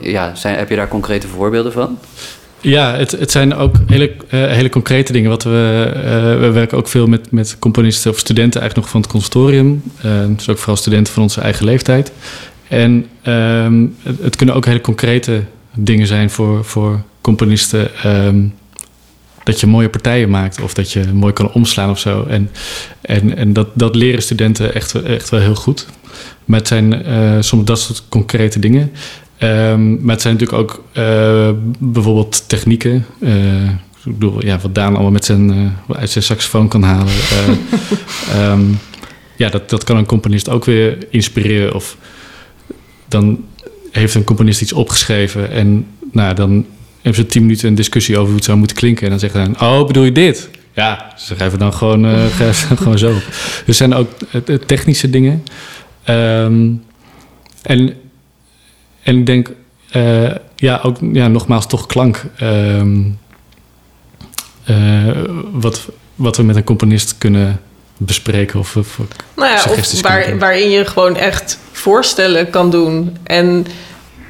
Ja, 0.00 0.34
zijn, 0.34 0.56
heb 0.56 0.68
je 0.68 0.76
daar 0.76 0.88
concrete 0.88 1.28
voorbeelden 1.28 1.72
van? 1.72 1.98
Ja, 2.64 2.96
het, 2.96 3.10
het 3.10 3.30
zijn 3.30 3.54
ook 3.54 3.76
hele, 3.86 4.12
eh, 4.28 4.46
hele 4.46 4.68
concrete 4.68 5.12
dingen. 5.12 5.30
Wat 5.30 5.42
we, 5.42 5.90
we 6.40 6.50
werken 6.50 6.78
ook 6.78 6.88
veel 6.88 7.06
met, 7.06 7.30
met 7.30 7.56
componisten 7.58 8.10
of 8.10 8.18
studenten 8.18 8.60
eigenlijk 8.60 8.74
nog 8.74 8.90
van 8.90 9.00
het 9.00 9.10
conservatorium. 9.10 9.82
Eh, 10.02 10.10
dus 10.36 10.48
ook 10.48 10.58
vooral 10.58 10.76
studenten 10.76 11.12
van 11.12 11.22
onze 11.22 11.40
eigen 11.40 11.64
leeftijd. 11.64 12.12
En 12.68 13.06
ehm, 13.22 13.86
het, 14.02 14.18
het 14.20 14.36
kunnen 14.36 14.54
ook 14.54 14.64
hele 14.64 14.80
concrete 14.80 15.42
dingen 15.74 16.06
zijn 16.06 16.30
voor, 16.30 16.64
voor 16.64 17.02
componisten. 17.20 17.94
ehm, 17.94 18.46
dat 19.44 19.60
je 19.60 19.66
mooie 19.66 19.88
partijen 19.88 20.30
maakt 20.30 20.60
of 20.60 20.74
dat 20.74 20.92
je 20.92 21.04
mooi 21.12 21.32
kan 21.32 21.52
omslaan 21.52 21.90
of 21.90 21.98
zo. 21.98 22.24
En, 22.24 22.50
en, 23.00 23.36
en 23.36 23.52
dat, 23.52 23.68
dat 23.74 23.94
leren 23.94 24.22
studenten 24.22 24.74
echt, 24.74 25.02
echt 25.02 25.28
wel 25.28 25.40
heel 25.40 25.54
goed. 25.54 25.86
Maar 26.44 26.58
het 26.58 26.68
zijn 26.68 27.04
eh, 27.04 27.36
soms 27.40 27.64
dat 27.64 27.80
soort 27.80 28.04
concrete 28.08 28.58
dingen. 28.58 28.92
Ehm, 29.38 30.04
maar 30.04 30.14
het 30.14 30.22
zijn 30.22 30.34
natuurlijk 30.34 30.62
ook 30.62 30.84
eh, 30.92 31.50
bijvoorbeeld 31.78 32.48
technieken. 32.48 33.06
Eh, 33.20 33.68
ik 34.04 34.18
bedoel, 34.18 34.44
ja, 34.44 34.58
wat 34.58 34.74
Daan 34.74 34.94
allemaal 34.94 35.10
met 35.10 35.24
zijn, 35.24 35.72
uit 35.88 36.10
zijn 36.10 36.24
saxofoon 36.24 36.68
kan 36.68 36.82
halen. 36.82 37.12
Eh, 37.12 37.48
ehm, 38.50 38.62
ja, 39.36 39.48
dat, 39.48 39.70
dat 39.70 39.84
kan 39.84 39.96
een 39.96 40.06
componist 40.06 40.48
ook 40.48 40.64
weer 40.64 40.98
inspireren. 41.10 41.74
Of 41.74 41.96
dan 43.08 43.44
heeft 44.00 44.14
een 44.14 44.24
componist 44.24 44.60
iets 44.60 44.72
opgeschreven 44.72 45.50
en 45.50 45.86
nou, 46.12 46.34
dan 46.34 46.66
hebben 46.94 47.22
ze 47.22 47.26
tien 47.26 47.42
minuten 47.42 47.68
een 47.68 47.74
discussie 47.74 48.14
over 48.14 48.26
hoe 48.26 48.36
het 48.36 48.44
zou 48.44 48.58
moeten 48.58 48.76
klinken. 48.76 49.04
En 49.04 49.10
dan 49.10 49.18
zeggen 49.18 49.44
ze 49.44 49.50
dan, 49.50 49.68
oh, 49.68 49.86
bedoel 49.86 50.04
je 50.04 50.12
dit? 50.12 50.50
Ja, 50.74 51.12
ze 51.16 51.36
geven 51.36 51.58
dan 51.58 51.72
gewoon, 51.72 52.04
eh, 52.04 52.24
gewoon 52.76 52.98
zo. 52.98 53.12
Dus 53.12 53.22
er 53.66 53.74
zijn 53.74 53.94
ook 53.94 54.10
technische 54.66 55.10
dingen. 55.10 55.44
Ehm, 56.04 56.70
en, 57.62 57.94
en 59.02 59.18
ik 59.18 59.26
denk, 59.26 59.50
eh, 59.90 60.30
ja, 60.56 60.80
ook 60.82 60.96
ja, 61.12 61.28
nogmaals 61.28 61.66
toch 61.66 61.86
klank. 61.86 62.24
Ehm, 62.36 63.02
eh, 64.64 65.08
wat, 65.52 65.88
wat 66.14 66.36
we 66.36 66.42
met 66.42 66.56
een 66.56 66.64
componist 66.64 67.18
kunnen 67.18 67.60
bespreken. 68.04 68.58
Of, 68.58 68.76
of 68.76 68.98
Nou 69.36 69.50
ja, 69.50 69.62
of 69.70 70.00
waar, 70.00 70.38
waarin 70.38 70.70
je 70.70 70.84
gewoon 70.84 71.16
echt 71.16 71.58
voorstellen 71.72 72.50
kan 72.50 72.70
doen. 72.70 73.16
En 73.24 73.66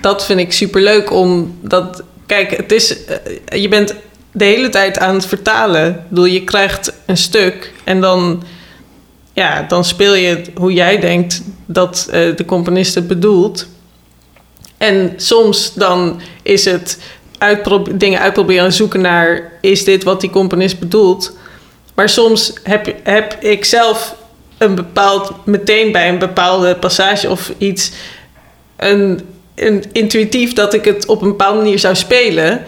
dat 0.01 0.25
vind 0.25 0.41
ik 0.41 0.53
superleuk 0.53 1.13
om 1.13 1.59
dat. 1.61 2.03
Kijk, 2.27 2.57
het 2.57 2.73
is. 2.73 3.05
eh, 3.05 3.61
je 3.63 3.69
bent 3.69 3.95
de 4.33 4.45
hele 4.45 4.69
tijd 4.69 4.99
aan 4.99 5.15
het 5.15 5.27
vertalen. 5.27 5.89
Ik 5.91 6.09
bedoel, 6.09 6.25
je 6.25 6.45
krijgt 6.45 6.93
een 7.07 7.17
stuk 7.17 7.73
en 7.85 8.01
dan. 8.01 8.43
Ja, 9.33 9.63
dan 9.63 9.85
speel 9.85 10.15
je 10.15 10.43
hoe 10.55 10.73
jij 10.73 11.01
denkt 11.01 11.43
dat 11.67 12.09
eh, 12.11 12.37
de 12.37 12.45
componist 12.45 12.95
het 12.95 13.07
bedoelt. 13.07 13.67
En 14.79 15.13
soms 15.17 15.75
dan 15.75 16.21
is 16.43 16.65
het 16.65 16.99
dingen 17.95 18.21
uitproberen 18.21 18.65
en 18.65 18.73
zoeken 18.73 19.01
naar... 19.01 19.53
is 19.61 19.85
dit 19.85 20.05
wat 20.05 20.21
die 20.21 20.31
componist 20.31 20.79
bedoelt? 20.79 21.37
Maar 21.95 22.09
soms 22.09 22.53
heb, 22.63 22.95
heb 23.03 23.37
ik 23.41 23.65
zelf 23.65 24.15
een 24.59 24.75
bepaald... 24.75 25.33
meteen 25.45 25.93
bij 25.93 26.09
een 26.09 26.19
bepaalde 26.19 26.77
passage 26.77 27.31
of 27.31 27.53
iets... 27.59 27.91
Een, 28.77 29.21
een 29.55 29.85
intuïtief 29.93 30.53
dat 30.53 30.75
ik 30.75 30.85
het 30.85 31.07
op 31.07 31.23
een 31.23 31.29
bepaalde 31.29 31.59
manier 31.59 31.79
zou 31.79 31.95
spelen. 31.95 32.65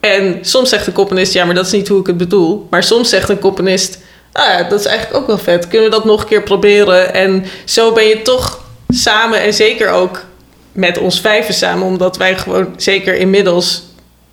En 0.00 0.38
soms 0.40 0.68
zegt 0.68 0.84
de 0.84 0.92
componist... 0.92 1.32
ja, 1.32 1.44
maar 1.44 1.54
dat 1.54 1.66
is 1.66 1.72
niet 1.72 1.88
hoe 1.88 2.00
ik 2.00 2.06
het 2.06 2.16
bedoel. 2.16 2.66
Maar 2.70 2.82
soms 2.82 3.08
zegt 3.08 3.28
een 3.28 3.38
componist... 3.38 3.98
ah 4.32 4.46
ja, 4.46 4.62
dat 4.62 4.80
is 4.80 4.86
eigenlijk 4.86 5.20
ook 5.20 5.26
wel 5.26 5.38
vet. 5.38 5.68
Kunnen 5.68 5.90
we 5.90 5.96
dat 5.96 6.04
nog 6.04 6.20
een 6.20 6.28
keer 6.28 6.42
proberen? 6.42 7.14
En 7.14 7.44
zo 7.64 7.92
ben 7.92 8.06
je 8.06 8.22
toch 8.22 8.64
samen 8.88 9.40
en 9.40 9.54
zeker 9.54 9.90
ook 9.90 10.24
met 10.72 10.98
ons 10.98 11.20
vijven 11.20 11.54
samen, 11.54 11.86
omdat 11.86 12.16
wij 12.16 12.38
gewoon 12.38 12.74
zeker 12.76 13.14
inmiddels 13.14 13.82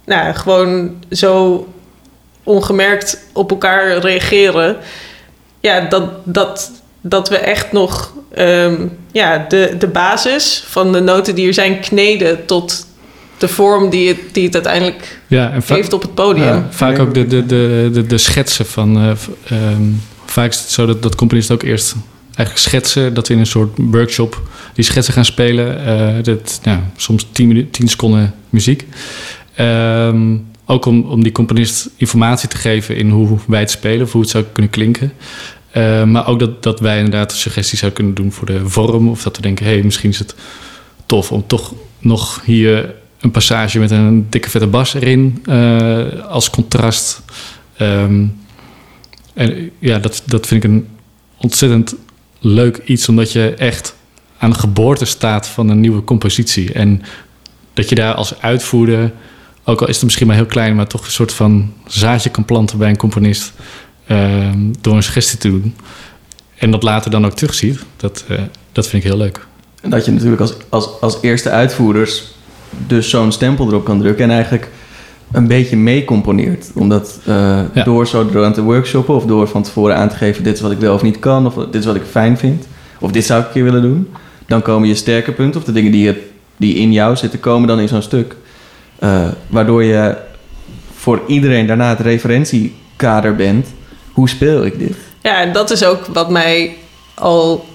nou, 0.05 0.33
gewoon 0.33 1.03
zo 1.11 1.67
ongemerkt 2.47 3.19
op 3.33 3.51
elkaar 3.51 3.97
reageren. 3.97 4.77
Ja, 5.59 5.79
dat, 5.79 6.03
dat, 6.23 6.71
dat 7.01 7.29
we 7.29 7.37
echt 7.37 7.71
nog 7.71 8.13
ehm, 8.33 8.87
ja, 9.11 9.45
de, 9.49 9.75
de 9.79 9.87
basis 9.87 10.63
van 10.67 10.91
de 10.91 10.99
noten 10.99 11.35
die 11.35 11.47
er 11.47 11.53
zijn 11.53 11.79
kneden 11.79 12.45
tot 12.45 12.85
de 13.37 13.47
vorm 13.47 13.89
die 13.89 14.07
het, 14.07 14.17
die 14.31 14.45
het 14.45 14.53
uiteindelijk 14.53 15.19
ja, 15.27 15.51
en 15.51 15.61
heeft 15.65 15.93
op 15.93 16.01
het 16.01 16.13
podium. 16.13 16.45
Ja. 16.45 16.67
vaak 16.69 16.99
ook 16.99 17.13
de, 17.13 17.27
de, 17.27 17.45
de, 17.45 17.89
de, 17.93 18.05
de 18.05 18.17
schetsen 18.17 18.65
van. 18.65 18.97
eh, 18.97 19.11
ehm, 19.57 19.81
vaak 20.25 20.49
is 20.49 20.59
het 20.59 20.69
zo 20.69 20.85
dat, 20.85 21.01
dat 21.01 21.15
componisten 21.15 21.55
ook 21.55 21.63
eerst 21.63 21.95
eigenlijk 22.35 22.67
schetsen. 22.67 23.13
Dat 23.13 23.27
we 23.27 23.33
in 23.33 23.39
een 23.39 23.45
soort 23.45 23.77
workshop 23.77 24.41
die 24.73 24.83
schetsen 24.83 25.13
gaan 25.13 25.25
spelen. 25.25 25.85
Eh, 25.85 26.23
dat, 26.23 26.59
nou, 26.63 26.79
soms 26.95 27.27
10 27.31 27.47
minuten, 27.47 27.71
10 27.71 27.87
seconden 27.87 28.33
muziek. 28.49 28.85
Ehm, 29.55 30.35
ook 30.67 30.85
om, 30.85 31.01
om 31.01 31.23
die 31.23 31.31
componist 31.31 31.89
informatie 31.95 32.49
te 32.49 32.57
geven 32.57 32.95
in 32.95 33.09
hoe 33.09 33.37
wij 33.47 33.59
het 33.59 33.71
spelen, 33.71 34.05
of 34.05 34.11
hoe 34.11 34.21
het 34.21 34.29
zou 34.29 34.43
kunnen 34.51 34.71
klinken. 34.71 35.13
Eh, 35.71 36.03
maar 36.03 36.27
ook 36.27 36.39
dat, 36.39 36.63
dat 36.63 36.79
wij 36.79 36.97
inderdaad 36.97 37.33
suggesties 37.33 37.79
zouden 37.79 37.99
kunnen 37.99 38.21
doen 38.21 38.31
voor 38.31 38.47
de 38.47 38.69
vorm. 38.69 39.09
Of 39.09 39.23
dat 39.23 39.35
we 39.35 39.41
denken, 39.41 39.65
hé, 39.65 39.71
hey, 39.71 39.83
misschien 39.83 40.09
is 40.09 40.19
het 40.19 40.35
tof 41.05 41.31
om 41.31 41.47
toch 41.47 41.73
nog 41.99 42.41
hier 42.45 42.95
een 43.19 43.31
passage 43.31 43.79
met 43.79 43.91
een 43.91 44.27
dikke 44.29 44.49
vette 44.49 44.67
bas 44.67 44.93
erin 44.93 45.43
eh, 45.45 46.25
als 46.29 46.49
contrast. 46.49 47.21
Ehm, 47.77 48.25
en 49.33 49.71
ja, 49.79 49.99
dat, 49.99 50.23
dat 50.25 50.47
vind 50.47 50.63
ik 50.63 50.69
een 50.69 50.87
ontzettend 51.37 51.95
leuk 52.39 52.81
iets, 52.85 53.09
omdat 53.09 53.31
je 53.31 53.53
echt 53.53 53.95
aan 54.37 54.49
de 54.49 54.59
geboorte 54.59 55.05
staat 55.05 55.47
van 55.47 55.69
een 55.69 55.79
nieuwe 55.79 56.03
compositie. 56.03 56.73
En 56.73 57.01
dat 57.73 57.89
je 57.89 57.95
daar 57.95 58.13
als 58.13 58.41
uitvoerder, 58.41 59.11
ook 59.69 59.81
al 59.81 59.87
is 59.87 59.95
het 59.95 60.03
misschien 60.03 60.27
maar 60.27 60.35
heel 60.35 60.45
klein, 60.45 60.75
maar 60.75 60.87
toch 60.87 61.05
een 61.05 61.11
soort 61.11 61.33
van 61.33 61.73
zaadje 61.85 62.29
kan 62.29 62.45
planten 62.45 62.77
bij 62.77 62.89
een 62.89 62.97
componist 62.97 63.53
ehm, 64.07 64.59
door 64.81 64.95
een 64.95 65.03
suggestie 65.03 65.37
te 65.37 65.49
doen. 65.49 65.75
En 66.57 66.71
dat 66.71 66.83
later 66.83 67.11
dan 67.11 67.25
ook 67.25 67.33
terugziet, 67.33 67.79
dat, 67.97 68.23
eh, 68.27 68.41
dat 68.71 68.87
vind 68.87 69.03
ik 69.03 69.09
heel 69.09 69.19
leuk. 69.19 69.45
En 69.81 69.89
dat 69.89 70.05
je 70.05 70.11
natuurlijk 70.11 70.41
als, 70.41 70.53
als, 70.69 71.01
als 71.01 71.17
eerste 71.21 71.49
uitvoerders 71.49 72.23
dus 72.87 73.09
zo'n 73.09 73.31
stempel 73.31 73.67
erop 73.67 73.85
kan 73.85 73.99
drukken 73.99 74.23
en 74.23 74.31
eigenlijk 74.31 74.69
een 75.31 75.47
beetje 75.47 75.77
meecomponeert. 75.77 76.69
Omdat 76.73 77.19
eh, 77.25 77.59
Ja. 77.73 77.83
door 77.83 78.07
zo 78.07 78.29
door 78.29 78.45
aan 78.45 78.53
te 78.53 78.61
workshoppen 78.61 79.15
of 79.15 79.25
door 79.25 79.47
van 79.47 79.63
tevoren 79.63 79.95
aan 79.95 80.09
te 80.09 80.15
geven... 80.15 80.43
dit 80.43 80.55
is 80.55 80.61
wat 80.61 80.71
ik 80.71 80.79
wel 80.79 80.93
of 80.93 81.01
niet 81.01 81.19
kan 81.19 81.45
of 81.45 81.55
dit 81.55 81.75
is 81.75 81.85
wat 81.85 81.95
ik 81.95 82.03
fijn 82.09 82.37
vind... 82.37 82.67
of 82.99 83.11
dit 83.11 83.25
zou 83.25 83.39
ik 83.39 83.45
een 83.47 83.53
keer 83.53 83.63
willen 83.63 83.81
doen... 83.81 84.09
dan 84.45 84.61
komen 84.61 84.87
je 84.87 84.95
sterke 84.95 85.31
punten 85.31 85.59
of 85.59 85.65
de 85.65 85.71
dingen 85.71 85.91
die, 85.91 86.03
je, 86.03 86.29
die 86.57 86.75
in 86.75 86.91
jou 86.91 87.15
zitten... 87.15 87.39
komen 87.39 87.67
dan 87.67 87.79
in 87.79 87.87
zo'n 87.87 88.01
stuk. 88.01 88.35
Eh, 88.99 89.27
waardoor 89.47 89.83
je 89.83 90.17
voor 90.95 91.21
iedereen 91.27 91.67
daarna 91.67 91.89
het 91.89 91.99
referentiekader 91.99 93.35
bent. 93.35 93.67
Hoe 94.11 94.29
speel 94.29 94.65
ik 94.65 94.79
dit? 94.79 94.95
Ja, 95.21 95.41
en 95.41 95.53
dat 95.53 95.71
is 95.71 95.83
ook 95.83 96.05
wat 96.05 96.29
mij 96.29 96.75
al 97.13 97.65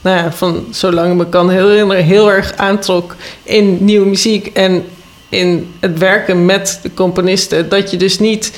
nou 0.00 0.16
ja, 0.16 0.32
van 0.32 0.66
zolang 0.70 1.16
me 1.16 1.28
kan 1.28 1.50
herinneren 1.50 2.04
heel 2.04 2.30
erg 2.30 2.56
aantrok 2.56 3.16
in 3.42 3.78
nieuwe 3.80 4.06
muziek 4.06 4.46
en 4.46 4.84
in 5.28 5.74
het 5.80 5.98
werken 5.98 6.44
met 6.44 6.78
de 6.82 6.94
componisten. 6.94 7.68
Dat 7.68 7.90
je 7.90 7.96
dus 7.96 8.18
niet 8.18 8.52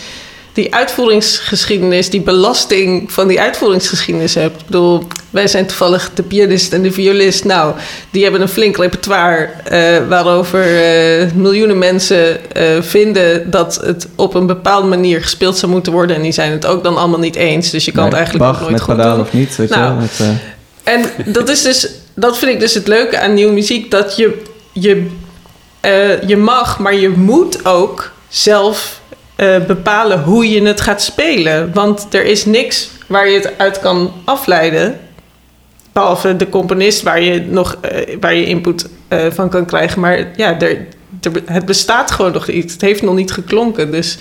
die 0.52 0.74
uitvoeringsgeschiedenis, 0.74 2.10
die 2.10 2.20
belasting 2.20 3.12
van 3.12 3.28
die 3.28 3.40
uitvoeringsgeschiedenis 3.40 4.34
hebt. 4.34 4.60
Ik 4.60 4.66
bedoel, 4.66 5.02
wij 5.30 5.48
zijn 5.48 5.66
toevallig 5.66 6.10
de 6.14 6.22
pianist 6.22 6.72
en 6.72 6.82
de 6.82 6.92
violist. 6.92 7.44
Nou, 7.44 7.74
die 8.10 8.22
hebben 8.22 8.40
een 8.40 8.48
flink 8.48 8.76
repertoire 8.76 9.48
eh, 9.64 10.08
waarover 10.08 10.60
eh, 10.60 11.32
miljoenen 11.34 11.78
mensen 11.78 12.54
eh, 12.54 12.82
vinden 12.82 13.50
dat 13.50 13.80
het 13.84 14.08
op 14.14 14.34
een 14.34 14.46
bepaalde 14.46 14.88
manier 14.88 15.22
gespeeld 15.22 15.58
zou 15.58 15.72
moeten 15.72 15.92
worden. 15.92 16.16
En 16.16 16.22
die 16.22 16.32
zijn 16.32 16.52
het 16.52 16.66
ook 16.66 16.84
dan 16.84 16.96
allemaal 16.96 17.18
niet 17.18 17.36
eens. 17.36 17.70
Dus 17.70 17.84
je 17.84 17.92
kan 17.92 18.04
het 18.04 18.14
eigenlijk 18.14 18.44
Bach 18.44 18.60
nooit 18.60 18.72
met 18.72 18.80
goed 18.80 18.96
pedaal 18.96 19.16
doen. 19.16 19.24
of 19.24 19.32
niet, 19.32 19.56
weet 19.56 19.68
Nou, 19.68 20.00
je 20.00 20.24
eh, 20.84 20.94
En 20.94 21.04
dat 21.32 21.48
is 21.48 21.62
dus, 21.62 21.88
dat 22.14 22.38
vind 22.38 22.52
ik 22.52 22.60
dus 22.60 22.74
het 22.74 22.88
leuke 22.88 23.20
aan 23.20 23.34
nieuwe 23.34 23.52
muziek, 23.52 23.90
dat 23.90 24.16
je, 24.16 24.42
je, 24.72 25.06
je 26.26 26.36
mag, 26.36 26.78
maar 26.78 26.94
je 26.94 27.08
moet 27.08 27.64
ook 27.64 28.12
zelf 28.28 28.99
eh, 29.40 29.64
bepalen 29.66 30.22
hoe 30.22 30.50
je 30.50 30.62
het 30.62 30.80
gaat 30.80 31.02
spelen. 31.02 31.70
Want 31.74 32.06
er 32.14 32.24
is 32.24 32.44
niks 32.44 32.90
waar 33.06 33.28
je 33.28 33.34
het 33.38 33.58
uit 33.58 33.78
kan 33.80 34.12
afleiden. 34.24 34.98
Behalve 35.92 36.36
de 36.36 36.48
componist 36.48 37.02
waar 37.02 37.20
je, 37.22 37.40
nog, 37.40 37.76
eh, 37.80 38.16
waar 38.20 38.34
je 38.34 38.44
input 38.44 38.88
eh, 39.08 39.26
van 39.30 39.48
kan 39.50 39.66
krijgen. 39.66 40.00
Maar 40.00 40.28
ja, 40.36 40.60
er, 40.60 40.86
er- 41.20 41.42
het 41.44 41.64
bestaat 41.64 42.10
gewoon 42.10 42.32
nog 42.32 42.46
niet. 42.46 42.72
Het 42.72 42.80
heeft 42.80 43.02
nog 43.02 43.14
niet 43.14 43.32
geklonken. 43.32 43.90
Dus 43.90 44.18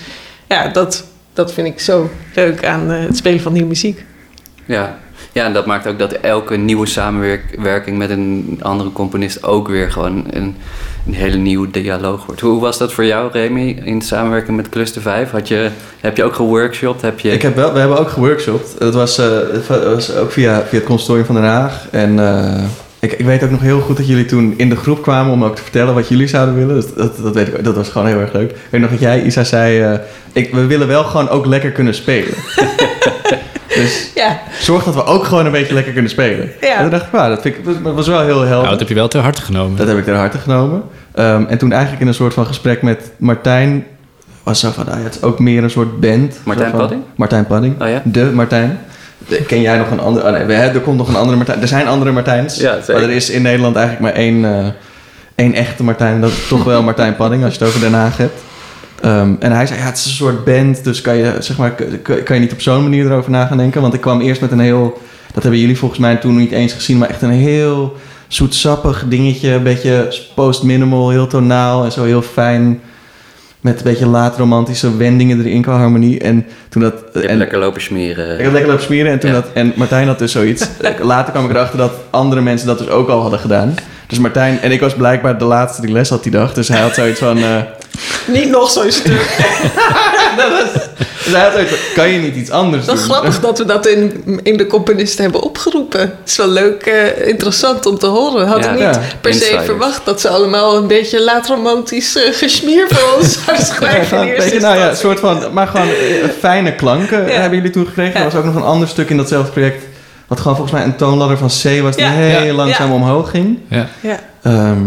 ja, 0.48 0.68
dat, 0.68 1.04
dat 1.32 1.52
vind 1.52 1.66
ik 1.66 1.80
zo 1.80 2.10
leuk 2.34 2.64
aan 2.64 2.88
het 2.90 3.16
spelen 3.16 3.40
van 3.40 3.52
nieuwe 3.52 3.68
muziek. 3.68 4.04
Ja. 4.66 4.98
Ja, 5.32 5.44
en 5.44 5.52
dat 5.52 5.66
maakt 5.66 5.86
ook 5.86 5.98
dat 5.98 6.12
elke 6.12 6.56
nieuwe 6.56 6.86
samenwerking 6.86 7.98
met 7.98 8.10
een 8.10 8.58
andere 8.62 8.92
componist 8.92 9.42
ook 9.42 9.68
weer 9.68 9.92
gewoon 9.92 10.24
een, 10.30 10.56
een 11.06 11.14
hele 11.14 11.36
nieuwe 11.36 11.70
dialoog 11.70 12.26
wordt. 12.26 12.40
Hoe 12.40 12.60
was 12.60 12.78
dat 12.78 12.92
voor 12.92 13.04
jou, 13.04 13.30
Remy, 13.32 13.80
in 13.84 14.02
samenwerking 14.02 14.56
met 14.56 14.68
Cluster 14.68 15.02
5? 15.02 15.30
Had 15.30 15.48
je, 15.48 15.70
heb 16.00 16.16
je 16.16 16.24
ook 16.24 16.34
geworkshopt? 16.34 17.02
Heb 17.02 17.20
je... 17.20 17.30
Ik 17.30 17.42
heb 17.42 17.54
wel, 17.54 17.72
we 17.72 17.78
hebben 17.78 17.98
ook 17.98 18.10
geworkshopt. 18.10 18.78
Dat 18.78 18.94
was, 18.94 19.18
eh, 19.18 19.26
was 19.68 20.16
ook 20.16 20.32
via, 20.32 20.64
via 20.68 20.78
het 20.78 20.84
consortium 20.84 21.26
van 21.26 21.34
Den 21.34 21.44
Haag. 21.44 21.86
En 21.90 22.18
eh, 22.18 22.62
ik, 22.98 23.12
ik 23.12 23.24
weet 23.24 23.44
ook 23.44 23.50
nog 23.50 23.60
heel 23.60 23.80
goed 23.80 23.96
dat 23.96 24.06
jullie 24.06 24.26
toen 24.26 24.54
in 24.56 24.68
de 24.68 24.76
groep 24.76 25.02
kwamen 25.02 25.32
om 25.32 25.44
ook 25.44 25.56
te 25.56 25.62
vertellen 25.62 25.94
wat 25.94 26.08
jullie 26.08 26.28
zouden 26.28 26.54
willen. 26.54 26.74
Dus 26.74 26.94
dat, 26.94 27.16
dat, 27.22 27.34
weet 27.34 27.48
ik, 27.48 27.64
dat 27.64 27.74
was 27.74 27.88
gewoon 27.88 28.06
heel 28.06 28.20
erg 28.20 28.32
leuk. 28.32 28.50
Ik 28.50 28.56
weet 28.70 28.80
nog 28.80 28.90
dat 28.90 29.00
jij, 29.00 29.22
Isa, 29.22 29.44
zei... 29.44 29.80
eh, 29.80 29.98
ik, 30.32 30.54
we 30.54 30.66
willen 30.66 30.86
wel 30.88 31.04
gewoon 31.04 31.28
ook 31.28 31.46
lekker 31.46 31.70
kunnen 31.70 31.94
spelen. 31.94 32.34
dus 33.74 34.10
Ja, 34.14 34.40
zorg 34.60 34.84
dat 34.84 34.94
we 34.94 35.04
ook 35.04 35.24
gewoon 35.24 35.46
een 35.46 35.52
beetje 35.52 35.74
lekker 35.74 35.92
kunnen 35.92 36.10
spelen. 36.10 36.50
Ja. 36.60 36.74
En 36.74 36.80
toen 36.80 36.90
dacht 36.90 37.04
ik, 37.04 37.10
wauw, 37.12 37.28
dat 37.28 37.42
vind 37.42 37.56
ik, 37.56 37.64
dat 37.84 37.94
was 37.94 38.08
wel 38.08 38.20
heel 38.20 38.38
helder. 38.40 38.56
Nou, 38.56 38.68
dat 38.70 38.78
heb 38.78 38.88
je 38.88 38.94
wel 38.94 39.08
ter 39.08 39.20
harte 39.20 39.42
genomen. 39.42 39.76
Dat 39.76 39.88
heb 39.88 39.96
ik 39.98 40.04
ter 40.04 40.14
harte 40.16 40.38
genomen. 40.38 40.82
Ehm, 41.14 41.44
en 41.48 41.58
toen 41.58 41.72
eigenlijk 41.72 42.02
in 42.02 42.08
een 42.08 42.14
soort 42.14 42.34
van 42.34 42.46
gesprek 42.46 42.82
met 42.82 43.10
Martijn... 43.16 43.86
was 44.42 44.60
zo 44.60 44.70
van, 44.70 44.84
nou 44.86 44.98
ja, 44.98 45.04
het 45.04 45.14
is 45.14 45.22
ook 45.22 45.38
meer 45.38 45.62
een 45.62 45.70
soort 45.70 46.00
band. 46.00 46.40
Martijn 46.44 46.70
van- 46.70 46.78
Padding? 46.78 47.02
Martijn 47.14 47.46
Padding. 47.46 47.82
Oh 47.82 47.88
ja? 47.88 48.02
De 48.04 48.24
Martijn. 48.24 48.78
De- 49.28 49.42
Ken 49.42 49.60
jij 49.60 49.78
nog 49.78 49.90
een 49.90 50.00
andere? 50.00 50.26
Oh 50.40 50.46
nee, 50.46 50.56
er 50.56 50.80
komt 50.80 50.96
nog 50.96 51.08
een 51.08 51.16
andere 51.16 51.36
Martijn. 51.36 51.60
Er 51.60 51.68
zijn 51.68 51.86
andere 51.86 52.12
Martijns. 52.12 52.56
Ja, 52.56 52.74
zeker. 52.80 52.94
maar 52.94 53.02
er 53.02 53.10
is 53.16 53.30
in 53.30 53.42
Nederland 53.42 53.76
eigenlijk 53.76 54.04
maar 54.04 54.22
één, 54.22 54.44
eh, 54.44 54.66
één 55.34 55.54
echte 55.54 55.82
Martijn. 55.82 56.20
Dat 56.20 56.30
is 56.30 56.48
toch 56.48 56.64
wel 56.64 56.82
Martijn 56.82 57.16
Padding, 57.16 57.44
als 57.44 57.52
je 57.54 57.58
het 57.58 57.68
over 57.68 57.80
Den 57.80 57.92
Haag 57.94 58.16
hebt. 58.16 58.40
Ehm, 59.00 59.34
en 59.38 59.52
hij 59.52 59.66
zei, 59.66 59.78
ja, 59.78 59.84
het 59.84 59.96
is 59.96 60.04
een 60.04 60.10
soort 60.10 60.44
band. 60.44 60.84
Dus 60.84 61.00
kan 61.00 61.16
je, 61.16 61.36
zeg 61.38 61.58
maar, 61.58 61.74
kan, 62.24 62.34
je 62.36 62.40
niet 62.40 62.52
op 62.52 62.60
zo'n 62.60 62.82
manier 62.82 63.06
erover 63.06 63.30
na 63.30 63.46
gaan 63.46 63.56
denken? 63.56 63.80
Want 63.80 63.94
ik 63.94 64.00
kwam 64.00 64.20
eerst 64.20 64.40
met 64.40 64.50
een 64.50 64.60
heel... 64.60 65.00
Dat 65.32 65.42
hebben 65.42 65.60
jullie 65.60 65.78
volgens 65.78 66.00
mij 66.00 66.16
toen 66.16 66.36
niet 66.36 66.52
eens 66.52 66.72
gezien. 66.72 66.98
Maar 66.98 67.08
echt 67.08 67.22
een 67.22 67.30
heel 67.30 67.96
zoetsappig 68.28 69.04
dingetje. 69.08 69.50
Een 69.50 69.62
beetje 69.62 70.14
post-minimal, 70.34 71.10
heel 71.10 71.26
tonaal 71.26 71.84
en 71.84 71.92
zo 71.92 72.04
heel 72.04 72.22
fijn. 72.22 72.80
Met 73.60 73.76
een 73.76 73.84
beetje 73.84 74.06
laat-romantische 74.06 74.96
wendingen 74.96 75.40
erin 75.40 75.62
qua 75.62 75.78
harmonie. 75.78 76.20
En 76.20 76.46
toen 76.68 76.82
dat... 76.82 76.94
En, 77.12 77.36
lekker 77.38 77.58
lopen 77.58 77.82
smeren. 77.82 78.38
ik 78.38 78.42
heb 78.42 78.52
lekker 78.52 78.70
lopen 78.70 78.84
smeren 78.84 79.12
en 79.12 79.18
toen 79.18 79.30
Ja. 79.30 79.36
dat... 79.36 79.46
En 79.54 79.72
Martijn 79.76 80.06
had 80.06 80.18
dus 80.18 80.32
zoiets. 80.32 80.68
Later 81.02 81.32
kwam 81.32 81.44
ik 81.44 81.50
erachter 81.50 81.78
dat 81.78 81.92
andere 82.10 82.40
mensen 82.40 82.66
dat 82.66 82.78
dus 82.78 82.88
ook 82.88 83.08
al 83.08 83.20
hadden 83.20 83.38
gedaan. 83.38 83.74
Dus 84.06 84.18
Martijn... 84.18 84.60
En 84.60 84.72
ik 84.72 84.80
was 84.80 84.94
blijkbaar 84.94 85.38
de 85.38 85.44
laatste 85.44 85.80
die 85.80 85.92
les 85.92 86.08
had 86.08 86.22
die 86.22 86.32
dag. 86.32 86.54
Dus 86.54 86.68
hij 86.68 86.80
had 86.80 86.94
zoiets 86.94 87.18
van... 87.18 87.38
eh, 87.38 87.56
niet 88.26 88.48
nog 88.48 88.70
zo'n 88.70 88.90
stuk. 88.92 89.36
dus 90.36 91.32
zoiets 91.52 91.70
van, 91.70 91.78
kan 91.94 92.08
je 92.08 92.18
niet 92.18 92.34
iets 92.36 92.50
anders 92.50 92.86
Wel 92.86 92.94
doen? 92.94 93.04
grappig 93.04 93.40
dat 93.40 93.58
we 93.58 93.64
dat 93.64 93.86
in, 93.86 94.24
in 94.42 94.56
de 94.56 94.66
componisten 94.66 95.22
hebben 95.22 95.42
opgeroepen. 95.42 96.00
Het 96.00 96.10
is 96.26 96.36
wel 96.36 96.48
leuk, 96.48 96.82
eh, 96.86 97.28
interessant 97.28 97.86
om 97.86 97.98
te 97.98 98.06
horen. 98.06 98.46
Had 98.46 98.64
Ja. 98.64 98.70
ik 98.70 98.72
niet 98.72 98.80
Ja. 98.94 99.00
per 99.20 99.34
se 99.34 99.38
Insiders. 99.40 99.64
verwacht 99.64 100.00
dat 100.04 100.20
ze 100.20 100.28
allemaal 100.28 100.76
een 100.76 100.86
beetje 100.86 101.22
laat-romantisch 101.24 102.16
eh, 102.16 102.32
gesmier 102.32 102.86
voor 102.88 103.18
ons 103.18 103.32
zouden 103.44 103.66
Ja, 103.66 103.74
schrijven. 103.74 104.18
beetje, 104.26 104.60
nou 104.60 104.76
ja, 104.76 104.82
een 104.84 104.88
instantie. 104.90 104.96
soort 104.96 105.20
van, 105.20 105.52
maar 105.52 105.66
gewoon 105.66 105.88
eh, 105.88 105.94
fijne 106.38 106.74
klanken 106.74 107.26
Ja. 107.26 107.32
hebben 107.40 107.58
jullie 107.58 107.72
toen 107.72 107.86
gekregen. 107.86 108.12
Ja. 108.12 108.18
Er 108.18 108.24
was 108.24 108.34
ook 108.34 108.44
nog 108.44 108.54
een 108.54 108.62
ander 108.62 108.88
stuk 108.88 109.10
in 109.10 109.16
datzelfde 109.16 109.50
project, 109.52 109.84
wat 110.26 110.40
gewoon 110.40 110.56
volgens 110.56 110.76
mij 110.76 110.86
een 110.86 110.96
toonladder 110.96 111.38
van 111.38 111.48
C 111.48 111.80
was 111.82 111.96
die 111.96 112.04
Ja. 112.04 112.10
heel 112.10 112.42
Ja. 112.44 112.52
langzaam 112.52 112.88
Ja. 112.88 112.94
omhoog 112.94 113.30
ging. 113.30 113.58
Ja. 113.68 113.86
Ja, 114.00 114.18
Ehm, 114.42 114.78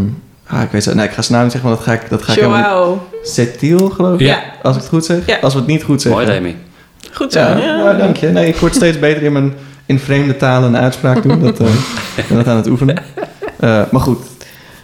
ah, 0.47 0.61
ik 0.61 0.69
weet 0.71 0.85
het, 0.85 0.95
nee, 0.95 1.05
ik 1.05 1.11
ga 1.11 1.21
zijn 1.21 1.33
naam 1.33 1.43
niet 1.43 1.51
zeggen, 1.51 1.69
want 1.69 1.85
dat 1.85 1.95
ga 1.95 2.01
ik, 2.01 2.09
dat 2.09 2.23
ga 2.23 2.33
ik. 2.33 2.39
Joao. 2.39 3.07
Cetiel, 3.23 3.89
geloof 3.89 4.13
ik. 4.19 4.25
Ja. 4.27 4.43
Als 4.63 4.75
ik 4.75 4.81
het 4.81 4.89
goed 4.91 5.05
zeg. 5.05 5.25
Ja. 5.25 5.37
Als 5.41 5.53
we 5.53 5.59
het 5.59 5.67
niet 5.67 5.83
goed 5.83 6.01
zeggen. 6.01 6.21
Mooi, 6.25 6.33
Remy. 6.37 6.55
Goed 7.13 7.31
zo. 7.31 7.39
Ja, 7.39 7.93
dank 7.93 8.17
je. 8.17 8.27
Nee, 8.27 8.47
ik 8.47 8.55
word 8.55 8.75
steeds 8.75 8.99
beter 8.99 9.23
in 9.23 9.31
mijn 9.31 9.53
in 9.85 9.99
vreemde 9.99 10.37
talen 10.37 10.73
een 10.73 10.81
uitspraak 10.81 11.23
doen. 11.23 11.39
Dat, 11.41 11.59
eh, 11.59 11.67
ik 12.15 12.27
ben 12.27 12.37
dat 12.37 12.47
aan 12.47 12.55
het 12.55 12.67
oefenen. 12.67 12.97
Eh, 13.59 13.81
maar 13.91 14.01
goed, 14.01 14.19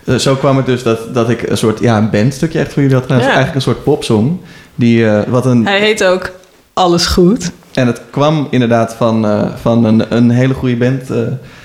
Eh, 0.05 0.15
zo 0.15 0.35
kwam 0.35 0.57
het 0.57 0.65
dus 0.65 0.83
dat, 0.83 1.13
dat 1.13 1.29
ik 1.29 1.49
een 1.49 1.57
soort 1.57 1.79
ja, 1.79 1.97
een 1.97 2.09
bandstukje 2.09 2.59
echt 2.59 2.73
voor 2.73 2.81
jullie 2.81 2.97
had 2.97 3.05
gedaan. 3.05 3.19
Ja. 3.21 3.25
eigenlijk 3.25 3.55
een 3.55 3.61
soort 3.61 3.83
popsong. 3.83 4.37
Die, 4.75 5.07
eh, 5.09 5.19
wat 5.27 5.45
een, 5.45 5.65
Hij 5.65 5.79
heet 5.79 6.03
ook 6.03 6.31
Alles 6.73 7.05
Goed. 7.05 7.51
En 7.73 7.87
het 7.87 8.01
kwam 8.09 8.47
inderdaad 8.51 8.93
van, 8.93 9.25
eh, 9.27 9.43
van 9.61 9.85
een, 9.85 10.15
een 10.15 10.29
hele 10.29 10.53
goede 10.53 10.75
band. 10.75 11.09
eh, 11.09 11.17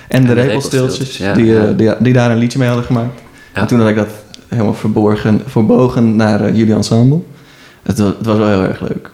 en 0.08 0.26
de 0.26 0.34
de 0.34 0.40
Repelsteeltjes, 0.40 1.16
ja, 1.16 1.32
die, 1.32 1.56
eh, 1.56 1.62
ja. 1.62 1.72
die, 1.72 1.90
die 1.98 2.12
daar 2.12 2.30
een 2.30 2.36
liedje 2.38 2.58
mee 2.58 2.68
hadden 2.68 2.86
gemaakt. 2.86 3.20
Ja. 3.54 3.60
En 3.60 3.66
toen 3.66 3.80
had 3.80 3.88
ik 3.88 3.96
dat 3.96 4.08
helemaal 4.48 4.74
verborgen, 4.74 5.42
verbogen 5.46 6.16
naar 6.16 6.40
eh, 6.44 6.56
jullie 6.56 6.74
ensemble. 6.74 7.20
Het, 7.82 7.98
het 7.98 8.14
was 8.26 8.36
wel 8.36 8.48
heel 8.48 8.62
erg 8.62 8.80
leuk. 8.80 9.10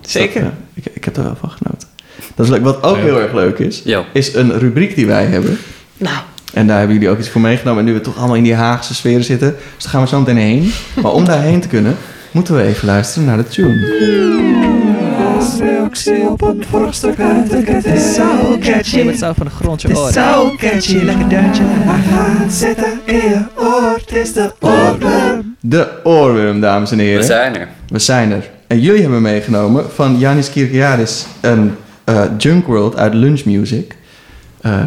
Zeker. 0.00 0.42
Dat, 0.42 0.50
eh, 0.52 0.82
ik, 0.84 0.84
ik 0.94 1.04
heb 1.04 1.16
er 1.16 1.22
wel 1.22 1.36
van 1.40 1.50
genoten. 1.50 1.88
Dat 2.34 2.46
is 2.46 2.52
leuk. 2.52 2.62
Wat 2.62 2.82
ook 2.82 2.96
Ja. 2.96 3.02
heel 3.02 3.20
erg 3.20 3.32
leuk 3.32 3.58
is, 3.58 3.82
is 4.12 4.34
een 4.34 4.58
rubriek 4.58 4.94
die 4.94 5.06
wij 5.06 5.24
hebben. 5.24 5.58
Nou, 5.96 6.16
En 6.54 6.66
daar 6.66 6.78
hebben 6.78 6.94
jullie 6.96 7.10
ook 7.10 7.18
iets 7.18 7.28
voor 7.28 7.40
meegenomen. 7.40 7.80
En 7.80 7.86
nu 7.88 7.92
we 7.94 8.00
toch 8.00 8.16
allemaal 8.16 8.36
in 8.36 8.42
die 8.42 8.54
Haagse 8.54 8.94
sferen 8.94 9.24
zitten, 9.24 9.54
dus 9.74 9.82
daar 9.84 9.92
gaan 9.92 10.02
we 10.02 10.08
zo 10.08 10.18
meteen 10.18 10.36
heen. 10.36 10.72
Maar 11.02 11.12
om 11.12 11.24
daarheen 11.24 11.60
te 11.60 11.68
kunnen, 11.68 11.96
moeten 12.30 12.56
we 12.56 12.62
even 12.62 12.86
luisteren 12.86 13.26
naar 13.28 13.36
de 13.36 13.48
tune. 13.48 14.59
Je 15.40 15.80
wordt 19.02 19.18
zo 19.18 19.32
van 19.36 19.44
de 19.46 19.50
grond 19.50 19.82
je 19.82 19.96
oren. 19.98 20.12
Zo 20.12 20.54
catchy, 20.58 20.96
lekker 20.96 21.28
deuntje. 21.28 21.62
We 21.62 21.94
gaan 22.10 22.50
zitten 22.50 23.00
in 23.04 23.14
je 23.14 23.40
oor. 23.56 23.94
Het 24.06 24.12
is 24.14 24.32
de 24.32 24.52
oorworm. 24.60 25.56
De 25.60 25.88
oorworm, 26.04 26.60
dames 26.60 26.90
en 26.90 26.98
heren. 26.98 27.20
We 27.20 27.26
zijn 27.26 27.56
er. 27.56 27.68
We 27.88 27.98
zijn 27.98 28.32
er. 28.32 28.48
En 28.66 28.80
jullie 28.80 29.00
hebben 29.02 29.22
meegenomen 29.22 29.90
van 29.92 30.18
Janis 30.18 30.50
Kirkiaris 30.50 31.26
een 31.40 31.76
eh, 32.04 32.22
Junk 32.38 32.66
World 32.66 32.96
uit 32.96 33.14
Lunch 33.14 33.44
Music. 33.44 33.96
Eh 34.60 34.80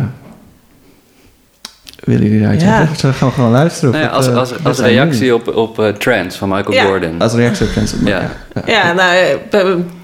willen 2.04 2.24
jullie 2.24 2.40
daaruit 2.40 2.62
Ja. 2.62 2.78
zeggen? 2.86 3.10
Of 3.10 3.18
gaan 3.18 3.28
we 3.28 3.34
gewoon 3.34 3.52
luisteren? 3.52 3.90
Of 3.90 3.96
Nou 3.96 4.08
ja, 4.10 4.16
als, 4.16 4.28
eh, 4.28 4.36
als, 4.36 4.64
als 4.64 4.80
reactie 4.80 5.34
op, 5.36 5.56
op 5.56 5.80
eh, 5.80 5.88
Trance 5.88 6.38
van 6.38 6.50
Michael 6.50 6.74
Ja. 6.74 6.84
Gordon. 6.84 7.22
Als 7.22 7.34
reactie 7.34 7.66
op 7.66 7.72
Friends 7.72 7.94
of 7.94 8.00
Ja. 8.06 8.30
ja, 8.66 8.94
nou, 8.94 9.38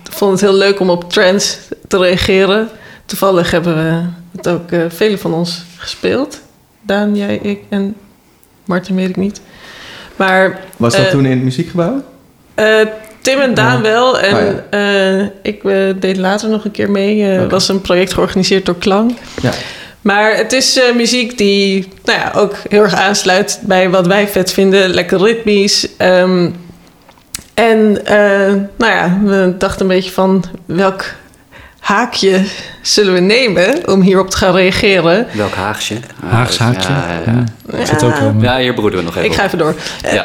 vonden 0.09 0.37
het 0.37 0.47
heel 0.49 0.57
leuk 0.57 0.79
om 0.79 0.89
op 0.89 1.11
trends 1.11 1.57
te 1.87 1.97
reageren. 1.97 2.69
Toevallig 3.05 3.51
hebben 3.51 3.75
we 3.75 4.01
het 4.37 4.47
ook 4.47 4.71
eh 4.71 4.81
velen 4.87 5.19
van 5.19 5.33
ons 5.33 5.63
gespeeld. 5.77 6.39
Daan, 6.81 7.15
jij, 7.15 7.35
ik 7.35 7.59
en 7.69 7.95
Martin 8.65 8.95
weet 8.95 9.09
ik 9.09 9.15
niet. 9.15 9.41
Maar 10.15 10.59
Was 10.77 10.95
dat 10.95 11.05
Eh, 11.05 11.11
toen 11.11 11.25
in 11.25 11.31
het 11.31 11.43
muziekgebouw? 11.43 12.03
Eh, 12.53 12.79
Tim 13.21 13.39
en 13.39 13.53
Daan 13.53 13.81
wel. 13.81 14.19
En 14.19 14.35
Oh, 14.71 14.79
eh, 14.79 15.27
ik 15.41 15.61
deed 16.01 16.17
later 16.17 16.49
nog 16.49 16.65
een 16.65 16.71
keer 16.71 16.91
mee. 16.91 17.21
Het 17.21 17.51
was 17.51 17.67
een 17.67 17.81
project 17.81 18.13
georganiseerd 18.13 18.65
door 18.65 18.77
Klang. 18.77 19.15
Ja. 19.41 19.51
Maar 20.01 20.35
het 20.35 20.53
is 20.53 20.79
muziek 20.95 21.37
die 21.37 21.87
nou 22.03 22.19
ja, 22.19 22.31
ook 22.35 22.55
heel 22.69 22.81
erg 22.81 22.93
aansluit 22.93 23.59
bij 23.61 23.89
wat 23.89 24.07
wij 24.07 24.27
vet 24.27 24.51
vinden. 24.51 24.89
Lekker 24.89 25.21
ritmisch. 25.21 25.87
Ehm, 25.97 26.49
en 27.59 28.05
eh, 28.05 28.53
nou 28.77 28.93
ja, 28.93 29.19
we 29.23 29.55
dachten 29.57 29.81
een 29.81 29.95
beetje 29.95 30.11
van 30.11 30.43
welk 30.65 31.05
haakje 31.79 32.43
zullen 32.81 33.13
we 33.13 33.19
nemen 33.19 33.87
om 33.87 34.01
hierop 34.01 34.29
te 34.29 34.37
gaan 34.37 34.55
reageren. 34.55 35.27
Welk 35.33 35.53
Haagsje? 35.53 35.95
Ah, 36.23 36.31
Haags 36.31 36.57
haakje. 36.57 36.89
Ja, 36.89 37.05
ja, 37.07 37.31
ja. 37.31 37.43
Ja. 37.77 37.85
Zit 37.85 38.03
ook 38.03 38.13
helemaal. 38.13 38.41
Ja, 38.41 38.57
hier 38.57 38.73
broeden 38.73 38.99
we 38.99 39.05
nog 39.05 39.15
even 39.15 39.29
Ik 39.29 39.35
ga 39.35 39.45
even 39.45 39.57
door. 39.57 39.75
Ja. 40.01 40.23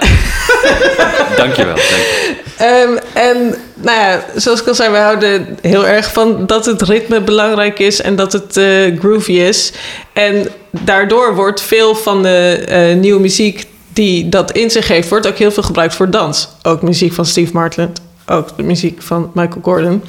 Dankjewel. 1.36 1.74
Dank 1.74 1.88
je. 1.88 2.42
Ehm, 2.56 2.98
en 3.12 3.54
nou 3.74 4.00
ja, 4.00 4.24
zoals 4.34 4.60
ik 4.60 4.66
al 4.66 4.74
zei, 4.74 4.90
we 4.90 4.96
houden 4.96 5.58
heel 5.60 5.86
erg 5.86 6.12
van 6.12 6.46
dat 6.46 6.66
het 6.66 6.82
ritme 6.82 7.20
belangrijk 7.20 7.78
is 7.78 8.00
en 8.00 8.16
dat 8.16 8.32
het 8.32 8.56
eh, 8.56 8.98
groovy 8.98 9.32
is. 9.32 9.72
En 10.12 10.48
daardoor 10.70 11.34
wordt 11.34 11.62
veel 11.62 11.94
van 11.94 12.22
de 12.22 12.64
eh, 12.68 12.96
nieuwe 12.96 13.20
muziek 13.20 13.66
die 13.94 14.28
dat 14.28 14.52
in 14.52 14.70
zich 14.70 14.88
heeft, 14.88 15.08
wordt 15.08 15.26
ook 15.26 15.36
heel 15.36 15.50
veel 15.50 15.62
gebruikt 15.62 15.94
voor 15.94 16.10
dans. 16.10 16.48
Ook 16.62 16.82
muziek 16.82 17.12
van 17.12 17.26
Steve 17.26 17.52
Martlet, 17.52 18.00
ook 18.26 18.56
de 18.56 18.62
muziek 18.62 19.02
van 19.02 19.30
Michael 19.34 19.62
Gordon. 19.62 20.02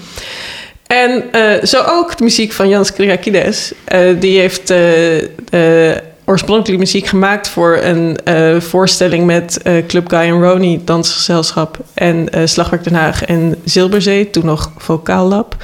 En 0.87 1.23
eh, 1.31 1.63
zo 1.63 1.83
ook 1.87 2.17
de 2.17 2.23
muziek 2.23 2.51
van 2.51 2.69
Jans 2.69 2.93
Kyriakides. 2.93 3.73
Eh, 3.83 3.99
die 4.19 4.39
heeft 4.39 4.69
eh, 4.69 5.95
oorspronkelijk 6.25 6.79
muziek 6.79 7.05
gemaakt 7.05 7.47
voor 7.47 7.79
een 7.81 8.17
voorstelling 8.61 9.25
met 9.25 9.61
Club 9.87 10.09
Guy 10.09 10.19
en 10.19 10.41
Roni, 10.41 10.81
dansgezelschap, 10.83 11.77
en 11.93 12.29
Slagwerk 12.43 12.83
Den 12.83 12.93
Haag 12.93 13.25
en 13.25 13.55
Zilberzee, 13.63 14.29
toen 14.29 14.45
nog 14.45 14.71
Vocaal 14.77 15.27
Lab. 15.27 15.55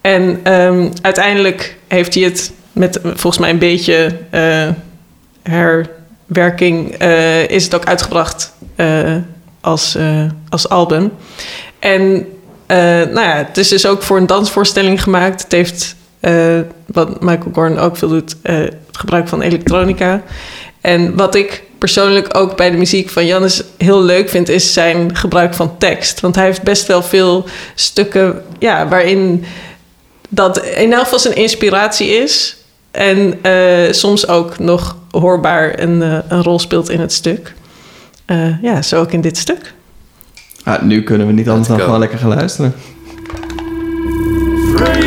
En 0.00 0.40
ehm, 0.42 0.88
uiteindelijk 1.02 1.76
heeft 1.86 2.14
hij 2.14 2.22
het 2.22 2.52
met 2.78 3.00
volgens 3.02 3.38
mij 3.38 3.50
een 3.50 3.58
beetje 3.58 4.16
eh, 4.30 4.68
herwerking, 6.28 6.94
eh, 6.94 7.48
is 7.48 7.64
het 7.64 7.74
ook 7.74 7.84
uitgebracht 7.84 8.52
eh, 8.76 9.16
als, 9.60 9.94
eh, 9.94 10.24
als 10.48 10.68
album. 10.68 11.12
En 11.78 12.26
nou 12.66 13.20
ja, 13.20 13.36
het 13.36 13.56
is 13.56 13.68
dus 13.68 13.86
ook 13.86 14.02
voor 14.02 14.16
een 14.16 14.26
dansvoorstelling 14.26 15.02
gemaakt. 15.02 15.42
Het 15.42 15.52
heeft, 15.52 15.96
wat 16.86 17.20
Michael 17.20 17.50
Gorn 17.52 17.78
ook 17.78 17.96
veel 17.96 18.08
doet, 18.08 18.36
het 18.42 18.74
gebruik 18.92 19.28
van 19.28 19.42
elektronica. 19.42 20.22
En 20.80 21.16
wat 21.16 21.34
ik 21.34 21.62
persoonlijk 21.78 22.36
ook 22.36 22.56
bij 22.56 22.70
de 22.70 22.76
muziek 22.76 23.10
van 23.10 23.26
Jannes 23.26 23.62
heel 23.78 24.02
leuk 24.02 24.28
vind, 24.28 24.48
is 24.48 24.72
zijn 24.72 25.16
gebruik 25.16 25.54
van 25.54 25.78
tekst. 25.78 26.20
Want 26.20 26.34
hij 26.34 26.44
heeft 26.44 26.62
best 26.62 26.86
wel 26.86 27.02
veel 27.02 27.44
stukken 27.74 28.42
ja, 28.58 28.88
waarin 28.88 29.44
dat 30.28 30.64
in 30.64 30.92
elk 30.92 31.02
geval 31.02 31.18
zijn 31.18 31.36
inspiratie 31.36 32.08
is. 32.08 32.57
En 32.98 33.42
eh, 33.42 33.92
soms 33.92 34.28
ook 34.28 34.58
nog 34.58 34.96
hoorbaar 35.10 35.78
een, 35.78 36.02
eh, 36.02 36.18
een 36.28 36.42
rol 36.42 36.58
speelt 36.58 36.90
in 36.90 37.00
het 37.00 37.12
stuk. 37.12 37.54
Eh, 38.24 38.62
ja, 38.62 38.82
zo 38.82 39.00
ook 39.00 39.12
in 39.12 39.20
dit 39.20 39.36
stuk. 39.36 39.74
Ah, 40.64 40.82
nu 40.82 41.02
kunnen 41.02 41.26
we 41.26 41.32
niet 41.32 41.48
anders 41.48 41.68
dan 41.68 41.80
gewoon 41.80 41.98
lekker 41.98 42.18
gaan 42.18 42.28
luisteren. 42.28 42.74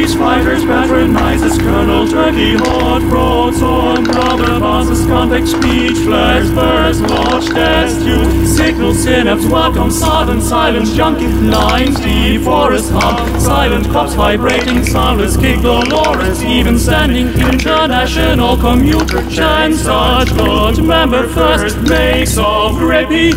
Phrase 0.02 0.16
fighters 0.16 0.66
patronizes 0.66 1.60
Colonel 1.60 2.08
Turkey 2.08 2.56
Hot 2.56 3.04
Roads 3.04 3.62
on 3.62 4.04
rubber 4.06 4.60
buses 4.60 5.06
contact 5.06 5.48
speech 5.48 5.96
flags 6.00 6.50
first 6.50 7.02
watch 7.04 7.48
destitute 7.54 8.48
signal 8.48 8.96
synapse 8.96 9.46
welcome 9.46 9.92
sudden 9.92 10.42
silence 10.42 10.92
junkie 10.96 11.28
lines 11.28 12.00
deep 12.00 12.42
forest 12.42 12.90
hum. 12.92 13.40
Silent 13.40 13.86
cops 13.92 14.16
vibrating 14.16 14.84
soundless 14.84 15.38
kick 15.38 15.62
Dolores. 15.62 16.44
Even 16.44 16.80
standing 16.80 17.28
international 17.28 18.58
commuter 18.58 19.22
chant 19.30 19.76
such 19.76 20.30
good 20.30 20.84
member 20.84 21.28
first 21.28 21.78
makes 21.82 22.40
of 22.40 22.76
grippy 22.78 23.34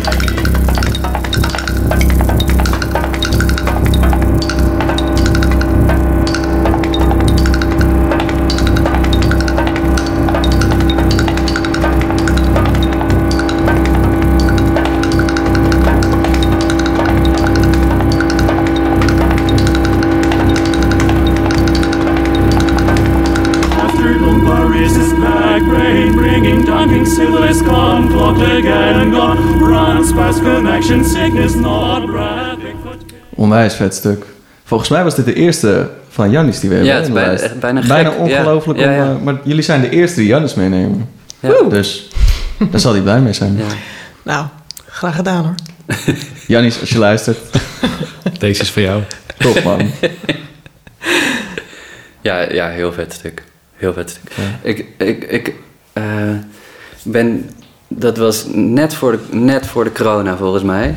Connection, 30.13 31.03
sickness 31.05 31.53
not. 31.55 32.09
Onwijs 33.35 33.73
vet 33.73 33.93
stuk. 33.95 34.25
Volgens 34.63 34.89
mij 34.89 35.03
was 35.03 35.15
dit 35.15 35.25
de 35.25 35.33
eerste 35.33 35.89
van 36.09 36.31
Jannis 36.31 36.59
die 36.59 36.69
we 36.69 36.75
hebben. 36.75 36.93
Ja, 36.93 36.99
het 36.99 37.07
is 37.07 37.13
bijna- 37.13 37.31
echt 37.31 37.59
bijna 37.59 37.79
gek. 37.79 37.89
Bijna 37.89 38.11
ongelooflijk. 38.11 38.79
Ja, 38.79 38.85
om, 38.85 38.91
ja. 38.91 39.03
eh, 39.15 39.21
maar 39.21 39.35
jullie 39.43 39.63
zijn 39.63 39.81
de 39.81 39.89
eerste 39.89 40.19
die 40.19 40.27
Jannis 40.29 40.53
meenemen. 40.53 41.09
Ja. 41.39 41.61
Dus 41.69 42.09
daar 42.71 42.79
zal 42.79 42.91
hij 42.93 43.01
blij 43.01 43.19
mee 43.19 43.33
zijn. 43.33 43.57
Ja. 43.57 43.63
Nou, 44.23 44.45
graag 44.87 45.15
gedaan 45.15 45.43
hoor. 45.43 45.55
Jannis, 46.47 46.79
als 46.79 46.89
je 46.89 46.97
luistert, 46.99 47.37
Deze 48.39 48.61
is 48.61 48.71
voor 48.71 48.81
jou. 48.81 49.01
top 49.37 49.63
man. 49.63 49.91
Ja, 52.21 52.51
ja, 52.53 52.69
heel 52.69 52.93
vet 52.93 53.13
stuk. 53.13 53.43
Heel 53.75 53.93
vet 53.93 54.09
stuk. 54.09 54.31
Ik, 54.61 54.85
ik, 54.97 55.23
ik 55.23 55.53
eh, 55.93 56.03
ben, 57.03 57.49
dat 57.87 58.17
was 58.17 58.45
net 58.51 58.93
voor, 58.95 59.11
de, 59.11 59.35
net 59.37 59.65
voor 59.67 59.83
de 59.83 59.91
corona 59.91 60.37
volgens 60.37 60.63
mij, 60.63 60.95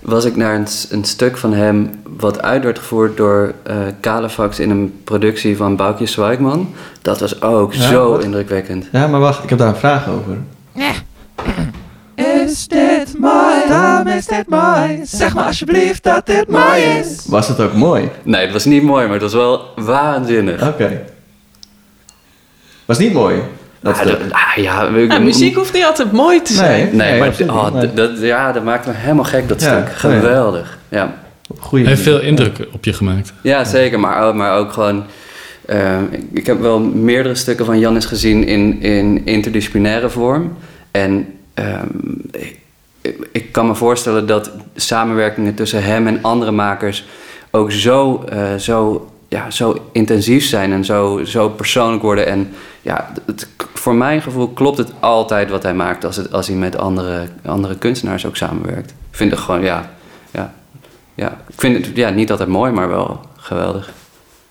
was 0.00 0.24
ik 0.24 0.36
naar 0.36 0.54
een, 0.54 0.66
een 0.90 1.04
stuk 1.04 1.36
van 1.36 1.52
hem 1.52 1.90
wat 2.18 2.42
uit 2.42 2.64
werd 2.64 2.78
gevoerd 2.78 3.16
door 3.16 3.52
eh 3.62 3.76
Kalefax 4.00 4.58
in 4.58 4.70
een 4.70 5.00
productie 5.04 5.56
van 5.56 5.76
Boukje 5.76 6.06
Zwijkman. 6.06 6.72
Dat 7.02 7.20
was 7.20 7.42
ook 7.42 7.72
Ja, 7.74 7.88
zo 7.88 8.10
wat? 8.10 8.24
indrukwekkend. 8.24 8.88
Ja, 8.92 9.06
maar 9.06 9.20
wacht, 9.20 9.42
ik 9.42 9.48
heb 9.48 9.58
daar 9.58 9.68
een 9.68 9.76
vraag 9.76 10.08
over. 10.08 10.36
Is 12.14 12.68
dit 12.68 13.18
mooi? 13.18 13.68
Daarom 13.68 14.06
is 14.06 14.26
dit 14.26 14.48
mooi. 14.48 15.00
Zeg 15.04 15.34
maar 15.34 15.44
alsjeblieft 15.44 16.02
dat 16.02 16.26
dit 16.26 16.48
mooi 16.48 16.82
is. 16.82 17.24
Was 17.26 17.48
het 17.48 17.60
ook 17.60 17.74
mooi? 17.74 18.10
Nee, 18.22 18.40
het 18.44 18.52
was 18.52 18.64
niet 18.64 18.82
mooi, 18.82 19.04
maar 19.04 19.12
het 19.12 19.22
was 19.22 19.32
wel 19.34 19.60
waanzinnig. 19.76 20.68
Oké. 20.68 21.04
Was 22.84 22.98
niet 22.98 23.12
mooi? 23.12 23.40
Dat 23.80 23.98
Ah, 23.98 24.06
ah, 24.30 24.62
ja, 24.62 24.92
we- 24.92 25.00
Ja, 25.00 25.18
muziek 25.18 25.54
hoeft 25.54 25.72
niet 25.72 25.84
altijd 25.84 26.12
mooi 26.12 26.42
te 26.42 26.52
zijn. 26.52 26.96
Nee. 26.96 27.10
Nee, 27.10 27.18
maar 27.20 27.34
oh. 27.48 27.72
Nee. 27.74 27.92
dat, 27.94 28.18
ja, 28.20 28.52
dat 28.52 28.64
maakt 28.64 28.86
me 28.86 28.92
helemaal 28.94 29.24
gek, 29.24 29.48
dat 29.48 29.60
Ja, 29.60 29.66
stuk. 29.86 29.96
Geweldig. 29.96 30.78
Ja. 30.88 31.14
Goeie 31.58 31.84
Hij 31.84 31.94
heeft 31.94 32.06
veel 32.06 32.20
indruk 32.20 32.68
op 32.72 32.84
je 32.84 32.92
gemaakt. 32.92 33.32
Ja, 33.42 33.64
zeker. 33.64 34.00
Maar, 34.00 34.22
ook- 34.22 34.34
maar 34.34 34.56
ook 34.56 34.72
gewoon... 34.72 35.04
eh, 35.66 36.00
ik, 36.10 36.22
ik 36.32 36.46
heb 36.46 36.60
wel 36.60 36.78
meerdere 36.80 37.34
stukken 37.34 37.64
van 37.64 37.78
Jannis 37.78 38.04
gezien 38.04 38.44
in, 38.46 38.82
in 38.82 39.26
interdisciplinaire 39.26 40.08
vorm. 40.10 40.56
En 40.90 41.26
ehm, 41.54 41.86
ik, 42.30 42.56
ik 43.32 43.52
kan 43.52 43.66
me 43.66 43.74
voorstellen 43.74 44.26
dat 44.26 44.50
samenwerkingen 44.76 45.54
tussen 45.54 45.82
hem 45.84 46.06
en 46.06 46.18
andere 46.22 46.50
makers 46.50 47.04
ook 47.50 47.72
zo, 47.72 48.24
eh, 48.28 48.54
zo, 48.54 49.10
ja, 49.28 49.50
zo 49.50 49.88
intensief 49.92 50.44
zijn 50.44 50.72
en 50.72 50.84
zo, 50.84 51.24
zo 51.24 51.48
persoonlijk 51.48 52.02
worden. 52.02 52.26
En 52.26 52.48
ja, 52.82 53.12
het, 53.26 53.48
voor 53.74 53.94
mijn 53.94 54.22
gevoel 54.22 54.48
klopt 54.48 54.78
het 54.78 54.92
altijd 55.00 55.50
wat 55.50 55.62
hij 55.62 55.74
maakt 55.74 56.04
als, 56.04 56.16
het, 56.16 56.32
als 56.32 56.46
hij 56.46 56.56
met 56.56 56.76
andere, 56.78 57.26
andere 57.46 57.76
kunstenaars 57.76 58.26
ook 58.26 58.36
samenwerkt. 58.36 58.90
Ik 58.90 59.16
vind 59.16 59.30
het 59.30 59.40
gewoon, 59.40 59.62
ja, 59.62 59.90
ja, 60.30 60.52
ja. 61.14 61.28
Ik 61.48 61.54
vind 61.60 61.86
het 61.86 61.96
ja, 61.96 62.10
niet 62.10 62.30
altijd 62.30 62.48
mooi, 62.48 62.72
maar 62.72 62.88
wel 62.88 63.20
geweldig. 63.36 63.90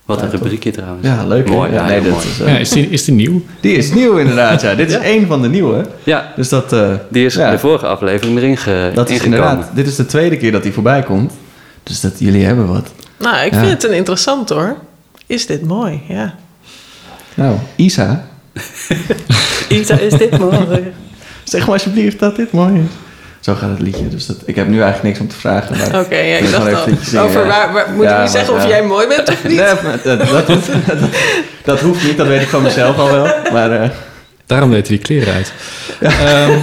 Wat 0.05 0.21
een 0.21 0.25
Ja, 0.25 0.32
rubriekje 0.32 0.71
trouwens. 0.71 1.07
Ja, 1.07 1.25
leuk. 1.25 1.47
hè? 1.47 1.53
Mooi, 1.55 1.71
ja, 1.71 1.86
nee, 1.86 2.01
dat 2.01 2.11
mooi. 2.11 2.25
is, 2.25 2.39
eh, 2.39 2.47
Ja, 2.47 2.57
is 2.57 2.69
die, 2.69 2.89
is 2.89 3.03
die 3.05 3.13
nieuw? 3.13 3.41
Die 3.59 3.75
is 3.75 3.93
nieuw 3.93 4.17
inderdaad, 4.17 4.61
ja. 4.61 4.75
Dit 4.75 4.89
is 4.89 4.97
één 5.13 5.28
van 5.28 5.41
de 5.41 5.49
nieuwe. 5.49 5.86
Ja, 6.03 6.34
Dus 6.36 6.49
dat, 6.49 6.73
eh, 6.73 6.93
die 7.09 7.25
is 7.25 7.34
de 7.34 7.59
vorige 7.59 7.86
aflevering 7.88 8.38
erin 8.38 8.57
ge, 8.57 8.91
dat 8.93 9.09
is 9.09 9.15
ingekomen. 9.15 9.39
inderdaad... 9.49 9.75
Dit 9.75 9.88
is 9.88 9.95
de 9.95 10.05
tweede 10.05 10.38
keer 10.38 10.51
dat 10.51 10.63
hij 10.63 10.71
voorbij 10.71 11.03
komt. 11.03 11.34
Dus 11.84 12.01
dat 12.01 12.13
jullie 12.19 12.45
hebben 12.45 12.67
wat. 12.67 12.91
Nou, 13.18 13.45
ik 13.45 13.53
Ja. 13.53 13.59
vind 13.59 13.72
het 13.72 13.84
een 13.84 13.95
interessant 13.97 14.49
hoor. 14.49 14.76
Is 15.26 15.45
dit 15.45 15.65
mooi? 15.65 16.01
Ja. 16.07 16.36
Nou, 17.34 17.55
Isa, 17.76 18.26
Isa, 19.70 19.97
is 19.99 20.13
dit 20.13 20.38
mooi? 20.39 20.93
zeg 21.43 21.61
maar 21.61 21.74
alsjeblieft 21.74 22.20
dat 22.20 22.36
dit 22.36 22.51
mooi 22.51 22.74
is. 22.74 22.89
Zo 23.39 23.53
gaat 23.55 23.70
het 23.70 23.80
liedje. 23.82 24.07
Dus 24.07 24.26
dat, 24.26 24.38
ik 24.45 24.55
heb 24.55 24.68
nu 24.68 24.74
eigenlijk 24.82 25.03
niks 25.03 25.20
om 25.20 25.28
te 25.28 25.36
vragen. 25.36 25.78
Maar 25.78 25.99
Oké, 26.01 26.15
ja, 26.18 26.38
ik 26.38 26.51
dacht 26.51 26.74
al. 26.74 26.84
zingen, 27.01 27.24
Over 27.26 27.41
ja. 27.41 27.47
waar, 27.47 27.74
waar- 27.74 27.89
moeten 27.93 28.15
Ja, 28.15 28.24
we 28.24 28.30
zeggen 28.30 28.53
of 28.53 28.61
ja. 28.63 28.68
jij 28.70 28.84
mooi 28.84 29.07
bent 29.07 29.30
of 29.30 29.43
niet? 29.43 29.57
Nee, 29.57 29.74
dat, 30.03 30.28
dat, 30.30 30.47
hoeft, 30.47 30.68
dat, 30.88 30.97
dat 31.65 31.80
hoeft 31.80 32.03
niet, 32.03 32.18
dat 32.18 32.28
weet 32.28 32.41
ik 32.41 32.47
van 32.47 32.61
mezelf 32.61 32.97
al 32.97 33.11
wel. 33.11 33.28
Maar 33.51 33.72
eh, 33.82 33.89
Daarom 34.45 34.70
deed 34.72 34.88
hij 34.88 34.97
die 34.97 35.05
kleren 35.05 35.34
uit. 35.34 35.53
Ehm, 35.99 36.57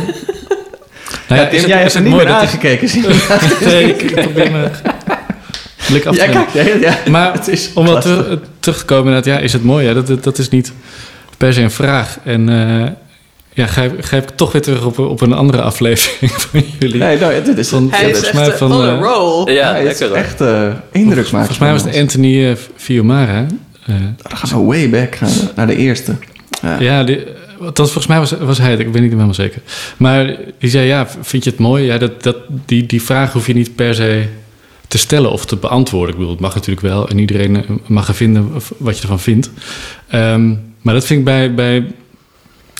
nou 1.29 1.41
ja, 1.41 1.43
ja, 1.43 1.45
Tim, 1.47 1.55
is 1.55 1.61
het, 1.61 1.71
jij 1.71 1.77
is 1.77 1.83
hebt 1.83 1.95
er 1.95 2.01
niet 2.01 2.11
mooi 2.13 2.25
meer 2.25 2.35
aangekeken. 2.35 2.89
Nee, 3.65 3.85
ik, 3.95 4.03
ik 4.03 4.21
probeer 4.23 4.51
me 4.53 4.69
blik 5.89 6.07
af 6.07 6.17
te 6.17 6.49
hele- 6.59 6.81
ja. 6.81 6.99
Maar 7.11 7.33
Het 7.33 7.49
is 7.49 7.71
om 7.75 7.85
wat 7.87 7.95
lastig. 7.95 8.39
terug, 8.59 8.79
te 8.79 8.85
komen, 8.85 9.05
inderdaad, 9.07 9.35
ja, 9.35 9.39
is 9.39 9.53
het 9.53 9.65
mooi? 9.65 9.87
Ja, 9.87 9.95
dat, 9.95 10.07
dat, 10.07 10.25
dat 10.25 10.39
is 10.39 10.49
niet 10.49 10.73
per 11.39 11.53
se 11.55 11.61
een 11.61 11.71
vraag. 11.71 12.19
En 12.25 12.49
eh 12.49 12.91
ja, 13.53 13.67
grijp, 13.67 14.05
grijp 14.05 14.31
ik 14.31 14.37
toch 14.37 14.53
weer 14.53 14.63
terug 14.63 14.85
op, 14.85 14.99
op 14.99 15.21
een 15.21 15.33
andere 15.33 15.63
aflevering 15.63 16.33
van 16.43 16.65
jullie. 16.79 16.99
Nee, 16.99 17.19
nou, 17.19 17.43
dit 17.45 17.59
is 17.59 17.69
Van- 17.69 17.89
Hij 17.91 18.01
Ja, 18.03 18.07
is 18.09 18.13
volgens 18.19 18.41
echt 18.41 18.49
mij 18.49 18.59
van, 18.59 18.73
a 18.73 18.95
eh, 18.97 19.01
roll. 19.01 19.53
Ja, 19.53 19.71
hij 19.73 19.85
is 19.85 20.01
echt 20.01 20.41
eh 20.41 20.63
indruk 20.93 21.31
maken. 21.31 21.31
Volgens 21.31 21.59
mij 21.59 21.73
was 21.73 21.83
het 21.83 21.97
Anthony 21.97 22.49
eh, 22.49 22.57
Fiumara. 22.77 23.47
Eh, 23.87 23.95
Dan 24.29 24.37
gaan 24.37 24.61
we 24.61 24.67
way 24.67 24.91
back 24.91 25.15
gaan 25.17 25.29
naar 25.57 25.67
de 25.67 25.77
eerste. 25.77 26.15
Ja. 26.63 26.77
ja, 26.81 27.05
die, 27.05 27.19
althans, 27.61 27.93
volgens 27.93 28.07
mij 28.07 28.19
was, 28.19 28.31
was 28.41 28.59
hij 28.59 28.71
het. 28.71 28.81
Ik 28.81 28.93
ben 28.93 29.03
niet 29.03 29.11
helemaal 29.13 29.35
zeker. 29.35 29.61
Maar 29.97 30.37
die 30.59 30.71
zei, 30.71 30.87
ja, 30.87 31.07
vind 31.23 31.45
je 31.45 31.51
het 31.51 31.59
mooi? 31.59 31.85
Ja, 31.85 31.99
dat, 31.99 32.23
dat, 32.23 32.37
die, 32.67 32.87
die 32.87 33.03
vraag 33.03 33.33
hoef 33.33 33.47
je 33.47 33.55
niet 33.55 33.75
per 33.75 33.95
se 33.95 34.23
te 34.89 34.99
stellen 34.99 35.31
of 35.31 35.47
te 35.47 35.57
beantwoorden. 35.57 36.11
Ik 36.11 36.17
bedoel, 36.17 36.33
het 36.33 36.41
mag 36.41 36.55
natuurlijk 36.55 36.87
wel. 36.87 37.09
En 37.09 37.19
iedereen 37.19 37.57
eh, 37.57 37.71
mag 37.87 38.09
er 38.09 38.15
vinden 38.15 38.53
wat 38.79 38.97
je 38.97 39.03
ervan 39.03 39.21
vindt. 39.21 39.51
Ehm, 40.09 40.55
maar 40.81 40.95
dat 40.95 41.05
vind 41.05 41.19
ik 41.19 41.25
bij, 41.25 41.55
bij, 41.55 41.95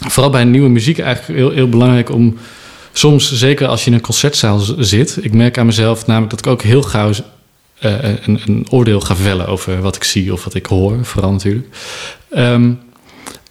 vooral 0.09 0.31
bij 0.31 0.45
nieuwe 0.45 0.69
muziek 0.69 0.99
eigenlijk 0.99 1.39
heel, 1.39 1.51
heel 1.51 1.69
belangrijk 1.69 2.11
om... 2.11 2.37
Soms, 2.97 3.33
zeker 3.33 3.67
als 3.67 3.85
je 3.85 3.91
in 3.91 3.97
een 3.97 4.03
concertzaal 4.03 4.59
zit... 4.79 5.19
Ik 5.23 5.33
merk 5.33 5.59
aan 5.59 5.67
mezelf 5.67 6.07
namelijk 6.07 6.31
dat 6.31 6.47
ik 6.47 6.47
ook 6.47 6.63
heel 6.63 6.83
gauw 6.83 7.11
eh, 7.79 8.03
een, 8.03 8.41
een 8.47 8.67
oordeel 8.71 9.01
ga 9.01 9.17
vellen 9.17 9.47
over 9.47 9.81
wat 9.81 9.97
ik 9.97 10.05
zie 10.05 10.33
of 10.33 10.45
wat 10.45 10.55
ik 10.55 10.67
hoor. 10.67 11.05
Vooral 11.05 11.33
natuurlijk. 11.33 11.67
Ehm, 12.31 12.73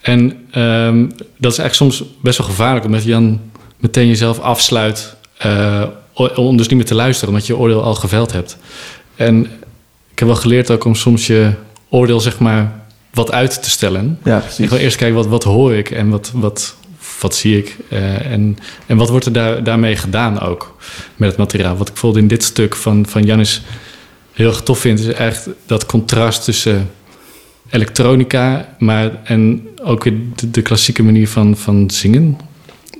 en 0.02 0.46
ehm, 0.52 1.08
dat 1.38 1.52
is 1.52 1.58
eigenlijk 1.58 1.74
soms 1.74 2.04
best 2.22 2.38
wel 2.38 2.48
gevaarlijk, 2.48 2.86
omdat 2.86 3.04
je 3.04 3.10
dan 3.10 3.40
meteen 3.78 4.08
jezelf 4.08 4.40
afsluit 4.40 5.16
eh, 5.38 5.84
om 6.14 6.58
dus 6.58 6.68
niet 6.68 6.78
meer 6.78 6.88
te 6.88 6.96
luisteren, 6.96 7.30
omdat 7.30 7.48
je 7.48 7.54
je 7.54 7.60
oordeel 7.60 7.84
al 7.84 7.96
geveld 7.96 8.32
hebt. 8.32 8.58
En 9.16 9.46
ik 10.12 10.20
heb 10.20 10.28
wel 10.28 10.38
geleerd 10.38 10.72
ook 10.72 10.86
om 10.86 10.96
soms 10.96 11.28
je 11.28 11.52
oordeel 11.90 12.20
zeg 12.20 12.40
maar 12.40 12.82
wat 13.14 13.32
uit 13.32 13.64
te 13.64 13.70
stellen. 13.70 14.20
Ja, 14.24 14.36
En 14.36 14.42
precies. 14.42 14.68
gewoon 14.68 14.84
eerst 14.84 14.98
kijken 14.98 15.16
wat, 15.16 15.28
wat 15.28 15.44
hoor 15.44 15.74
ik 15.74 15.92
en 15.92 16.10
wat, 16.10 16.32
wat 16.34 16.76
wat 17.24 17.36
zie 17.36 17.58
ik? 17.58 17.78
Eh, 17.90 18.32
en, 18.32 18.58
en 18.86 18.98
wat 18.98 19.10
wordt 19.10 19.26
er 19.26 19.32
daar, 19.34 19.64
daarmee 19.64 19.96
gedaan 19.96 20.40
ook 20.40 20.78
met 21.16 21.30
het 21.30 21.38
materiaal? 21.38 21.78
Wat 21.78 21.88
ik 21.88 21.94
bijvoorbeeld 21.94 22.24
in 22.24 22.30
dit 22.30 22.44
stuk 22.44 22.76
van, 22.76 23.06
van 23.08 23.24
Janis 23.24 23.62
heel 24.32 24.48
erg 24.48 24.62
tof 24.62 24.80
vind... 24.80 25.00
is 25.00 25.08
echt 25.08 25.50
dat 25.66 25.86
contrast 25.86 26.44
tussen 26.44 26.90
elektronica... 27.70 28.76
maar 28.80 29.12
en 29.24 29.68
ook 29.84 30.04
weer 30.04 30.14
de, 30.36 30.52
de 30.52 30.62
klassieke 30.62 31.04
manier 31.04 31.28
van, 31.28 31.58
van 31.58 31.90
zingen. 31.90 32.38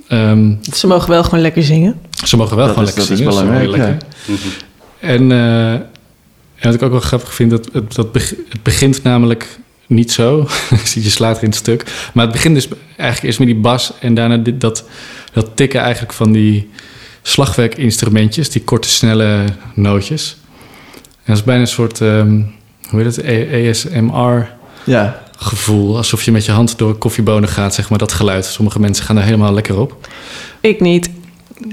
Ehm, 0.08 0.52
Ze 0.72 0.86
mogen 0.86 1.08
wel 1.08 1.24
gewoon 1.24 1.40
lekker 1.40 1.62
zingen. 1.62 2.00
Ze 2.28 2.36
mogen 2.36 2.56
wel 2.56 2.66
Dat 2.66 2.74
gewoon 2.74 2.88
is- 2.88 2.96
lekker 2.96 3.16
zingen. 3.16 3.32
dat 3.32 3.42
is 3.42 3.48
wel 3.48 3.58
belangrijk, 3.60 3.98
lekker. 4.28 4.56
En, 4.98 5.32
eh, 5.32 5.72
en 5.72 5.90
wat 6.62 6.74
ik 6.74 6.82
ook 6.82 6.90
wel 6.90 7.00
grappig 7.00 7.34
vind, 7.34 7.50
dat, 7.50 7.68
het- 7.72 7.94
dat 7.94 8.12
beg- 8.12 8.34
het 8.48 8.62
begint 8.62 9.02
namelijk 9.02 9.58
niet 9.86 10.12
zo. 10.12 10.48
je 10.94 11.10
slaat 11.10 11.42
in 11.42 11.48
het 11.48 11.56
stuk. 11.58 11.84
Maar 12.14 12.24
het 12.24 12.32
begint 12.32 12.54
dus 12.54 12.68
eigenlijk 12.96 13.22
eerst 13.22 13.38
met 13.38 13.48
die 13.48 13.56
bas 13.56 13.92
en 14.00 14.14
daarna 14.14 14.36
dit, 14.36 14.60
dat, 14.60 14.84
dat 15.32 15.50
tikken 15.54 15.80
eigenlijk 15.80 16.12
van 16.12 16.32
die 16.32 16.70
slagwerkinstrumentjes, 17.22 18.50
die 18.50 18.62
korte, 18.62 18.88
snelle 18.88 19.44
nootjes. 19.74 20.36
En 20.94 21.00
dat 21.32 21.36
is 21.36 21.42
bijna 21.44 21.60
een 21.60 21.66
soort, 21.66 22.00
ehm, 22.00 22.40
hoe 22.90 23.02
heet 23.02 23.16
het, 23.16 23.26
ASMR 23.26 24.48
Ja, 24.84 25.22
gevoel. 25.38 25.96
Alsof 25.96 26.22
je 26.22 26.32
met 26.32 26.44
je 26.44 26.52
hand 26.52 26.78
door 26.78 26.94
koffiebonen 26.94 27.48
gaat, 27.48 27.74
zeg 27.74 27.88
maar, 27.88 27.98
dat 27.98 28.12
geluid. 28.12 28.44
Sommige 28.44 28.80
mensen 28.80 29.04
gaan 29.04 29.16
daar 29.16 29.24
helemaal 29.24 29.52
lekker 29.54 29.78
op. 29.78 30.08
Ik 30.60 30.80
niet. 30.80 31.10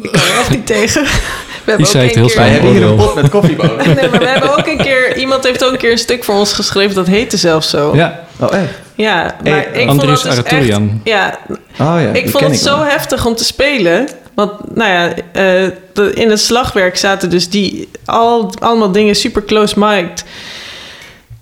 Ik 0.01 0.11
kan 0.11 0.21
er 0.21 0.39
echt 0.39 0.49
niet 0.49 0.65
tegen. 0.65 1.03
We 1.03 1.71
hebben 1.71 1.87
zei 1.87 2.03
ook 2.03 2.09
het 2.09 2.17
een 2.17 2.21
heel 2.21 2.29
keer... 2.31 2.37
wij 2.41 2.49
hebben 2.49 2.71
hier 2.71 2.83
een 2.83 2.95
pot 2.95 3.15
met 3.15 3.29
koffiebonen. 3.29 3.95
Nee, 3.95 4.09
maar 4.09 4.19
we 4.19 4.27
hebben 4.27 4.57
ook 4.57 4.67
een 4.67 4.77
keer... 4.77 5.17
Iemand 5.17 5.43
heeft 5.43 5.63
ook 5.65 5.71
een 5.71 5.77
keer 5.77 5.91
een 5.91 5.97
stuk 5.97 6.23
voor 6.23 6.35
ons 6.35 6.53
geschreven. 6.53 6.95
Dat 6.95 7.07
heette 7.07 7.37
zelfs 7.37 7.69
zo. 7.69 7.95
Ja, 7.95 8.19
Ja, 8.39 8.45
Oh, 8.45 8.53
echt? 8.53 8.69
maar 9.43 9.65
Eh, 9.73 9.81
ik 9.81 9.87
Andries 9.89 10.21
vond 10.21 10.35
dat 10.35 10.49
dus 10.49 10.57
echt... 10.59 11.01
Ja, 11.03 11.37
Oh 11.79 12.01
ja, 12.01 12.09
ik 12.13 12.29
vond 12.29 12.43
het 12.43 12.57
zo 12.59 12.75
wel. 12.77 12.85
heftig 12.85 13.25
om 13.25 13.35
te 13.35 13.43
spelen. 13.43 14.07
Want, 14.35 14.75
nou 14.75 14.91
ja, 14.91 15.07
eh, 15.31 15.69
de- 15.93 16.13
in 16.13 16.29
het 16.29 16.39
slagwerk 16.39 16.97
zaten 16.97 17.29
dus 17.29 17.49
die... 17.49 17.89
Al, 18.05 18.53
allemaal 18.59 18.91
dingen 18.91 19.15
super 19.15 19.45
close 19.45 19.79
mic'd. 19.79 20.23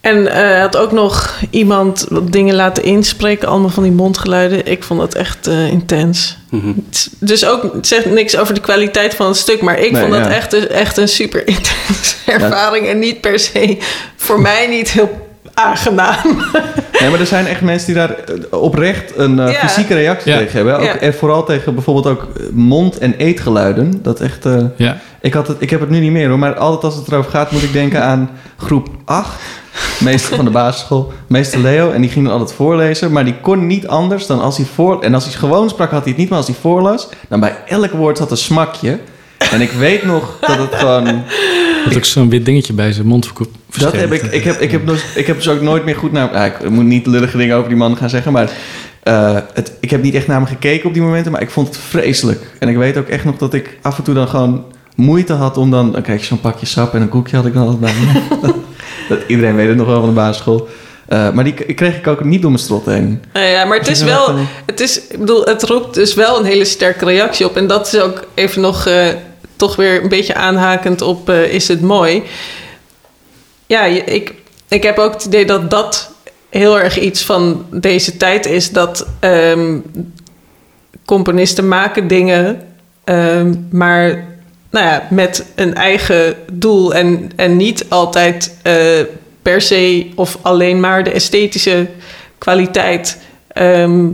En 0.02 0.28
eh, 0.28 0.60
had 0.62 0.78
ook 0.78 0.92
nog 0.92 1.40
iemand 1.50 2.06
wat 2.10 2.32
dingen 2.32 2.56
laten 2.56 2.84
inspreken. 2.84 3.48
Allemaal 3.48 3.70
van 3.70 3.84
die 3.84 3.92
mondgeluiden. 3.92 4.66
Ik 4.66 4.84
vond 4.84 5.00
dat 5.00 5.14
echt 5.16 5.48
eh, 5.48 5.68
intens. 5.72 6.38
Mhm. 6.50 6.72
Dus 7.20 7.46
ook, 7.46 7.74
het 7.74 7.88
zegt 7.88 8.06
niks 8.06 8.38
over 8.38 8.54
de 8.54 8.60
kwaliteit 8.62 9.16
van 9.16 9.28
het 9.28 9.38
stuk. 9.38 9.62
Maar 9.62 9.80
ik 9.80 9.92
Nee, 9.92 10.02
vond 10.02 10.14
dat 10.14 10.26
ja. 10.26 10.32
echt, 10.32 10.54
een- 10.54 10.70
echt 10.70 10.98
een 10.98 11.08
super 11.08 11.48
intense 11.48 12.16
ervaring. 12.26 12.88
En 12.88 13.00
niet 13.00 13.22
per 13.22 13.40
se, 13.40 13.78
voor 14.16 14.42
mij 14.42 14.68
niet 14.68 14.90
heel 14.92 15.28
aangenaam. 15.54 16.46
Nee, 17.00 17.10
maar 17.10 17.20
er 17.20 17.26
zijn 17.26 17.48
echt 17.48 17.62
mensen 17.62 17.86
die 17.88 17.96
daar 17.96 18.16
eh, 18.52 18.62
oprecht 18.62 19.12
een 19.18 19.40
eh, 19.40 19.52
Ja. 19.52 19.60
fysieke 19.68 19.94
reactie 19.94 20.32
Ja. 20.32 20.38
tegen 20.38 20.56
hebben. 20.56 20.76
Ook, 20.78 20.84
Ja. 20.84 20.98
En 21.00 21.14
vooral 21.14 21.44
tegen 21.46 21.74
bijvoorbeeld 21.74 22.08
ook 22.08 22.28
mond- 22.52 22.98
en 22.98 23.14
eetgeluiden. 23.18 24.00
Dat 24.04 24.20
echt... 24.22 24.46
eh, 24.46 24.58
ja. 24.76 24.98
ik, 25.22 25.34
had 25.34 25.48
het, 25.48 25.58
ik 25.60 25.70
heb 25.70 25.80
het 25.80 25.90
nu 25.90 26.00
niet 26.00 26.12
meer 26.12 26.30
hoor, 26.30 26.40
maar 26.40 26.56
altijd 26.56 26.84
als 26.84 26.96
het 26.96 27.08
erover 27.08 27.32
gaat 27.32 27.52
moet 27.52 27.64
ik 27.64 27.74
denken 27.74 28.04
aan 28.04 28.30
groep 28.58 28.88
8. 29.06 29.30
Meester 30.04 30.36
van 30.36 30.46
de 30.46 30.52
basisschool, 30.52 31.14
meester 31.28 31.60
Leo. 31.60 31.92
En 31.92 32.02
die 32.02 32.10
ging 32.10 32.26
dan 32.26 32.34
altijd 32.34 32.54
voorlezen, 32.54 33.12
maar 33.12 33.26
die 33.26 33.36
kon 33.42 33.68
niet 33.68 33.88
anders 33.88 34.28
dan 34.28 34.42
als 34.42 34.58
hij 34.58 34.66
voor... 34.66 35.02
En 35.02 35.14
als 35.14 35.24
hij 35.24 35.34
gewoon 35.34 35.70
sprak 35.70 35.92
had 35.92 36.00
hij 36.00 36.10
het 36.10 36.18
niet, 36.18 36.30
maar 36.30 36.38
als 36.38 36.48
hij 36.48 36.56
voorlas... 36.62 37.10
dan 37.28 37.40
bij 37.40 37.56
elk 37.66 37.92
woord 37.92 38.18
zat 38.18 38.32
een 38.32 38.38
smakje. 38.38 39.00
En 39.52 39.62
ik 39.62 39.72
weet 39.72 40.04
nog 40.04 40.38
dat 40.42 40.58
het 40.58 40.76
gewoon... 40.76 41.06
Dat 41.86 41.96
ook 41.96 42.06
zo'n 42.06 42.30
wit 42.30 42.46
dingetje 42.46 42.74
bij 42.74 42.92
zijn 42.92 43.08
mond 43.08 43.32
Dat 43.78 43.94
heb 43.94 44.12
ik, 44.12 44.22
ik, 44.22 44.44
heb, 44.44 44.60
ik, 44.60 44.72
heb 44.72 44.88
dus, 44.88 45.04
ik 45.16 45.28
heb 45.28 45.36
dus 45.36 45.50
ook 45.50 45.62
nooit 45.62 45.86
meer 45.86 45.96
goed 45.96 46.12
naar... 46.12 46.34
Ja, 46.34 46.46
ik 46.46 46.70
moet 46.70 46.86
niet 46.86 47.06
lullige 47.06 47.38
dingen 47.38 47.56
over 47.56 47.70
die 47.70 47.78
man 47.78 47.98
gaan 47.98 48.10
zeggen, 48.10 48.32
maar... 48.32 48.52
eh, 49.04 49.38
het, 49.54 49.74
ik 49.80 49.90
heb 49.90 50.02
niet 50.02 50.14
echt 50.14 50.28
naar 50.28 50.38
hem 50.38 50.46
gekeken 50.46 50.88
op 50.88 50.94
die 50.94 51.02
momenten, 51.02 51.32
maar 51.32 51.42
ik 51.42 51.50
vond 51.50 51.68
het 51.68 51.78
vreselijk. 51.78 52.56
En 52.60 52.68
ik 52.68 52.78
weet 52.78 52.98
ook 52.98 53.08
echt 53.08 53.26
nog 53.26 53.38
dat 53.38 53.54
ik 53.54 53.78
af 53.82 53.98
en 53.98 54.04
toe 54.04 54.14
dan 54.14 54.28
gewoon 54.28 54.66
moeite 54.96 55.34
had 55.34 55.58
om 55.58 55.72
dan... 55.72 55.92
Dan 55.92 56.02
kreeg 56.02 56.20
je 56.20 56.26
zo'n 56.26 56.42
pakje 56.42 56.66
sap 56.66 56.94
en 56.94 57.02
een 57.02 57.10
koekje 57.10 57.36
had 57.36 57.46
ik 57.46 57.54
dan 57.54 57.68
altijd 57.68 57.80
bij 57.80 57.94
me. 57.94 58.54
dat, 59.10 59.20
iedereen 59.28 59.56
weet 59.56 59.68
het 59.68 59.78
nog 59.78 59.88
wel 59.88 60.00
van 60.00 60.10
de 60.10 60.16
basisschool. 60.16 60.68
Eh, 61.08 61.32
maar 61.32 61.44
die 61.44 61.54
kreeg 61.54 61.98
ik 61.98 62.08
ook 62.08 62.24
niet 62.24 62.42
door 62.42 62.52
mijn 62.52 62.64
strot 62.64 62.86
heen. 62.86 63.24
Nou 63.34 63.46
ja, 63.46 63.66
maar 63.66 63.78
het 63.78 63.88
is 63.88 64.02
wel... 64.02 64.36
Het, 64.66 64.80
is, 64.80 65.08
ik 65.08 65.20
bedoel, 65.20 65.44
het 65.44 65.64
roept 65.64 65.94
dus 65.94 66.14
wel 66.14 66.40
een 66.40 66.46
hele 66.46 66.66
sterke 66.66 67.06
reactie 67.06 67.46
op. 67.46 67.58
En 67.58 67.68
dat 67.68 67.88
is 67.88 68.00
ook 68.00 68.24
even 68.34 68.62
nog 68.62 68.86
eh, 68.86 69.08
toch 69.56 69.76
weer 69.76 70.04
een 70.04 70.10
beetje 70.10 70.36
aanhakend 70.36 71.02
op 71.02 71.30
eh, 71.30 71.54
is 71.54 71.68
het 71.68 71.82
mooi. 71.82 72.24
Ja, 73.66 73.84
ik, 73.86 74.34
ik 74.68 74.84
heb 74.84 74.98
ook 74.98 75.14
het 75.14 75.26
idee 75.26 75.46
dat 75.46 75.70
dat 75.70 76.12
heel 76.50 76.80
erg 76.80 77.00
iets 77.00 77.24
van 77.26 77.66
deze 77.72 78.18
tijd 78.18 78.46
is. 78.46 78.72
Dat 78.72 79.08
ehm, 79.20 79.78
componisten 81.06 81.68
maken 81.68 82.08
dingen, 82.08 82.62
ehm, 83.04 83.54
maar 83.70 84.26
nou 84.70 84.86
ja, 84.86 85.08
met 85.10 85.46
een 85.56 85.76
eigen 85.76 86.36
doel. 86.52 86.94
En, 86.94 87.32
en 87.36 87.58
niet 87.58 87.86
altijd 87.90 88.58
eh, 88.62 88.76
per 89.42 89.62
se 89.62 90.08
of 90.16 90.38
alleen 90.42 90.80
maar 90.80 91.04
de 91.04 91.12
esthetische 91.12 91.88
kwaliteit. 92.38 93.22
Ehm, 93.48 94.08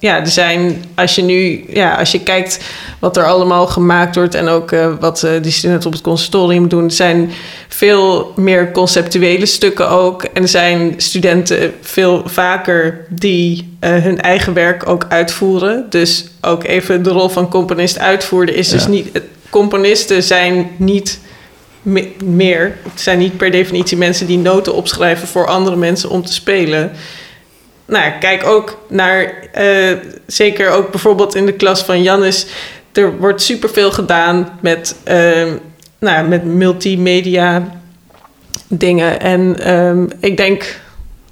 ja, 0.00 0.20
er 0.20 0.26
zijn, 0.26 0.84
als 0.94 1.14
je 1.14 1.22
nu, 1.22 1.64
ja, 1.68 1.94
als 1.94 2.12
je 2.12 2.22
kijkt 2.22 2.60
wat 2.98 3.16
er 3.16 3.24
allemaal 3.24 3.66
gemaakt 3.66 4.14
wordt 4.14 4.34
en 4.34 4.48
ook 4.48 4.72
eh, 4.72 4.92
wat 5.00 5.22
eh, 5.22 5.30
die 5.42 5.52
studenten 5.52 5.86
op 5.86 5.92
het 5.92 6.02
conservatorium 6.02 6.68
doen, 6.68 6.90
zijn 6.90 7.30
veel 7.68 8.32
meer 8.36 8.72
conceptuele 8.72 9.46
stukken 9.46 9.88
ook. 9.88 10.22
En 10.22 10.48
zijn 10.48 10.94
studenten 10.96 11.74
veel 11.80 12.22
vaker 12.24 13.06
die 13.08 13.76
hun 13.80 14.20
eigen 14.20 14.52
werk 14.52 14.88
ook 14.88 15.06
uitvoeren. 15.08 15.86
Dus 15.90 16.26
ook 16.40 16.64
even 16.64 17.02
de 17.02 17.10
rol 17.10 17.28
van 17.28 17.48
componist 17.48 17.98
uitvoeren 17.98 18.54
is 18.54 18.68
dus 18.68 18.86
niet. 18.86 19.20
Componisten 19.50 20.22
zijn 20.22 20.70
niet 20.76 21.20
me- 21.82 22.12
meer. 22.24 22.78
Het 22.82 23.00
zijn 23.00 23.18
niet 23.18 23.36
per 23.36 23.50
definitie 23.50 23.96
mensen 23.96 24.26
die 24.26 24.38
noten 24.38 24.74
opschrijven 24.74 25.28
voor 25.28 25.46
andere 25.46 25.76
mensen 25.76 26.10
om 26.10 26.24
te 26.24 26.32
spelen. 26.32 26.92
Nou, 27.84 28.12
kijk 28.20 28.44
ook 28.44 28.78
naar, 28.88 29.48
eh, 29.52 29.96
zeker 30.26 30.70
ook 30.70 30.90
bijvoorbeeld 30.90 31.34
in 31.34 31.46
de 31.46 31.52
klas 31.52 31.82
van 31.82 32.02
Jannes. 32.02 32.46
Er 32.92 33.18
wordt 33.18 33.42
superveel 33.42 33.90
gedaan 33.90 34.58
met, 34.62 34.96
ehm, 35.04 35.56
nou, 35.98 36.28
met 36.28 36.44
multimedia 36.44 37.78
dingen. 38.68 39.20
En 39.20 39.60
ehm, 39.60 40.06
ik 40.20 40.36
denk 40.36 40.80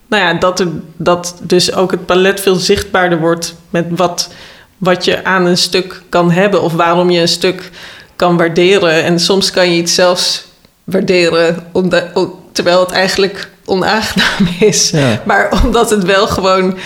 nou 0.06 0.22
ja, 0.22 0.34
dat, 0.34 0.60
er, 0.60 0.68
dat 0.96 1.38
dus 1.42 1.72
ook 1.72 1.90
het 1.90 2.06
palet 2.06 2.40
veel 2.40 2.54
zichtbaarder 2.54 3.18
wordt 3.18 3.54
met 3.70 3.86
wat, 3.90 4.30
wat 4.76 5.04
je 5.04 5.24
aan 5.24 5.46
een 5.46 5.56
stuk 5.56 6.02
kan 6.08 6.30
hebben 6.30 6.62
of 6.62 6.72
waarom 6.72 7.10
je 7.10 7.20
een 7.20 7.28
stuk 7.28 7.70
kan 8.16 8.36
waarderen. 8.36 9.02
En 9.04 9.20
soms 9.20 9.50
kan 9.50 9.70
je 9.70 9.76
iets 9.76 9.94
zelfs 9.94 10.46
waarderen 10.84 11.56
omdat, 11.72 12.04
terwijl 12.52 12.80
het 12.80 12.90
eigenlijk 12.90 13.50
onaangenaam 13.64 14.54
is. 14.70 14.90
Ja. 14.90 15.22
Maar 15.24 15.62
omdat 15.64 15.90
het 15.90 16.04
wel 16.04 16.26
gewoon 16.26 16.76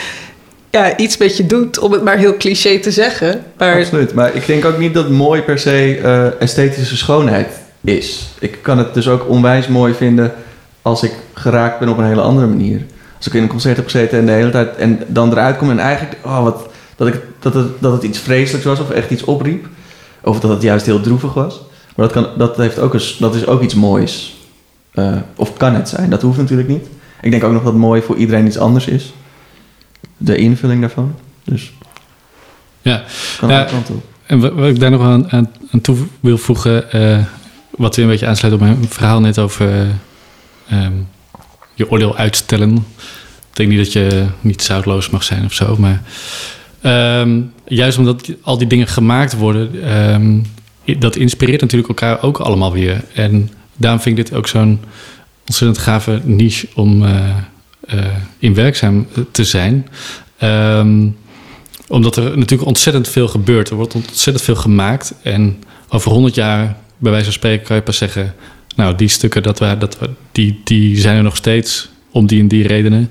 ja, 0.70 0.96
iets 0.96 1.16
met 1.16 1.36
je 1.36 1.46
doet, 1.46 1.78
om 1.78 1.92
het 1.92 2.02
maar 2.02 2.16
heel 2.16 2.36
cliché 2.36 2.78
te 2.78 2.90
zeggen. 2.90 3.44
Maar 3.56 3.78
Absoluut. 3.78 4.14
Maar 4.14 4.34
ik 4.34 4.46
denk 4.46 4.64
ook 4.64 4.78
niet 4.78 4.94
dat 4.94 5.10
mooi 5.10 5.42
per 5.42 5.58
se 5.58 6.00
eh, 6.02 6.40
esthetische 6.40 6.96
schoonheid 6.96 7.48
is. 7.80 8.28
Ik 8.38 8.58
kan 8.62 8.78
het 8.78 8.94
dus 8.94 9.08
ook 9.08 9.28
onwijs 9.28 9.68
mooi 9.68 9.94
vinden 9.94 10.32
als 10.82 11.02
ik 11.02 11.12
geraakt 11.34 11.78
ben 11.78 11.88
op 11.88 11.98
een 11.98 12.04
hele 12.04 12.20
andere 12.20 12.46
manier. 12.46 12.80
Als 13.16 13.26
ik 13.26 13.34
in 13.34 13.42
een 13.42 13.48
concert 13.48 13.76
heb 13.76 13.84
gezeten 13.84 14.18
en 14.18 14.26
de 14.26 14.32
hele 14.32 14.50
tijd 14.50 14.76
en 14.76 15.00
dan 15.06 15.30
eruit 15.30 15.56
kom 15.56 15.70
en 15.70 15.78
eigenlijk 15.78 16.16
oh, 16.24 16.42
wat, 16.42 16.66
dat, 16.96 17.08
ik, 17.08 17.14
dat, 17.38 17.54
het, 17.54 17.66
dat 17.78 17.92
het 17.92 18.02
iets 18.02 18.18
vreselijks 18.18 18.66
was 18.66 18.80
of 18.80 18.90
echt 18.90 19.10
iets 19.10 19.24
opriep. 19.24 19.66
Of 20.22 20.40
dat 20.40 20.50
het 20.50 20.62
juist 20.62 20.86
heel 20.86 21.00
droevig 21.00 21.34
was. 21.34 21.60
Maar 21.96 22.08
dat, 22.08 22.12
kan, 22.12 22.38
dat, 22.38 22.56
heeft 22.56 22.78
ook 22.78 22.94
een, 22.94 23.02
dat 23.18 23.34
is 23.34 23.46
ook 23.46 23.62
iets 23.62 23.74
moois. 23.74 24.36
Eh, 24.90 25.16
of 25.36 25.56
kan 25.56 25.74
het 25.74 25.88
zijn, 25.88 26.10
dat 26.10 26.22
hoeft 26.22 26.38
natuurlijk 26.38 26.68
niet. 26.68 26.86
Ik 27.20 27.30
denk 27.30 27.44
ook 27.44 27.52
nog 27.52 27.64
dat 27.64 27.74
mooi 27.74 28.02
voor 28.02 28.16
iedereen 28.16 28.46
iets 28.46 28.58
anders 28.58 28.86
is. 28.86 29.12
De 30.16 30.36
invulling 30.36 30.80
daarvan. 30.80 31.14
Dus 31.44 31.72
Ja. 32.82 33.02
kan 33.38 33.48
Ja. 33.48 33.68
op. 33.88 34.02
En 34.26 34.40
wat, 34.40 34.52
wat 34.52 34.68
ik 34.68 34.80
daar 34.80 34.90
nog 34.90 35.02
aan, 35.02 35.30
aan, 35.30 35.50
aan 35.72 35.80
toe 35.80 35.96
wil 36.20 36.38
voegen, 36.38 36.92
eh, 36.92 37.24
wat 37.70 37.96
weer 37.96 38.04
een 38.04 38.10
beetje 38.10 38.26
aansluit 38.26 38.54
op 38.54 38.60
mijn 38.60 38.86
verhaal 38.88 39.20
net 39.20 39.38
over 39.38 39.68
eh, 39.68 40.84
ehm, 40.84 40.92
je 41.74 41.90
oordeel 41.90 42.16
uitstellen. 42.16 42.74
Ik 43.50 43.56
denk 43.56 43.68
niet 43.68 43.78
dat 43.78 43.92
je 43.92 44.26
niet 44.40 44.62
zoutloos 44.62 45.10
mag 45.10 45.22
zijn 45.22 45.44
of 45.44 45.52
zo, 45.52 45.76
maar 45.78 46.02
ehm, 46.80 47.40
juist 47.70 47.98
omdat 47.98 48.30
al 48.42 48.58
die 48.58 48.66
dingen 48.66 48.86
gemaakt 48.86 49.36
worden, 49.36 49.70
i- 50.84 50.98
dat 50.98 51.16
inspireert 51.16 51.60
natuurlijk 51.60 51.88
elkaar 51.88 52.22
ook 52.22 52.38
allemaal 52.38 52.72
weer. 52.72 53.04
En 53.14 53.50
daarom 53.76 54.00
vind 54.00 54.18
ik 54.18 54.24
dit 54.26 54.36
ook 54.36 54.48
zo'n 54.48 54.80
ontzettend 55.46 55.78
gave 55.78 56.20
niche 56.24 56.68
om 56.74 57.04
eh, 57.04 57.28
eh, 57.86 58.04
in 58.38 58.54
werkzaam 58.54 59.06
te 59.30 59.44
zijn. 59.44 59.88
Ehm, 60.38 61.08
omdat 61.88 62.16
er 62.16 62.38
natuurlijk 62.38 62.68
ontzettend 62.68 63.08
veel 63.08 63.28
gebeurt. 63.28 63.70
Er 63.70 63.76
wordt 63.76 63.94
ontzettend 63.94 64.44
veel 64.44 64.54
gemaakt. 64.56 65.14
En 65.22 65.56
over 65.88 66.10
100 66.12 66.34
jaar, 66.34 66.76
bij 66.98 67.10
wijze 67.10 67.24
van 67.24 67.34
spreken, 67.34 67.66
kan 67.66 67.76
je 67.76 67.82
pas 67.82 67.96
zeggen... 67.96 68.34
nou, 68.76 68.94
die 68.96 69.08
stukken, 69.08 69.42
dat 69.42 69.58
we, 69.58 69.76
dat 69.78 69.98
we, 69.98 70.10
die, 70.32 70.60
die 70.64 70.98
zijn 71.00 71.16
er 71.16 71.22
nog 71.22 71.36
steeds 71.36 71.88
om 72.10 72.26
die 72.26 72.40
en 72.40 72.48
die 72.48 72.66
redenen. 72.66 73.10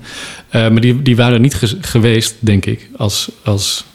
Eh, 0.50 0.62
maar 0.70 0.82
die, 0.82 1.02
die 1.02 1.16
waren 1.16 1.34
er 1.34 1.40
niet 1.40 1.54
ge- 1.56 1.78
geweest, 1.82 2.36
denk 2.40 2.66
ik... 2.66 2.90
als, 2.98 3.30
als 3.44 3.86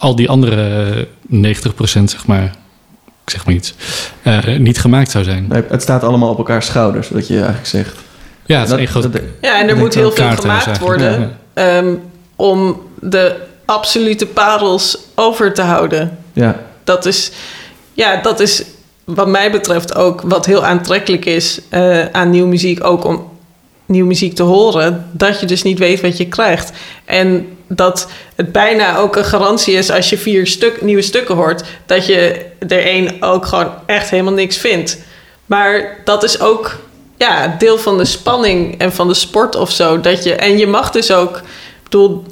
al 0.00 0.14
die 0.16 0.28
andere 0.28 1.06
90% 1.30 2.10
zeg 2.10 2.26
maar, 2.26 2.44
ik 3.24 3.30
zeg 3.30 3.44
maar 3.46 3.54
iets, 3.54 3.74
eh, 4.22 4.56
niet 4.58 4.78
gemaakt 4.78 5.10
zou 5.10 5.24
zijn. 5.24 5.46
Nee, 5.48 5.62
Het 5.68 5.82
staat 5.82 6.02
allemaal 6.04 6.30
op 6.30 6.38
elkaars 6.38 6.66
schouders, 6.66 7.08
wat 7.10 7.26
je 7.26 7.34
eigenlijk 7.34 7.66
zegt. 7.66 7.96
Ja, 8.46 8.54
het 8.54 8.64
is 8.64 8.70
Dat- 8.70 8.78
één 8.78 8.88
groot 8.88 9.02
dat- 9.12 9.22
Ja, 9.40 9.60
en 9.60 9.68
er 9.68 9.76
moet 9.76 9.94
heel 9.94 10.12
veel 10.12 10.30
gemaakt 10.30 10.78
worden 10.78 11.20
ja, 11.20 11.30
ehm, 11.54 11.94
om 12.36 12.80
de 13.00 13.36
absolute 13.64 14.26
parels 14.26 14.98
over 15.14 15.54
te 15.54 15.62
houden. 15.62 16.18
ja. 16.32 16.56
Dat 16.84 17.06
is, 17.06 17.30
ja, 17.92 18.16
dat 18.22 18.40
is 18.40 18.64
wat 19.04 19.28
mij 19.28 19.50
betreft 19.50 19.94
ook 19.94 20.20
wat 20.24 20.46
heel 20.46 20.64
aantrekkelijk 20.64 21.24
is 21.24 21.60
eh, 21.68 22.04
aan 22.12 22.30
nieuwe 22.30 22.48
muziek. 22.48 22.84
Ook 22.84 23.04
om 23.04 23.28
nieuwe 23.90 24.08
muziek 24.08 24.34
te 24.34 24.42
horen. 24.42 25.08
Dat 25.12 25.40
je 25.40 25.46
dus 25.46 25.62
niet 25.62 25.78
weet 25.78 26.00
wat 26.00 26.16
je 26.16 26.28
krijgt. 26.28 26.72
En 27.04 27.56
dat 27.66 28.08
het 28.34 28.52
bijna 28.52 28.96
ook 28.96 29.16
een 29.16 29.24
garantie 29.24 29.74
is 29.74 29.90
als 29.90 30.10
je 30.10 30.18
vier 30.18 30.46
stuk, 30.46 30.82
nieuwe 30.82 31.02
stukken 31.02 31.34
hoort. 31.34 31.62
Dat 31.86 32.06
je 32.06 32.46
er 32.58 32.84
één 32.84 33.22
ook 33.22 33.46
gewoon 33.46 33.70
echt 33.86 34.10
helemaal 34.10 34.32
niks 34.32 34.56
vindt. 34.56 34.98
Maar 35.46 35.96
dat 36.04 36.22
is 36.22 36.40
ook 36.40 36.78
ja, 37.16 37.56
deel 37.58 37.78
van 37.78 37.98
de 37.98 38.04
spanning 38.04 38.78
en 38.78 38.92
van 38.92 39.08
de 39.08 39.14
sport 39.14 39.56
of 39.56 39.70
zo. 39.70 40.00
Dat 40.00 40.24
je, 40.24 40.34
en 40.34 40.58
je 40.58 40.66
mag 40.66 40.90
dus 40.90 41.12
ook, 41.12 41.36
ik 41.36 41.42
bedoel, 41.82 42.24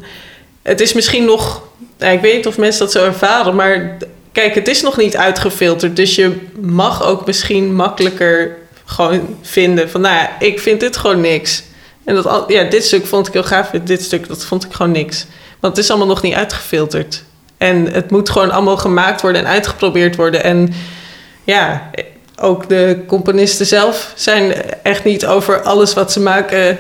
het 0.63 0.81
is 0.81 0.93
misschien 0.93 1.25
nog, 1.25 1.63
nou, 1.99 2.13
ik 2.13 2.21
weet 2.21 2.37
niet 2.37 2.47
of 2.47 2.59
mensen 2.59 2.81
dat 2.81 2.93
zo 2.93 3.05
ervaren, 3.05 3.55
maar 3.55 3.97
kijk, 4.33 4.55
het 4.55 4.69
is 4.69 4.83
nog 4.83 4.97
niet 4.97 5.17
uitgefilterd. 5.17 5.97
Dus 5.97 6.15
je 6.15 6.37
mag 6.61 7.07
ook 7.07 7.27
misschien 7.27 7.75
makkelijker 7.75 8.57
gewoon 8.89 9.37
vinden 9.43 9.91
van, 9.91 10.01
nou 10.01 10.15
ja, 10.15 10.31
ik 10.39 10.61
vind 10.61 10.81
dit 10.81 10.97
gewoon 10.97 11.21
niks. 11.21 11.63
En 12.05 12.15
dat, 12.15 12.45
ja, 12.47 12.65
dit 12.65 12.85
stuk 12.85 13.07
vond 13.07 13.27
ik 13.27 13.33
heel 13.33 13.45
gaaf, 13.45 13.71
dit 13.71 14.03
stuk, 14.03 14.29
dat 14.29 14.45
vond 14.45 14.65
ik 14.65 14.73
gewoon 14.73 14.93
niks. 14.93 15.27
Want 15.61 15.77
het 15.77 15.85
is 15.85 15.91
allemaal 15.91 16.09
nog 16.09 16.23
niet 16.23 16.35
uitgefilterd. 16.35 17.23
En 17.59 17.93
het 17.93 18.11
moet 18.11 18.31
gewoon 18.31 18.51
allemaal 18.51 18.77
gemaakt 18.77 19.21
worden 19.21 19.41
en 19.45 19.49
uitgeprobeerd 19.49 20.17
worden. 20.17 20.45
En 20.45 20.73
ja, 21.45 21.91
ook 22.41 22.69
de 22.69 23.03
componisten 23.07 23.67
zelf 23.67 24.13
zijn 24.15 24.53
echt 24.83 25.05
niet 25.05 25.27
over 25.27 25.63
alles 25.63 25.95
wat 25.95 26.13
ze 26.13 26.21
maken 26.21 26.79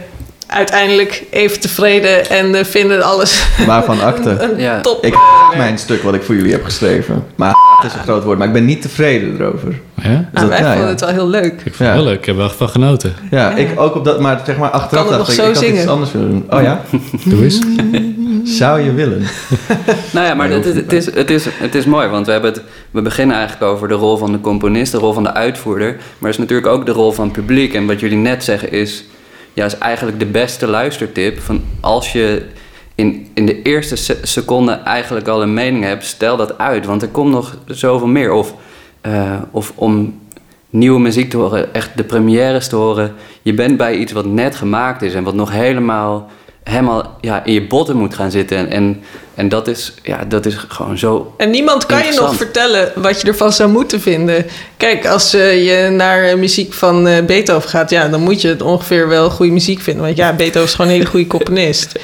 uiteindelijk 0.48 1.22
even 1.30 1.60
tevreden 1.60 2.30
en 2.30 2.54
eh, 2.54 2.64
vinden 2.64 3.02
alles 3.02 3.46
Waarvan 3.66 4.00
akte. 4.00 4.54
Ja. 4.56 4.80
top. 4.80 5.04
Ik 5.04 5.14
mijn 5.56 5.78
stuk 5.78 6.02
wat 6.02 6.14
ik 6.14 6.22
voor 6.22 6.34
jullie 6.34 6.52
heb 6.52 6.64
geschreven. 6.64 7.24
Maar 7.36 7.54
het 7.80 7.90
is 7.90 7.96
een 7.96 8.02
groot 8.02 8.24
woord, 8.24 8.38
maar 8.38 8.46
ik 8.46 8.52
ben 8.52 8.64
niet 8.64 8.82
tevreden 8.82 9.36
erover. 9.40 9.80
Ja? 10.02 10.08
Nou, 10.08 10.24
dat- 10.32 10.48
wij 10.48 10.58
ja, 10.58 10.64
vonden 10.64 10.84
ja. 10.84 10.90
het 10.90 11.00
wel 11.00 11.08
heel 11.08 11.28
leuk. 11.28 11.52
Ik 11.64 11.74
vond 11.74 11.78
het 11.90 11.98
wel 11.98 12.04
leuk, 12.04 12.18
ik 12.18 12.24
heb 12.24 12.34
er 12.34 12.40
wel 12.40 12.50
van 12.50 12.68
genoten. 12.68 13.14
Ja, 13.30 13.50
Ja. 13.50 13.56
ik 13.56 13.80
ook 13.80 13.94
op 13.94 14.04
dat, 14.04 14.20
maar 14.20 14.40
zeg 14.46 14.56
maar 14.56 14.70
achteraf 14.70 15.04
Kan 15.08 15.18
het 15.18 15.26
dacht 15.26 15.28
nog 15.28 15.28
ik, 15.28 15.34
zo 15.34 15.48
ik 15.48 15.54
had 15.54 15.64
iets 15.64 15.72
zingen? 15.76 15.88
anders 15.92 16.12
willen 16.12 16.28
doen. 16.30 16.46
Oh 16.50 16.62
ja? 16.62 16.80
Doe 17.24 17.42
eens. 17.44 17.60
Zou 18.44 18.80
je 18.80 18.92
willen? 18.94 19.22
Nou 20.12 20.26
ja, 20.26 20.34
maar 20.34 20.48
Nee, 20.48 20.56
het, 20.58 20.66
is, 20.66 20.74
het, 20.74 20.92
is, 20.92 21.14
het, 21.14 21.30
is, 21.30 21.46
het 21.58 21.74
is 21.74 21.84
mooi, 21.84 22.08
want 22.08 22.26
we, 22.26 22.32
hebben 22.32 22.52
het, 22.52 22.62
we 22.90 23.02
beginnen 23.02 23.36
eigenlijk 23.36 23.72
over 23.72 23.88
de 23.88 23.94
rol 23.94 24.16
van 24.16 24.32
de 24.32 24.40
componist, 24.40 24.92
de 24.92 24.98
rol 24.98 25.12
van 25.12 25.22
de 25.22 25.34
uitvoerder. 25.34 25.86
Maar 25.96 26.30
het 26.30 26.30
is 26.30 26.38
natuurlijk 26.38 26.66
ook 26.68 26.86
de 26.86 26.92
rol 26.92 27.12
van 27.12 27.24
het 27.24 27.32
publiek. 27.32 27.74
En 27.74 27.86
wat 27.86 28.00
jullie 28.00 28.16
net 28.16 28.44
zeggen 28.44 28.72
is, 28.72 29.04
ja, 29.58 29.64
is 29.64 29.78
eigenlijk 29.78 30.18
de 30.18 30.26
beste 30.26 30.66
luistertip. 30.66 31.40
Van 31.40 31.62
als 31.80 32.12
je 32.12 32.46
in, 32.94 33.30
in 33.34 33.46
de 33.46 33.62
eerste 33.62 33.96
se- 33.96 34.18
seconde 34.22 34.72
eigenlijk 34.72 35.28
al 35.28 35.42
een 35.42 35.54
mening 35.54 35.84
hebt, 35.84 36.04
stel 36.04 36.36
dat 36.36 36.58
uit. 36.58 36.86
Want 36.86 37.02
er 37.02 37.08
komt 37.08 37.30
nog 37.30 37.56
zoveel 37.66 38.06
meer. 38.06 38.32
Of, 38.32 38.54
eh, 39.00 39.34
of 39.50 39.72
om 39.74 40.20
nieuwe 40.70 41.00
muziek 41.00 41.30
te 41.30 41.36
horen, 41.36 41.74
echt 41.74 41.96
de 41.96 42.04
premières 42.04 42.68
te 42.68 42.76
horen. 42.76 43.14
Je 43.42 43.54
bent 43.54 43.76
bij 43.76 43.96
iets 43.96 44.12
wat 44.12 44.26
net 44.26 44.56
gemaakt 44.56 45.02
is 45.02 45.14
en 45.14 45.24
wat 45.24 45.34
nog 45.34 45.50
helemaal, 45.52 46.30
helemaal 46.68 47.16
ja, 47.20 47.44
in 47.44 47.52
je 47.52 47.66
botten 47.66 47.96
moet 47.96 48.14
gaan 48.14 48.30
zitten. 48.30 48.56
En, 48.56 48.70
en, 48.70 49.02
en 49.34 49.48
dat, 49.48 49.68
is, 49.68 49.94
ja, 50.02 50.24
dat 50.24 50.46
is 50.46 50.56
gewoon 50.68 50.98
zo. 50.98 51.34
En 51.36 51.50
niemand 51.50 51.86
kan 51.86 52.04
je 52.04 52.12
nog 52.12 52.36
vertellen 52.36 52.92
wat 52.96 53.20
je 53.20 53.28
ervan 53.28 53.52
zou 53.52 53.70
moeten 53.70 54.00
vinden. 54.00 54.46
Kijk, 54.76 55.06
als 55.06 55.34
eh, 55.34 55.64
je 55.64 55.90
naar 55.90 56.24
eh, 56.24 56.36
muziek 56.36 56.72
van 56.72 57.06
eh, 57.06 57.24
Beethoven 57.24 57.68
gaat, 57.68 57.90
ja, 57.90 58.08
dan 58.08 58.20
moet 58.20 58.40
je 58.40 58.48
het 58.48 58.62
ongeveer 58.62 59.08
wel 59.08 59.30
goede 59.30 59.52
muziek 59.52 59.80
vinden. 59.80 60.04
Want 60.04 60.16
ja, 60.16 60.32
Beethoven 60.32 60.68
is 60.68 60.74
gewoon 60.74 60.90
een 60.90 60.96
hele 60.96 61.08
goede 61.08 61.26
componist. 61.36 61.98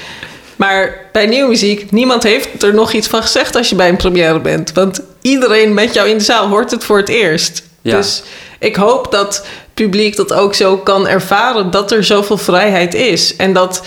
Maar 0.56 1.08
bij 1.12 1.26
nieuwe 1.26 1.48
muziek, 1.48 1.90
niemand 1.90 2.22
heeft 2.22 2.62
er 2.62 2.74
nog 2.74 2.92
iets 2.92 3.08
van 3.08 3.22
gezegd 3.22 3.56
als 3.56 3.68
je 3.68 3.74
bij 3.74 3.88
een 3.88 3.96
première 3.96 4.40
bent. 4.40 4.72
Want 4.72 5.00
iedereen 5.20 5.74
met 5.74 5.94
jou 5.94 6.08
in 6.08 6.18
de 6.18 6.24
zaal 6.24 6.48
hoort 6.48 6.70
het 6.70 6.84
voor 6.84 6.96
het 6.96 7.08
eerst. 7.08 7.62
Ja. 7.82 7.96
Dus 7.96 8.22
ik 8.58 8.76
hoop 8.76 9.10
dat 9.10 9.36
het 9.36 9.44
publiek 9.74 10.16
dat 10.16 10.32
ook 10.32 10.54
zo 10.54 10.76
kan 10.76 11.08
ervaren, 11.08 11.70
dat 11.70 11.92
er 11.92 12.04
zoveel 12.04 12.38
vrijheid 12.38 12.94
is. 12.94 13.36
En 13.36 13.52
dat, 13.52 13.82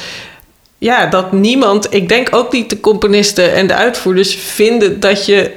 ja, 0.77 1.05
dat 1.05 1.31
niemand, 1.31 1.93
ik 1.93 2.09
denk 2.09 2.35
ook 2.35 2.51
niet 2.51 2.69
de 2.69 2.79
componisten 2.79 3.53
en 3.53 3.67
de 3.67 3.73
uitvoerders, 3.73 4.35
vinden 4.35 4.99
dat 4.99 5.25
je 5.25 5.51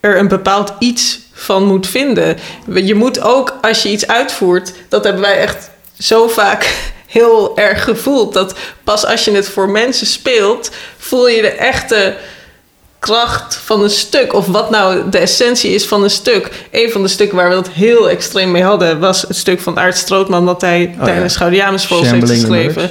er 0.00 0.18
een 0.18 0.28
bepaald 0.28 0.72
iets 0.78 1.20
van 1.32 1.64
moet 1.64 1.86
vinden. 1.86 2.36
Je 2.74 2.94
moet 2.94 3.20
ook, 3.20 3.58
als 3.60 3.82
je 3.82 3.90
iets 3.90 4.06
uitvoert, 4.06 4.72
dat 4.88 5.04
hebben 5.04 5.22
wij 5.22 5.38
echt 5.38 5.70
zo 5.98 6.28
vaak 6.28 6.74
heel 7.06 7.56
erg 7.56 7.84
gevoeld. 7.84 8.32
Dat 8.32 8.54
pas 8.84 9.06
als 9.06 9.24
je 9.24 9.32
het 9.32 9.48
voor 9.48 9.70
mensen 9.70 10.06
speelt, 10.06 10.70
voel 10.98 11.28
je 11.28 11.40
de 11.40 11.50
echte 11.50 12.16
kracht 12.98 13.60
van 13.64 13.82
een 13.82 13.90
stuk. 13.90 14.32
Of 14.32 14.46
wat 14.46 14.70
nou 14.70 15.08
de 15.10 15.18
essentie 15.18 15.70
is 15.70 15.86
van 15.86 16.02
een 16.02 16.10
stuk. 16.10 16.50
Een 16.70 16.90
van 16.90 17.02
de 17.02 17.08
stukken 17.08 17.36
waar 17.36 17.48
we 17.48 17.54
dat 17.54 17.68
heel 17.68 18.10
extreem 18.10 18.50
mee 18.50 18.62
hadden... 18.62 19.00
was 19.00 19.22
het 19.22 19.36
stuk 19.36 19.60
van 19.60 19.78
Aart 19.78 19.96
Strootman... 19.96 20.46
dat 20.46 20.60
hij 20.60 20.94
ja. 20.98 21.04
tijdens 21.04 21.36
Gaudiamusvogels 21.36 22.10
heeft 22.10 22.30
geschreven. 22.30 22.90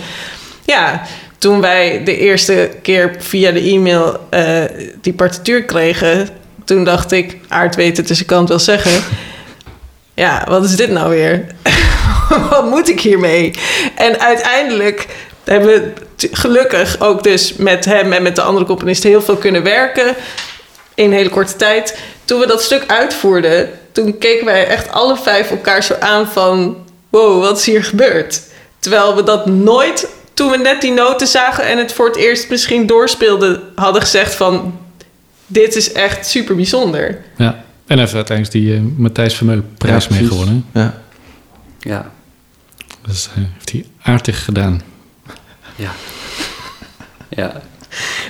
Ja, 0.66 1.02
toen 1.38 1.62
wij 1.62 2.04
de 2.04 2.18
eerste 2.18 2.70
keer 2.82 3.16
via 3.20 3.52
de 3.52 3.62
e-mail 3.62 4.20
eh, 4.30 4.64
die 5.02 5.14
partituur 5.14 5.64
kregen... 5.64 6.30
toen 6.66 6.84
dacht 6.84 7.12
ik, 7.12 7.38
Aart 7.48 7.76
weet 7.76 7.98
het, 7.98 8.08
dus 8.08 8.22
ik 8.22 8.28
kan 8.28 8.40
het 8.40 8.50
wel 8.50 8.60
zeggen... 8.60 9.04
ja, 10.14 10.46
wat 10.48 10.64
is 10.64 10.76
dit 10.76 10.90
nou 10.90 11.10
weer? 11.10 11.46
wat 12.50 12.70
moet 12.70 12.90
ik 12.90 13.02
hiermee? 13.02 13.54
En 13.96 14.20
uiteindelijk 14.20 15.08
hebben 15.44 15.70
we 15.70 15.94
gelukkig 16.32 17.00
ook 17.00 17.24
dus 17.24 17.54
met 17.54 17.86
hem 17.86 18.14
en 18.14 18.24
met 18.24 18.36
de 18.36 18.42
andere 18.42 18.66
componisten 18.66 19.10
heel 19.10 19.22
veel 19.22 19.38
kunnen 19.38 19.64
werken 19.64 20.16
in 20.96 21.06
een 21.06 21.14
hele 21.14 21.30
korte 21.30 21.56
tijd. 21.56 21.98
Toen 22.26 22.40
we 22.40 22.48
dat 22.48 22.64
stuk 22.64 22.84
uitvoerden, 22.88 23.70
toen 23.92 24.18
keken 24.18 24.46
wij 24.46 24.68
echt 24.68 24.92
alle 24.92 25.18
vijf 25.18 25.50
elkaar 25.50 25.84
zo 25.84 25.96
aan 26.00 26.28
van... 26.28 26.78
wow, 27.10 27.42
wat 27.42 27.58
is 27.58 27.66
hier 27.66 27.84
gebeurd? 27.84 28.42
Terwijl 28.80 29.16
we 29.16 29.24
dat 29.24 29.46
nooit, 29.46 30.08
toen 30.38 30.52
we 30.52 30.58
net 30.58 30.82
die 30.82 30.92
noten 30.92 31.28
zagen... 31.28 31.68
en 31.68 31.78
het 31.78 31.94
voor 31.94 32.06
het 32.08 32.16
eerst 32.16 32.50
misschien 32.50 32.86
doorspeelden, 32.88 33.62
hadden 33.76 34.02
gezegd 34.02 34.36
van... 34.36 34.80
dit 35.48 35.76
is 35.76 35.92
echt 35.92 36.28
super 36.28 36.56
bijzonder. 36.56 37.22
Ja. 37.38 37.64
En 37.88 38.00
heeft 38.00 38.14
uiteindelijk 38.14 38.58
die 38.58 38.74
eh, 38.76 38.82
Matthijs 38.98 39.34
Vermeulen 39.36 39.70
prijs 39.78 40.04
Ja, 40.04 40.08
precies. 40.10 40.30
meegewonnen. 40.30 40.66
Ja. 40.74 41.02
Ja, 41.80 42.12
Dat 43.02 43.30
eh, 43.36 43.44
heeft 43.54 43.72
hij 43.72 43.86
aardig 44.02 44.46
gedaan. 44.46 44.82
ja. 45.76 45.92
Ja, 47.30 47.62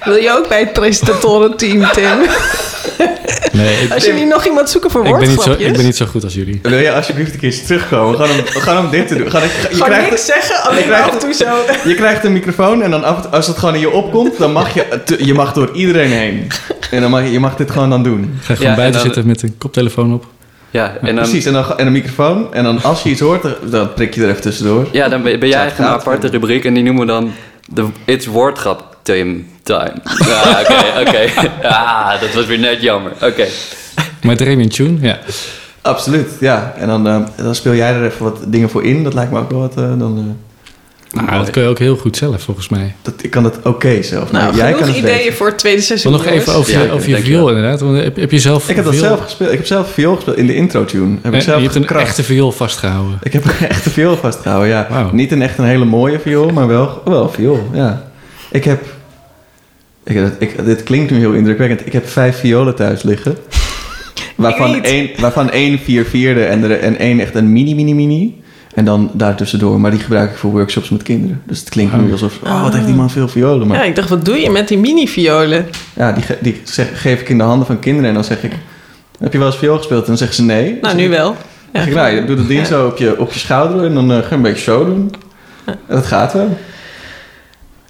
Wil 0.04 0.16
je 0.16 0.32
ook 0.32 0.48
bij 0.48 0.60
het 0.60 0.74
presentatorenteam, 0.74 1.92
Tim? 1.92 2.18
Nee, 3.52 3.76
ik, 3.84 3.94
Als 3.94 4.06
jullie 4.06 4.26
nog 4.26 4.46
iemand 4.46 4.70
zoeken 4.70 4.92
voor 4.92 5.06
ik, 5.06 5.12
ben 5.12 5.20
niet 5.20 5.30
zo, 5.30 5.36
woordgrapjes... 5.36 5.68
ik 5.68 5.76
ben 5.76 5.86
niet 5.86 5.96
zo 5.98 6.06
goed 6.06 6.24
als 6.24 6.34
jullie. 6.34 6.60
Wil 6.62 6.78
je 6.78 6.92
alsjeblieft 6.94 7.34
een 7.34 7.40
keertje 7.40 7.66
terugkomen? 7.66 8.16
Gewoon 8.20 8.32
om, 8.40 8.46
gewoon 8.46 8.86
om 8.86 8.92
dit 8.92 9.08
te 9.08 9.16
doen. 9.16 9.30
Gewoon, 9.30 9.46
je, 9.46 9.50
Gewoon 9.70 9.88
krijgt, 9.90 10.10
niks 10.10 10.26
zeggen, 10.26 10.62
alleen 10.64 10.84
je 10.84 10.90
maar 10.90 10.96
krijgt- 11.00 11.08
af 11.08 11.14
en 11.14 11.20
toe 11.20 11.34
zo... 11.34 11.90
je 11.90 11.96
krijgt 11.96 12.24
een 12.24 12.34
microfoon 12.34 12.82
en 12.82 12.92
dan 12.92 13.04
af 13.04 13.32
als 13.32 13.48
het 13.48 13.58
gewoon 13.58 13.74
in 13.74 13.80
je 13.80 13.90
opkomt, 13.92 14.38
dan 14.38 14.52
mag 14.52 14.74
je, 14.74 14.86
je 15.18 15.34
mag 15.34 15.54
door 15.54 15.70
iedereen 15.74 16.12
heen. 16.12 16.48
En 16.92 17.02
dan 17.02 17.10
mag 17.12 17.22
je, 17.24 17.32
je 17.32 17.40
mag 17.40 17.56
dit 17.56 17.72
gewoon 17.72 17.90
dan 17.90 18.04
doen. 18.04 18.38
Ga 18.42 18.54
gewoon 18.56 18.62
Ja, 18.64 18.70
en 18.70 18.76
buiten 18.76 18.94
dan- 18.94 19.06
zitten 19.14 19.28
met 19.28 19.42
een 19.44 19.56
koptelefoon 19.58 20.14
op. 20.14 20.26
ja. 20.72 20.98
En, 21.02 21.16
dan, 21.16 21.24
Precies, 21.24 21.46
en, 21.46 21.54
dan, 21.54 21.78
en 21.78 21.86
een 21.86 21.92
microfoon. 21.92 22.54
En 22.54 22.64
dan 22.64 22.84
als 22.84 23.04
je 23.04 23.10
iets 23.10 23.20
hoort, 23.22 23.46
dan 23.72 23.94
prik 23.94 24.16
je 24.16 24.24
er 24.24 24.30
even 24.30 24.42
tussendoor. 24.42 24.88
Ja, 24.92 25.10
dan 25.10 25.22
ben, 25.24 25.40
ben 25.40 25.50
jij 25.50 25.72
een 25.78 25.86
aparte 25.86 26.28
rubriek 26.28 26.66
en 26.66 26.74
die 26.74 26.84
noemen 26.84 27.06
we 27.06 27.12
dan 27.12 27.32
de 27.70 27.86
It's 28.06 28.26
Woordgrap 28.26 28.97
Tim 29.14 29.48
Time. 29.64 29.94
Ja, 30.28 30.60
oké, 30.62 31.00
oké. 31.10 31.50
Ja, 31.62 32.18
dat 32.18 32.34
was 32.34 32.46
weer 32.46 32.60
net 32.60 32.82
jammer. 32.82 33.12
Oké. 33.22 33.46
Met 34.22 34.42
Remy 34.42 34.68
Tune, 34.68 34.98
ja. 35.02 35.20
Absoluut, 35.82 36.28
ja. 36.40 36.74
En 36.78 36.88
dan, 36.88 37.08
eh, 37.08 37.20
dan 37.36 37.56
speel 37.56 37.74
jij 37.76 37.94
er 37.94 38.06
even 38.06 38.24
wat 38.24 38.38
dingen 38.48 38.70
voor 38.70 38.84
in. 38.84 39.04
Dat 39.04 39.14
lijkt 39.14 39.32
me 39.32 39.40
ook 39.40 39.52
wel 39.52 39.60
wat... 39.60 39.78
eh, 39.78 39.84
dan, 40.00 40.36
eh, 41.12 41.22
Nou, 41.26 41.38
dat 41.38 41.50
kun 41.50 41.62
je 41.62 41.68
ook 41.68 41.80
heel 41.80 41.96
goed 41.98 42.18
zelf, 42.18 42.42
volgens 42.42 42.70
mij. 42.70 42.96
dat, 43.02 43.14
ik 43.22 43.30
kan 43.32 43.44
het 43.44 43.56
oké 43.64 44.02
zelf. 44.04 44.32
Nou, 44.32 44.56
jij 44.56 44.66
genoeg 44.66 44.80
kan 44.80 44.88
het 44.88 44.98
ideeën 44.98 45.34
voor 45.34 45.48
het 45.48 45.58
tweede 45.58 45.82
seizoen. 45.82 46.12
wil 46.12 46.22
nog 46.22 46.30
even 46.32 46.54
over 46.54 46.72
Ja, 46.72 46.82
je, 46.82 46.92
over 46.92 47.10
je 47.10 47.18
viool 47.18 47.48
inderdaad. 47.50 47.80
Want 47.82 47.98
heb, 47.98 48.16
heb 48.16 48.32
je 48.32 48.40
zelf 48.40 48.70
Ik 48.70 48.76
heb 48.76 48.86
dat 48.86 48.94
viool- 48.94 49.08
zelf 49.08 49.22
gespeeld. 49.22 49.52
Ik 49.52 49.58
heb 49.58 49.68
zelf 49.68 49.92
viool 49.94 50.16
gespeeld 50.16 50.38
in 50.38 50.48
de 50.48 50.56
intro-tune. 50.56 51.18
Heb 51.22 51.34
ik 51.34 51.42
zelf 51.42 51.58
je 51.58 51.64
hebt 51.70 51.76
een 51.76 51.88
echte 51.98 52.24
viool 52.24 52.52
vastgehouden. 52.52 53.20
Ik 53.24 53.34
heb 53.34 53.46
een 53.46 53.68
echte 53.76 53.90
viool 53.90 54.18
vastgehouden, 54.18 54.70
ja. 54.70 55.10
Niet 55.12 55.32
een 55.32 55.42
echt 55.42 55.58
een 55.58 55.66
hele 55.66 55.86
mooie 55.86 56.20
viool, 56.20 56.50
maar 56.50 56.68
wel, 56.68 57.02
wel 57.06 57.30
viool, 57.30 57.70
ja. 57.74 58.06
Ik 58.52 58.64
heb... 58.64 58.84
Ik, 60.08 60.32
ik, 60.40 60.66
dit 60.66 60.84
klinkt 60.84 61.12
nu 61.12 61.18
heel 61.18 61.34
indrukwekkend. 61.34 61.86
Ik 61.86 61.94
heb 61.94 62.08
vijf 62.10 62.40
violen 62.40 62.76
thuis 62.76 63.04
liggen. 63.04 63.38
Waarvan 64.36 64.84
één, 64.84 65.10
waarvan 65.20 65.50
één 65.52 65.80
vier 65.80 66.06
vierde 66.06 66.44
en, 66.46 66.64
er, 66.64 66.80
en 66.80 66.98
één 66.98 67.20
echt 67.20 67.36
een 67.36 67.52
mini, 67.52 67.76
mini, 67.76 67.94
mini. 67.94 68.42
En 68.74 68.86
dan 68.86 69.10
daartussendoor, 69.14 69.80
maar 69.80 69.92
die 69.92 70.00
gebruik 70.00 70.32
ik 70.32 70.38
voor 70.38 70.52
workshops 70.52 70.90
met 70.90 71.04
kinderen. 71.04 71.42
Dus 71.46 71.60
het 71.60 71.70
klinkt 71.70 71.98
nu 71.98 72.06
Oh. 72.06 72.12
alsof, 72.12 72.40
oh, 72.44 72.62
wat 72.64 72.74
heeft 72.74 72.86
die 72.86 72.96
man 72.96 73.10
veel 73.10 73.28
violen. 73.28 73.68
Maar 73.68 73.78
Ja, 73.78 73.84
ik 73.84 73.96
dacht, 73.96 74.10
wat 74.10 74.26
doe 74.26 74.36
je 74.38 74.50
met 74.50 74.68
die 74.68 74.78
mini-violen? 74.78 75.66
ja, 75.94 76.12
die, 76.12 76.24
ge- 76.24 76.38
die 76.42 76.62
zeg- 76.64 77.02
geef 77.02 77.22
ik 77.22 77.30
in 77.30 77.38
de 77.38 77.44
handen 77.44 77.68
van 77.68 77.80
kinderen 77.80 78.08
en 78.08 78.14
dan 78.14 78.24
zeg 78.24 78.44
ik, 78.44 78.52
heb 79.20 79.32
je 79.32 79.38
wel 79.38 79.48
eens 79.48 79.58
viool 79.58 79.78
gespeeld? 79.78 80.02
En 80.02 80.08
dan 80.08 80.18
zeggen 80.18 80.36
ze 80.36 80.44
nee. 80.44 80.78
Nou, 80.82 80.96
nu 80.96 81.04
ik- 81.04 81.10
wel. 81.10 81.26
Dan 81.26 81.36
zeg 81.72 81.86
ik, 81.88 81.94
Ja. 81.94 82.02
nou, 82.02 82.16
je 82.16 82.26
doet 82.26 82.38
het 82.38 82.48
ding 82.48 82.66
zo 82.66 82.88
op 82.88 82.98
je, 82.98 83.20
op 83.20 83.32
je 83.34 83.40
schouder 83.40 83.86
en 83.86 83.94
dan 83.94 84.12
eh, 84.12 84.18
ga 84.18 84.28
je 84.30 84.36
een 84.36 84.42
beetje 84.42 84.62
show 84.64 84.86
doen. 84.86 85.12
En 85.66 85.76
dat 85.88 86.06
gaat 86.06 86.34
wel. 86.34 86.58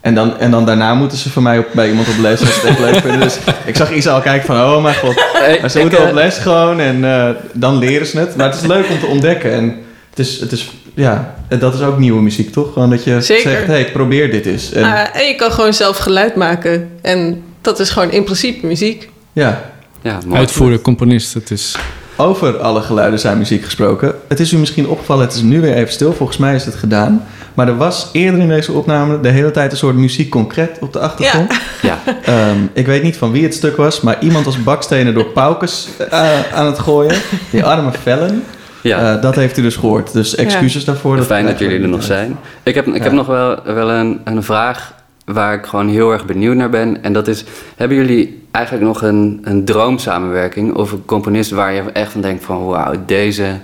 En 0.01 0.15
dan, 0.15 0.37
en 0.39 0.51
dan 0.51 0.65
daarna 0.65 0.93
moeten 0.93 1.17
ze 1.17 1.29
van 1.29 1.43
mij 1.43 1.57
op, 1.57 1.67
bij 1.71 1.89
iemand 1.89 2.07
op 2.07 2.17
les 2.21 2.39
als 2.39 2.55
het 2.55 2.63
echt 2.63 2.79
leuk 2.79 2.95
vinden. 2.95 3.19
Dus 3.19 3.37
ik 3.65 3.75
zag 3.75 3.91
Isa 3.91 4.11
al 4.13 4.21
kijken 4.21 4.45
van, 4.45 4.55
oh 4.55 4.83
mijn 4.83 4.95
god. 4.95 5.15
Maar 5.61 5.69
ze 5.69 5.77
ik, 5.77 5.83
moeten 5.83 6.03
eh, 6.03 6.07
op 6.09 6.13
les 6.15 6.37
gewoon 6.37 6.79
en 6.79 7.03
eh, 7.05 7.29
dan 7.53 7.77
leren 7.77 8.07
ze 8.07 8.19
het. 8.19 8.35
Maar 8.35 8.45
het 8.49 8.55
is 8.61 8.67
leuk 8.67 8.89
om 8.89 8.99
te 8.99 9.05
ontdekken. 9.05 9.51
En 9.51 9.75
het 10.09 10.19
is, 10.19 10.39
het 10.39 10.51
is, 10.51 10.69
ja, 10.93 11.35
dat 11.59 11.73
is 11.73 11.81
ook 11.81 11.97
nieuwe 11.97 12.21
muziek, 12.21 12.51
toch? 12.51 12.73
Gewoon 12.73 12.89
dat 12.89 13.03
je 13.03 13.21
Zeker. 13.21 13.51
zegt, 13.51 13.67
hey, 13.67 13.91
probeer 13.91 14.31
dit 14.31 14.45
eens. 14.45 14.71
En, 14.73 14.83
Ah, 14.83 15.15
en 15.15 15.27
je 15.27 15.35
kan 15.35 15.51
gewoon 15.51 15.73
zelf 15.73 15.97
geluid 15.97 16.35
maken. 16.35 16.89
En 17.01 17.43
dat 17.61 17.79
is 17.79 17.89
gewoon 17.89 18.11
in 18.11 18.23
principe 18.23 18.65
muziek. 18.67 19.09
ja, 19.33 19.61
Ja, 20.01 20.19
mooi. 20.25 20.39
Uitvoerder, 20.39 20.81
componist, 20.81 21.33
het 21.33 21.51
is... 21.51 21.75
over 22.17 22.57
alle 22.57 22.81
geluiden 22.81 23.19
zijn 23.19 23.37
muziek 23.37 23.63
gesproken. 23.63 24.13
Het 24.27 24.39
is 24.39 24.51
u 24.51 24.57
misschien 24.57 24.87
opgevallen, 24.87 25.25
het 25.25 25.33
is 25.35 25.41
nu 25.41 25.61
weer 25.61 25.73
even 25.73 25.93
stil. 25.93 26.13
Volgens 26.13 26.37
mij 26.37 26.55
is 26.55 26.65
het 26.65 26.75
gedaan. 26.75 27.23
Maar 27.53 27.67
er 27.67 27.77
was 27.77 28.09
eerder 28.11 28.39
in 28.41 28.47
deze 28.47 28.71
opname 28.71 29.19
de 29.19 29.29
hele 29.29 29.51
tijd 29.51 29.71
een 29.71 29.77
soort 29.77 29.95
muziek 29.95 30.29
concreet 30.29 30.77
op 30.81 30.93
de 30.93 30.99
achtergrond. 30.99 31.51
Ja, 31.81 31.97
Ehm, 32.23 32.57
ik 32.73 32.85
weet 32.85 33.03
niet 33.03 33.17
van 33.17 33.31
wie 33.31 33.43
het 33.43 33.53
stuk 33.53 33.77
was, 33.77 34.01
maar 34.01 34.17
iemand 34.19 34.45
was 34.45 34.63
bakstenen 34.63 35.13
door 35.13 35.25
paukes 35.25 35.87
eh, 36.09 36.53
aan 36.53 36.65
het 36.65 36.79
gooien. 36.79 37.15
Die 37.51 37.63
arme 37.63 37.91
vellen. 38.01 38.43
ja. 38.81 39.15
Eh, 39.15 39.21
dat 39.21 39.35
heeft 39.35 39.57
u 39.57 39.61
dus 39.61 39.75
gehoord. 39.75 40.13
Dus 40.13 40.35
excuses 40.35 40.85
daarvoor. 40.85 41.21
Fijn 41.23 41.45
dat 41.45 41.59
jullie 41.59 41.81
er 41.81 41.87
nog 41.87 42.03
zijn. 42.03 42.37
Ik 42.63 42.75
heb, 42.75 42.87
ik 42.87 42.95
Ja. 42.97 43.03
heb 43.03 43.11
nog 43.11 43.27
wel, 43.27 43.59
wel 43.63 43.89
een, 43.91 44.19
een 44.23 44.43
vraag 44.43 44.93
waar 45.25 45.53
ik 45.53 45.65
gewoon 45.65 45.87
heel 45.89 46.11
erg 46.11 46.25
benieuwd 46.25 46.55
naar 46.55 46.69
ben. 46.69 47.03
En 47.03 47.13
dat 47.13 47.27
is, 47.27 47.43
hebben 47.75 47.97
jullie 47.97 48.46
eigenlijk 48.57 48.85
nog 48.85 49.01
een, 49.01 49.39
een 49.43 49.65
droomsamenwerking 49.65 50.73
of 50.73 50.91
een 50.91 51.05
componist 51.05 51.51
waar 51.51 51.73
je 51.73 51.81
echt 51.81 52.11
van 52.11 52.21
denkt 52.21 52.45
van 52.45 52.65
wauw, 52.65 52.93
deze, 53.05 53.57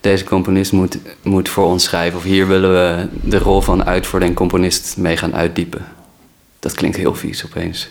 deze 0.00 0.24
componist 0.24 0.72
moet, 0.72 0.98
moet 1.22 1.48
voor 1.48 1.64
ons 1.64 1.84
schrijven. 1.84 2.18
Of 2.18 2.24
hier 2.24 2.46
willen 2.48 2.70
we 2.72 3.06
de 3.22 3.38
rol 3.38 3.60
van 3.60 3.84
uitvoerder 3.84 4.28
en 4.28 4.34
componist 4.34 4.94
mee 4.98 5.16
gaan 5.16 5.34
uitdiepen. 5.34 5.84
Dat 6.60 6.74
klinkt 6.74 6.96
heel 6.96 7.14
vies 7.14 7.44
opeens. 7.44 7.88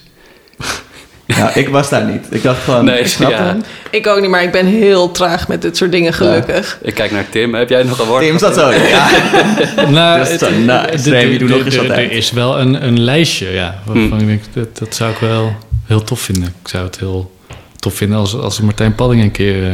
Ja, 1.25 1.53
ik 1.61 1.69
was 1.69 1.89
daar 1.89 2.03
niet. 2.05 2.25
Ik 2.29 2.43
dacht 2.43 2.63
gewoon, 2.63 2.85
Nee, 2.85 2.99
ik 2.99 3.07
snap 3.07 3.29
ja. 3.31 3.43
hem. 3.43 3.61
Ik 3.91 4.07
ook 4.07 4.21
niet, 4.21 4.29
maar 4.29 4.43
ik 4.43 4.51
ben 4.51 4.65
heel 4.65 5.11
traag 5.11 5.47
met 5.47 5.61
dit 5.61 5.77
soort 5.77 5.91
dingen, 5.91 6.13
gelukkig. 6.13 6.79
Ik 6.81 6.93
kijk 6.93 7.11
naar 7.11 7.29
Tim. 7.29 7.53
Heb 7.53 7.69
jij 7.69 7.83
nog 7.83 7.99
een 7.99 8.05
woord? 8.07 8.23
Tim 8.23 8.37
zat 8.39 8.53
zo. 8.53 8.71
Ja. 8.71 9.09
Nou, 9.89 10.17
Dat 10.19 10.29
is 10.29 10.39
zo 10.39 10.49
nice. 10.49 11.15
er- 11.15 11.43
nog 11.49 11.65
eens 11.65 12.09
is 12.11 12.31
wel 12.31 12.59
een, 12.59 12.85
een 12.87 12.99
lijstje, 12.99 13.49
ja. 13.51 13.75
Waarvan 13.85 14.09
Hmm. 14.09 14.19
ik 14.19 14.25
denk, 14.27 14.41
dat, 14.53 14.77
dat 14.77 14.95
zou 14.95 15.11
ik 15.11 15.17
wel 15.17 15.55
heel 15.85 16.03
tof 16.03 16.19
vinden. 16.19 16.53
Ik 16.61 16.67
zou 16.67 16.83
het 16.85 16.99
heel 16.99 17.31
tof 17.79 17.93
vinden 17.93 18.17
als, 18.17 18.35
als 18.37 18.61
Martijn 18.61 18.95
Padding 18.95 19.21
een 19.21 19.31
keer 19.31 19.63
eh, 19.67 19.73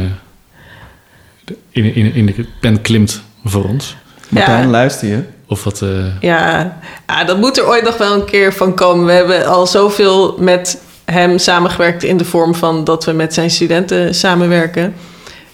in, 1.70 1.94
in, 1.94 2.14
in 2.14 2.26
de 2.26 2.46
pen 2.60 2.80
klimt 2.82 3.22
voor 3.44 3.64
ons. 3.64 3.96
Martijn, 4.28 4.62
Ja. 4.62 4.68
luister 4.68 5.08
je? 5.08 5.22
Of 5.46 5.64
wat... 5.64 5.82
eh, 5.82 6.20
Ja, 6.20 6.78
ja, 7.06 7.24
dat 7.24 7.38
moet 7.38 7.58
er 7.58 7.66
ooit 7.68 7.84
nog 7.84 7.96
wel 7.96 8.14
een 8.14 8.24
keer 8.24 8.52
van 8.54 8.74
komen. 8.74 9.06
We 9.06 9.12
hebben 9.12 9.46
al 9.46 9.66
zoveel 9.66 10.36
met 10.38 10.78
hem 11.04 11.38
samengewerkt 11.38 12.02
in 12.02 12.16
de 12.16 12.24
vorm 12.24 12.54
van 12.54 12.84
dat 12.84 13.04
we 13.04 13.12
met 13.12 13.34
zijn 13.34 13.50
studenten 13.50 14.14
samenwerken. 14.14 14.94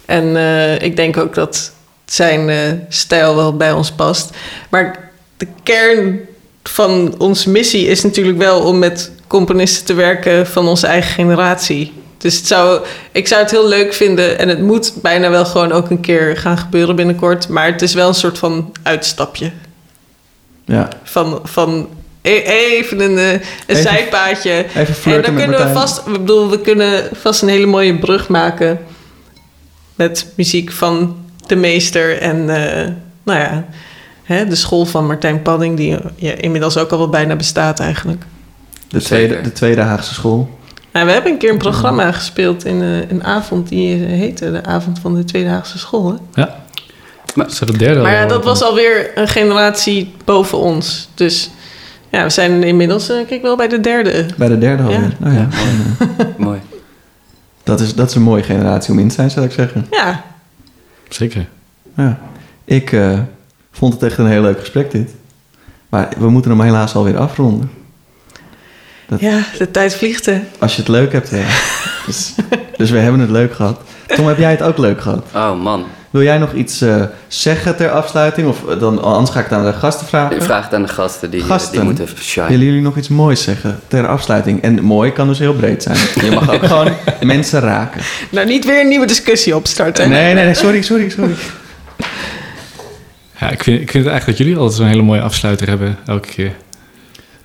En 0.05 0.37
eh, 0.37 0.79
ik 0.81 0.97
denk 0.97 1.17
ook 1.17 1.35
dat 1.35 1.73
zijn 2.05 2.49
eh, 2.49 2.59
stijl 2.89 3.37
wel 3.37 3.57
bij 3.57 3.73
ons 3.73 3.91
past. 3.93 4.37
Maar 4.69 5.11
de 5.37 5.47
kern 5.63 6.19
van 6.63 7.15
onze 7.19 7.51
missie 7.51 7.87
is 7.87 8.03
natuurlijk 8.03 8.39
wel 8.39 8.61
om 8.61 8.79
met 8.79 9.11
componisten 9.27 9.85
te 9.85 9.95
werken 9.95 10.47
van 10.47 10.69
onze 10.69 10.87
eigen 10.87 11.13
generatie. 11.15 11.93
Dus 12.19 12.37
het 12.37 12.47
zou, 12.47 12.81
ik 13.13 13.29
zou 13.29 13.43
het 13.43 13.51
heel 13.51 13.69
leuk 13.69 13.95
vinden 13.95 14.39
en 14.39 14.49
het 14.49 14.61
moet 14.61 14.93
bijna 15.03 15.31
wel 15.31 15.45
gewoon 15.45 15.73
ook 15.73 15.91
een 15.91 16.01
keer 16.01 16.37
gaan 16.37 16.59
gebeuren 16.59 16.97
binnenkort. 16.97 17.49
Maar 17.49 17.67
het 17.67 17.83
is 17.83 17.95
wel 17.95 18.09
een 18.09 18.15
soort 18.15 18.39
van 18.39 18.73
uitstapje 18.83 19.51
Ja. 20.65 20.89
van, 21.03 21.41
van 21.45 21.89
e- 22.23 22.43
even 22.43 23.01
een, 23.01 23.19
eh, 23.19 23.33
een 23.33 23.41
Even- 23.67 23.83
zijpaadje. 23.83 24.67
Even 24.75 25.15
En 25.15 25.23
dan 25.23 25.35
kunnen 25.35 25.67
we 25.67 25.73
vast, 25.73 25.99
ik 26.07 26.13
bedoel, 26.13 26.51
we 26.51 26.61
kunnen 26.61 27.09
vast 27.13 27.43
een 27.43 27.49
hele 27.49 27.67
mooie 27.67 27.99
brug 27.99 28.29
maken 28.29 28.79
met 29.95 30.27
muziek 30.35 30.73
van 30.73 31.17
de 31.47 31.57
meester 31.57 32.19
en, 32.21 32.37
eh, 32.51 32.89
nou 33.23 33.39
ja, 33.41 33.65
hè, 34.23 34.47
de 34.47 34.55
school 34.57 34.85
van 34.85 35.07
Martijn 35.07 35.43
Padding, 35.43 35.77
die 35.77 35.97
ja, 36.17 36.33
inmiddels 36.33 36.77
ook 36.77 36.91
al 36.91 36.99
wel 36.99 37.09
bijna 37.09 37.37
bestaat 37.37 37.81
eigenlijk. 37.81 38.23
De 38.89 39.01
tweede, 39.03 39.27
Zeker. 39.29 39.43
de 39.43 39.53
tweede 39.53 39.81
Haagse 39.81 40.15
school. 40.15 40.59
Nou, 40.93 41.07
we 41.07 41.13
hebben 41.13 41.33
een 41.33 41.39
keer 41.39 41.51
een 41.51 41.59
programma 41.59 42.13
gespeeld 42.13 42.65
in 42.65 42.83
eh, 42.83 43.11
een 43.11 43.25
avond 43.25 43.69
die 43.69 43.95
eh, 43.95 44.11
heette 44.11 44.51
de 44.53 44.65
Avond 44.65 44.99
van 44.99 45.15
de 45.15 45.25
Tweede 45.25 45.49
Haagse 45.49 45.79
School. 45.79 46.07
Hè? 46.13 46.43
ja. 46.43 46.65
Maar- 47.35 47.47
Is 47.47 47.59
dat 47.59 47.69
de 47.69 47.77
derde 47.77 48.01
Maar 48.01 48.13
ja, 48.13 48.27
dat 48.27 48.45
was 48.45 48.63
alweer 48.63 49.11
een 49.19 49.29
generatie 49.29 50.15
boven 50.25 50.59
ons. 50.59 51.09
Dus 51.15 51.51
ja, 52.11 52.23
we 52.23 52.31
zijn 52.31 52.63
inmiddels, 52.63 53.09
eh, 53.09 53.17
kijk 53.29 53.43
wel 53.43 53.57
bij 53.57 53.69
de 53.69 53.81
derde. 53.81 54.27
Bij 54.37 54.49
de 54.49 54.59
derde 54.59 54.83
alweer. 54.83 55.01
Ja. 55.01 55.09
Nou 55.19 55.35
ja, 55.35 55.49
Mooi. 56.37 56.61
dat, 57.63 57.81
is, 57.81 57.95
dat 57.95 58.09
is 58.09 58.15
een 58.15 58.23
mooie 58.23 58.43
generatie 58.43 58.93
om 58.93 58.99
in 58.99 59.09
te 59.09 59.15
zijn, 59.15 59.31
zou 59.31 59.47
ik 59.47 59.53
zeggen. 59.53 59.87
Ja, 59.91 60.23
Zeker. 61.09 61.47
Ja. 61.97 62.19
Ik 62.65 62.93
eh, 62.93 63.19
vond 63.73 63.93
het 63.93 64.03
echt 64.03 64.19
een 64.19 64.27
heel 64.27 64.43
leuk 64.43 64.59
gesprek 64.61 64.91
dit. 64.91 65.11
Maar 65.89 66.09
we 66.19 66.31
moeten 66.31 66.51
hem 66.51 66.61
helaas 66.61 66.95
alweer 66.95 67.19
afronden. 67.19 67.71
Dat- 69.09 69.21
ja 69.21 69.39
de 69.59 69.71
tijd 69.71 69.95
vliegt 69.95 70.27
hè. 70.27 70.41
Als 70.59 70.75
je 70.75 70.81
het 70.81 70.91
leuk 70.91 71.13
hebt, 71.13 71.31
ja. 71.31 71.45
dus, 72.07 72.35
dus 72.77 72.91
we 72.91 72.99
hebben 72.99 73.21
het 73.21 73.31
leuk 73.31 73.55
gehad. 73.55 73.81
Tom, 74.07 74.27
heb 74.27 74.39
jij 74.39 74.51
het 74.51 74.63
ook 74.63 74.79
leuk 74.79 75.01
gehad? 75.01 75.25
Oh 75.35 75.61
man, 75.63 75.85
Wil 76.11 76.23
jij 76.25 76.39
nog 76.39 76.53
iets 76.53 76.81
eh, 76.81 77.03
zeggen 77.29 77.77
ter 77.77 77.91
afsluiting? 77.91 78.49
Of 78.49 78.69
eh, 78.69 78.79
dan, 78.81 79.03
anders 79.03 79.31
ga 79.31 79.39
ik 79.39 79.45
het 79.45 79.59
aan 79.59 79.65
de 79.65 79.73
gasten 79.73 80.07
vragen. 80.07 80.37
ik 80.37 80.43
vraag 80.43 80.65
het 80.65 80.75
aan 80.75 80.83
de 80.83 80.89
gasten 80.89 81.31
die, 81.31 81.41
Gasten. 81.43 81.73
die 81.73 81.83
moeten 81.83 82.05
even 82.05 82.19
shine. 82.19 82.49
Willen 82.49 82.65
jullie 82.65 82.81
nog 82.81 82.97
iets 82.97 83.09
moois 83.09 83.43
zeggen 83.43 83.81
ter 83.89 84.07
afsluiting? 84.09 84.63
En 84.63 84.83
mooi 84.83 85.13
kan 85.13 85.29
dus 85.29 85.39
heel 85.39 85.55
breed 85.55 85.83
zijn. 85.83 85.97
Je 86.25 86.31
mag 86.31 86.51
ook 86.55 86.67
gewoon 86.73 86.93
mensen 87.23 87.61
raken. 87.61 88.01
Nou, 88.31 88.47
niet 88.47 88.65
weer 88.65 88.81
een 88.81 88.89
nieuwe 88.89 89.07
discussie 89.07 89.57
opstarten. 89.57 90.09
Nee, 90.09 90.35
nee, 90.35 90.45
nee, 90.45 90.55
sorry, 90.55 90.83
sorry, 90.83 91.09
sorry. 91.11 91.35
Ja, 93.41 93.51
ik 93.51 93.63
vind, 93.63 93.81
ik 93.81 93.91
vind 93.91 94.05
het 94.05 94.13
eigenlijk 94.13 94.27
dat 94.27 94.37
jullie 94.37 94.57
altijd 94.57 94.77
zo'n 94.79 94.87
hele 94.87 95.03
mooie 95.03 95.21
afsluiter 95.21 95.69
hebben, 95.69 95.99
elke 96.07 96.29
keer. 96.29 96.53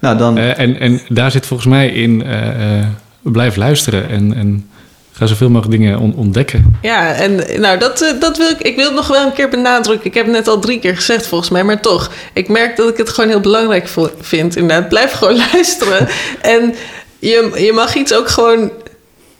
Nou, 0.02 0.18
dan... 0.18 0.38
Eh, 0.38 0.60
en, 0.60 0.80
en 0.80 1.02
daar 1.10 1.32
zit 1.32 1.46
volgens 1.46 1.70
mij 1.70 1.90
in, 1.90 2.24
eh, 2.24 2.80
eh, 2.80 2.86
blijf 3.22 3.56
luisteren 3.56 4.10
en, 4.10 4.34
en 4.36 4.70
ga 5.12 5.26
zoveel 5.26 5.50
mogelijk 5.50 5.80
dingen 5.80 6.00
on- 6.00 6.16
ontdekken. 6.16 6.76
Ja, 6.82 7.14
en 7.14 7.62
nou, 7.62 7.80
dat, 7.80 8.16
dat 8.20 8.38
wil 8.38 8.50
ik, 8.50 8.60
ik 8.60 8.76
wil 8.76 8.86
het 8.86 8.96
nog 8.96 9.08
wel 9.08 9.26
een 9.26 9.34
keer 9.34 9.50
benadrukken. 9.50 10.08
Ik 10.08 10.14
heb 10.14 10.26
het 10.26 10.34
net 10.34 10.48
al 10.48 10.60
drie 10.60 10.80
keer 10.80 10.96
gezegd 10.96 11.28
volgens 11.28 11.50
mij, 11.50 11.64
maar 11.64 11.82
toch. 11.82 12.12
Ik 12.34 12.48
merk 12.48 12.76
dat 12.76 12.90
ik 12.90 12.98
het 12.98 13.10
gewoon 13.10 13.30
heel 13.30 13.40
belangrijk 13.40 13.90
vind. 14.20 14.56
Inderdaad, 14.56 14.90
blijf 14.90 15.12
gewoon 15.12 15.38
luisteren. 15.52 16.08
En 16.42 16.76
je, 17.20 17.52
je 17.56 17.72
mag 17.74 17.96
iets 17.96 18.14
ook 18.14 18.30
gewoon 18.30 18.72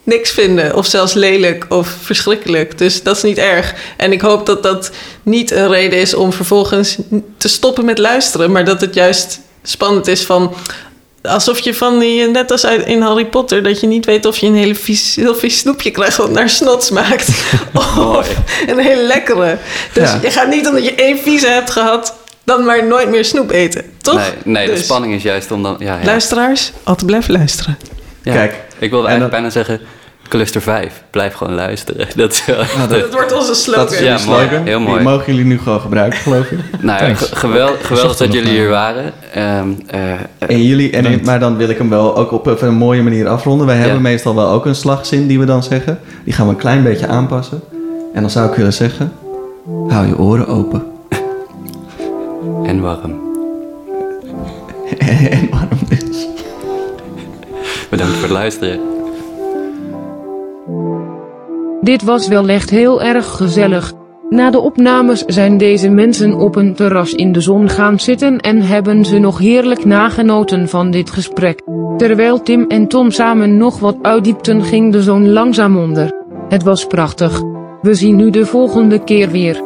niks 0.04 0.30
vinden, 0.30 0.74
of 0.76 0.86
zelfs 0.86 1.12
lelijk 1.12 1.66
of 1.68 1.96
verschrikkelijk. 2.00 2.78
Dus 2.78 3.02
dat 3.02 3.16
is 3.16 3.22
niet 3.22 3.38
erg. 3.38 3.74
En 3.96 4.12
ik 4.12 4.20
hoop 4.20 4.46
dat 4.46 4.62
dat 4.62 4.90
niet 5.22 5.50
een 5.50 5.68
reden 5.68 5.98
is 5.98 6.14
om 6.14 6.32
vervolgens 6.32 6.98
te 7.36 7.48
stoppen 7.48 7.84
met 7.84 7.98
luisteren, 7.98 8.52
maar 8.52 8.64
dat 8.64 8.80
het 8.80 8.94
juist 8.94 9.40
spannend 9.62 10.06
is 10.06 10.24
van. 10.24 10.54
Alsof 11.22 11.58
je 11.58 11.74
van 11.74 11.98
die, 11.98 12.26
net 12.28 12.50
als 12.50 12.66
uit, 12.66 12.86
in 12.86 13.00
Harry 13.02 13.26
Potter, 13.26 13.62
dat 13.62 13.80
je 13.80 13.86
niet 13.86 14.04
weet 14.04 14.26
of 14.26 14.36
je 14.38 14.46
een 14.46 14.54
hele 14.54 14.74
vies, 14.74 15.14
heel 15.16 15.34
vies 15.34 15.58
snoepje 15.58 15.90
krijgt 15.90 16.16
wat 16.16 16.30
naar 16.30 16.48
snot 16.50 16.84
smaakt. 16.84 17.28
of 17.96 18.28
een 18.66 18.78
hele 18.78 19.02
lekkere. 19.02 19.58
Dus 19.92 20.10
Ja. 20.10 20.18
je 20.22 20.30
gaat 20.30 20.48
niet 20.48 20.66
omdat 20.68 20.84
je 20.84 20.94
één 20.94 21.18
vieze 21.18 21.46
hebt 21.48 21.70
gehad, 21.70 22.14
dan 22.44 22.64
maar 22.64 22.86
nooit 22.86 23.08
meer 23.08 23.24
snoep 23.24 23.50
eten. 23.50 23.84
Toch? 24.00 24.14
Nee, 24.14 24.30
nee 24.44 24.66
de 24.66 24.72
Dus, 24.72 24.84
spanning 24.84 25.14
is 25.14 25.22
juist 25.22 25.50
om 25.50 25.62
dan... 25.62 25.76
Ja, 25.78 25.98
ja. 25.98 26.04
Luisteraars, 26.04 26.72
altijd 26.82 27.06
blijven 27.06 27.32
luisteren. 27.32 27.78
Ja. 28.22 28.32
Kijk, 28.32 28.52
Ik 28.78 28.90
wilde 28.90 29.06
en 29.08 29.12
eigenlijk 29.12 29.20
dat- 29.20 29.30
bijna 29.30 29.50
zeggen... 29.50 29.80
Cluster 30.28 30.60
5, 30.62 31.02
blijf 31.10 31.34
gewoon 31.34 31.54
luisteren. 31.54 32.06
Dat 32.16 32.32
is 32.32 32.44
wel... 32.44 32.56
nou, 32.76 32.88
dat, 32.88 33.00
Dat 33.00 33.12
wordt 33.12 33.32
onze 33.32 33.54
slogan. 33.54 33.82
dat 33.84 33.92
is 33.92 33.98
Ja, 33.98 34.04
jullie 34.16 34.26
mooi. 34.26 34.46
slogan. 34.48 34.66
Heel 34.66 34.78
Die 34.78 35.00
mogen 35.00 35.26
jullie 35.26 35.44
nu 35.44 35.58
gewoon 35.58 35.80
gebruiken, 35.80 36.18
geloof 36.18 36.50
ik. 36.50 36.58
Nou 36.80 37.04
ja, 37.04 37.14
geweld- 37.14 37.84
geweldig 37.84 38.16
dat 38.16 38.32
jullie 38.32 38.50
hier 38.50 38.68
waren. 38.68 39.12
Ehm, 39.34 39.68
eh, 39.86 40.00
En 40.38 40.62
jullie, 40.62 40.90
en, 40.90 41.20
maar 41.24 41.40
dan 41.40 41.56
wil 41.56 41.68
ik 41.68 41.78
hem 41.78 41.88
wel 41.88 42.16
ook 42.16 42.32
op 42.32 42.62
een 42.62 42.74
mooie 42.74 43.02
manier 43.02 43.28
afronden. 43.28 43.66
Wij 43.66 43.76
hebben 43.76 44.02
meestal 44.02 44.34
wel 44.34 44.48
ook 44.50 44.66
een 44.66 44.74
slagzin 44.74 45.26
die 45.26 45.38
we 45.38 45.44
dan 45.44 45.62
zeggen. 45.62 45.98
Die 46.24 46.32
gaan 46.32 46.46
we 46.46 46.52
een 46.52 46.58
klein 46.58 46.82
beetje 46.82 47.06
aanpassen. 47.06 47.60
En 48.14 48.20
dan 48.20 48.30
zou 48.30 48.48
ik 48.50 48.54
willen 48.54 48.72
zeggen... 48.72 49.12
Hou 49.88 50.06
je 50.06 50.18
oren 50.18 50.46
open. 50.46 50.82
en 52.70 52.80
warm. 52.80 53.20
en 54.98 55.48
waarom 55.50 55.78
dus? 55.88 56.26
Bedankt 57.90 58.12
voor 58.12 58.22
het 58.22 58.30
luisteren. 58.30 58.80
Dit 61.82 62.02
was 62.02 62.28
wel 62.28 62.48
echt 62.48 62.70
heel 62.70 63.02
erg 63.02 63.26
gezellig. 63.26 63.92
Na 64.28 64.50
de 64.50 64.58
opnames 64.58 65.24
zijn 65.26 65.58
deze 65.58 65.88
mensen 65.88 66.34
op 66.34 66.56
een 66.56 66.74
terras 66.74 67.14
in 67.14 67.32
de 67.32 67.40
zon 67.40 67.68
gaan 67.68 68.00
zitten 68.00 68.40
en 68.40 68.62
hebben 68.62 69.04
ze 69.04 69.18
nog 69.18 69.38
heerlijk 69.38 69.84
nagenoten 69.84 70.68
van 70.68 70.90
dit 70.90 71.10
gesprek. 71.10 71.62
Terwijl 71.96 72.42
Tim 72.42 72.64
en 72.68 72.88
Tom 72.88 73.10
samen 73.10 73.56
nog 73.56 73.78
wat 73.78 73.96
uitdiepten 74.02 74.62
ging 74.62 74.92
de 74.92 75.02
zon 75.02 75.32
langzaam 75.32 75.76
onder. 75.76 76.12
Het 76.48 76.62
was 76.62 76.86
prachtig. 76.86 77.40
We 77.80 77.94
zien 77.94 78.18
u 78.18 78.30
de 78.30 78.46
volgende 78.46 79.04
keer 79.04 79.30
weer. 79.30 79.62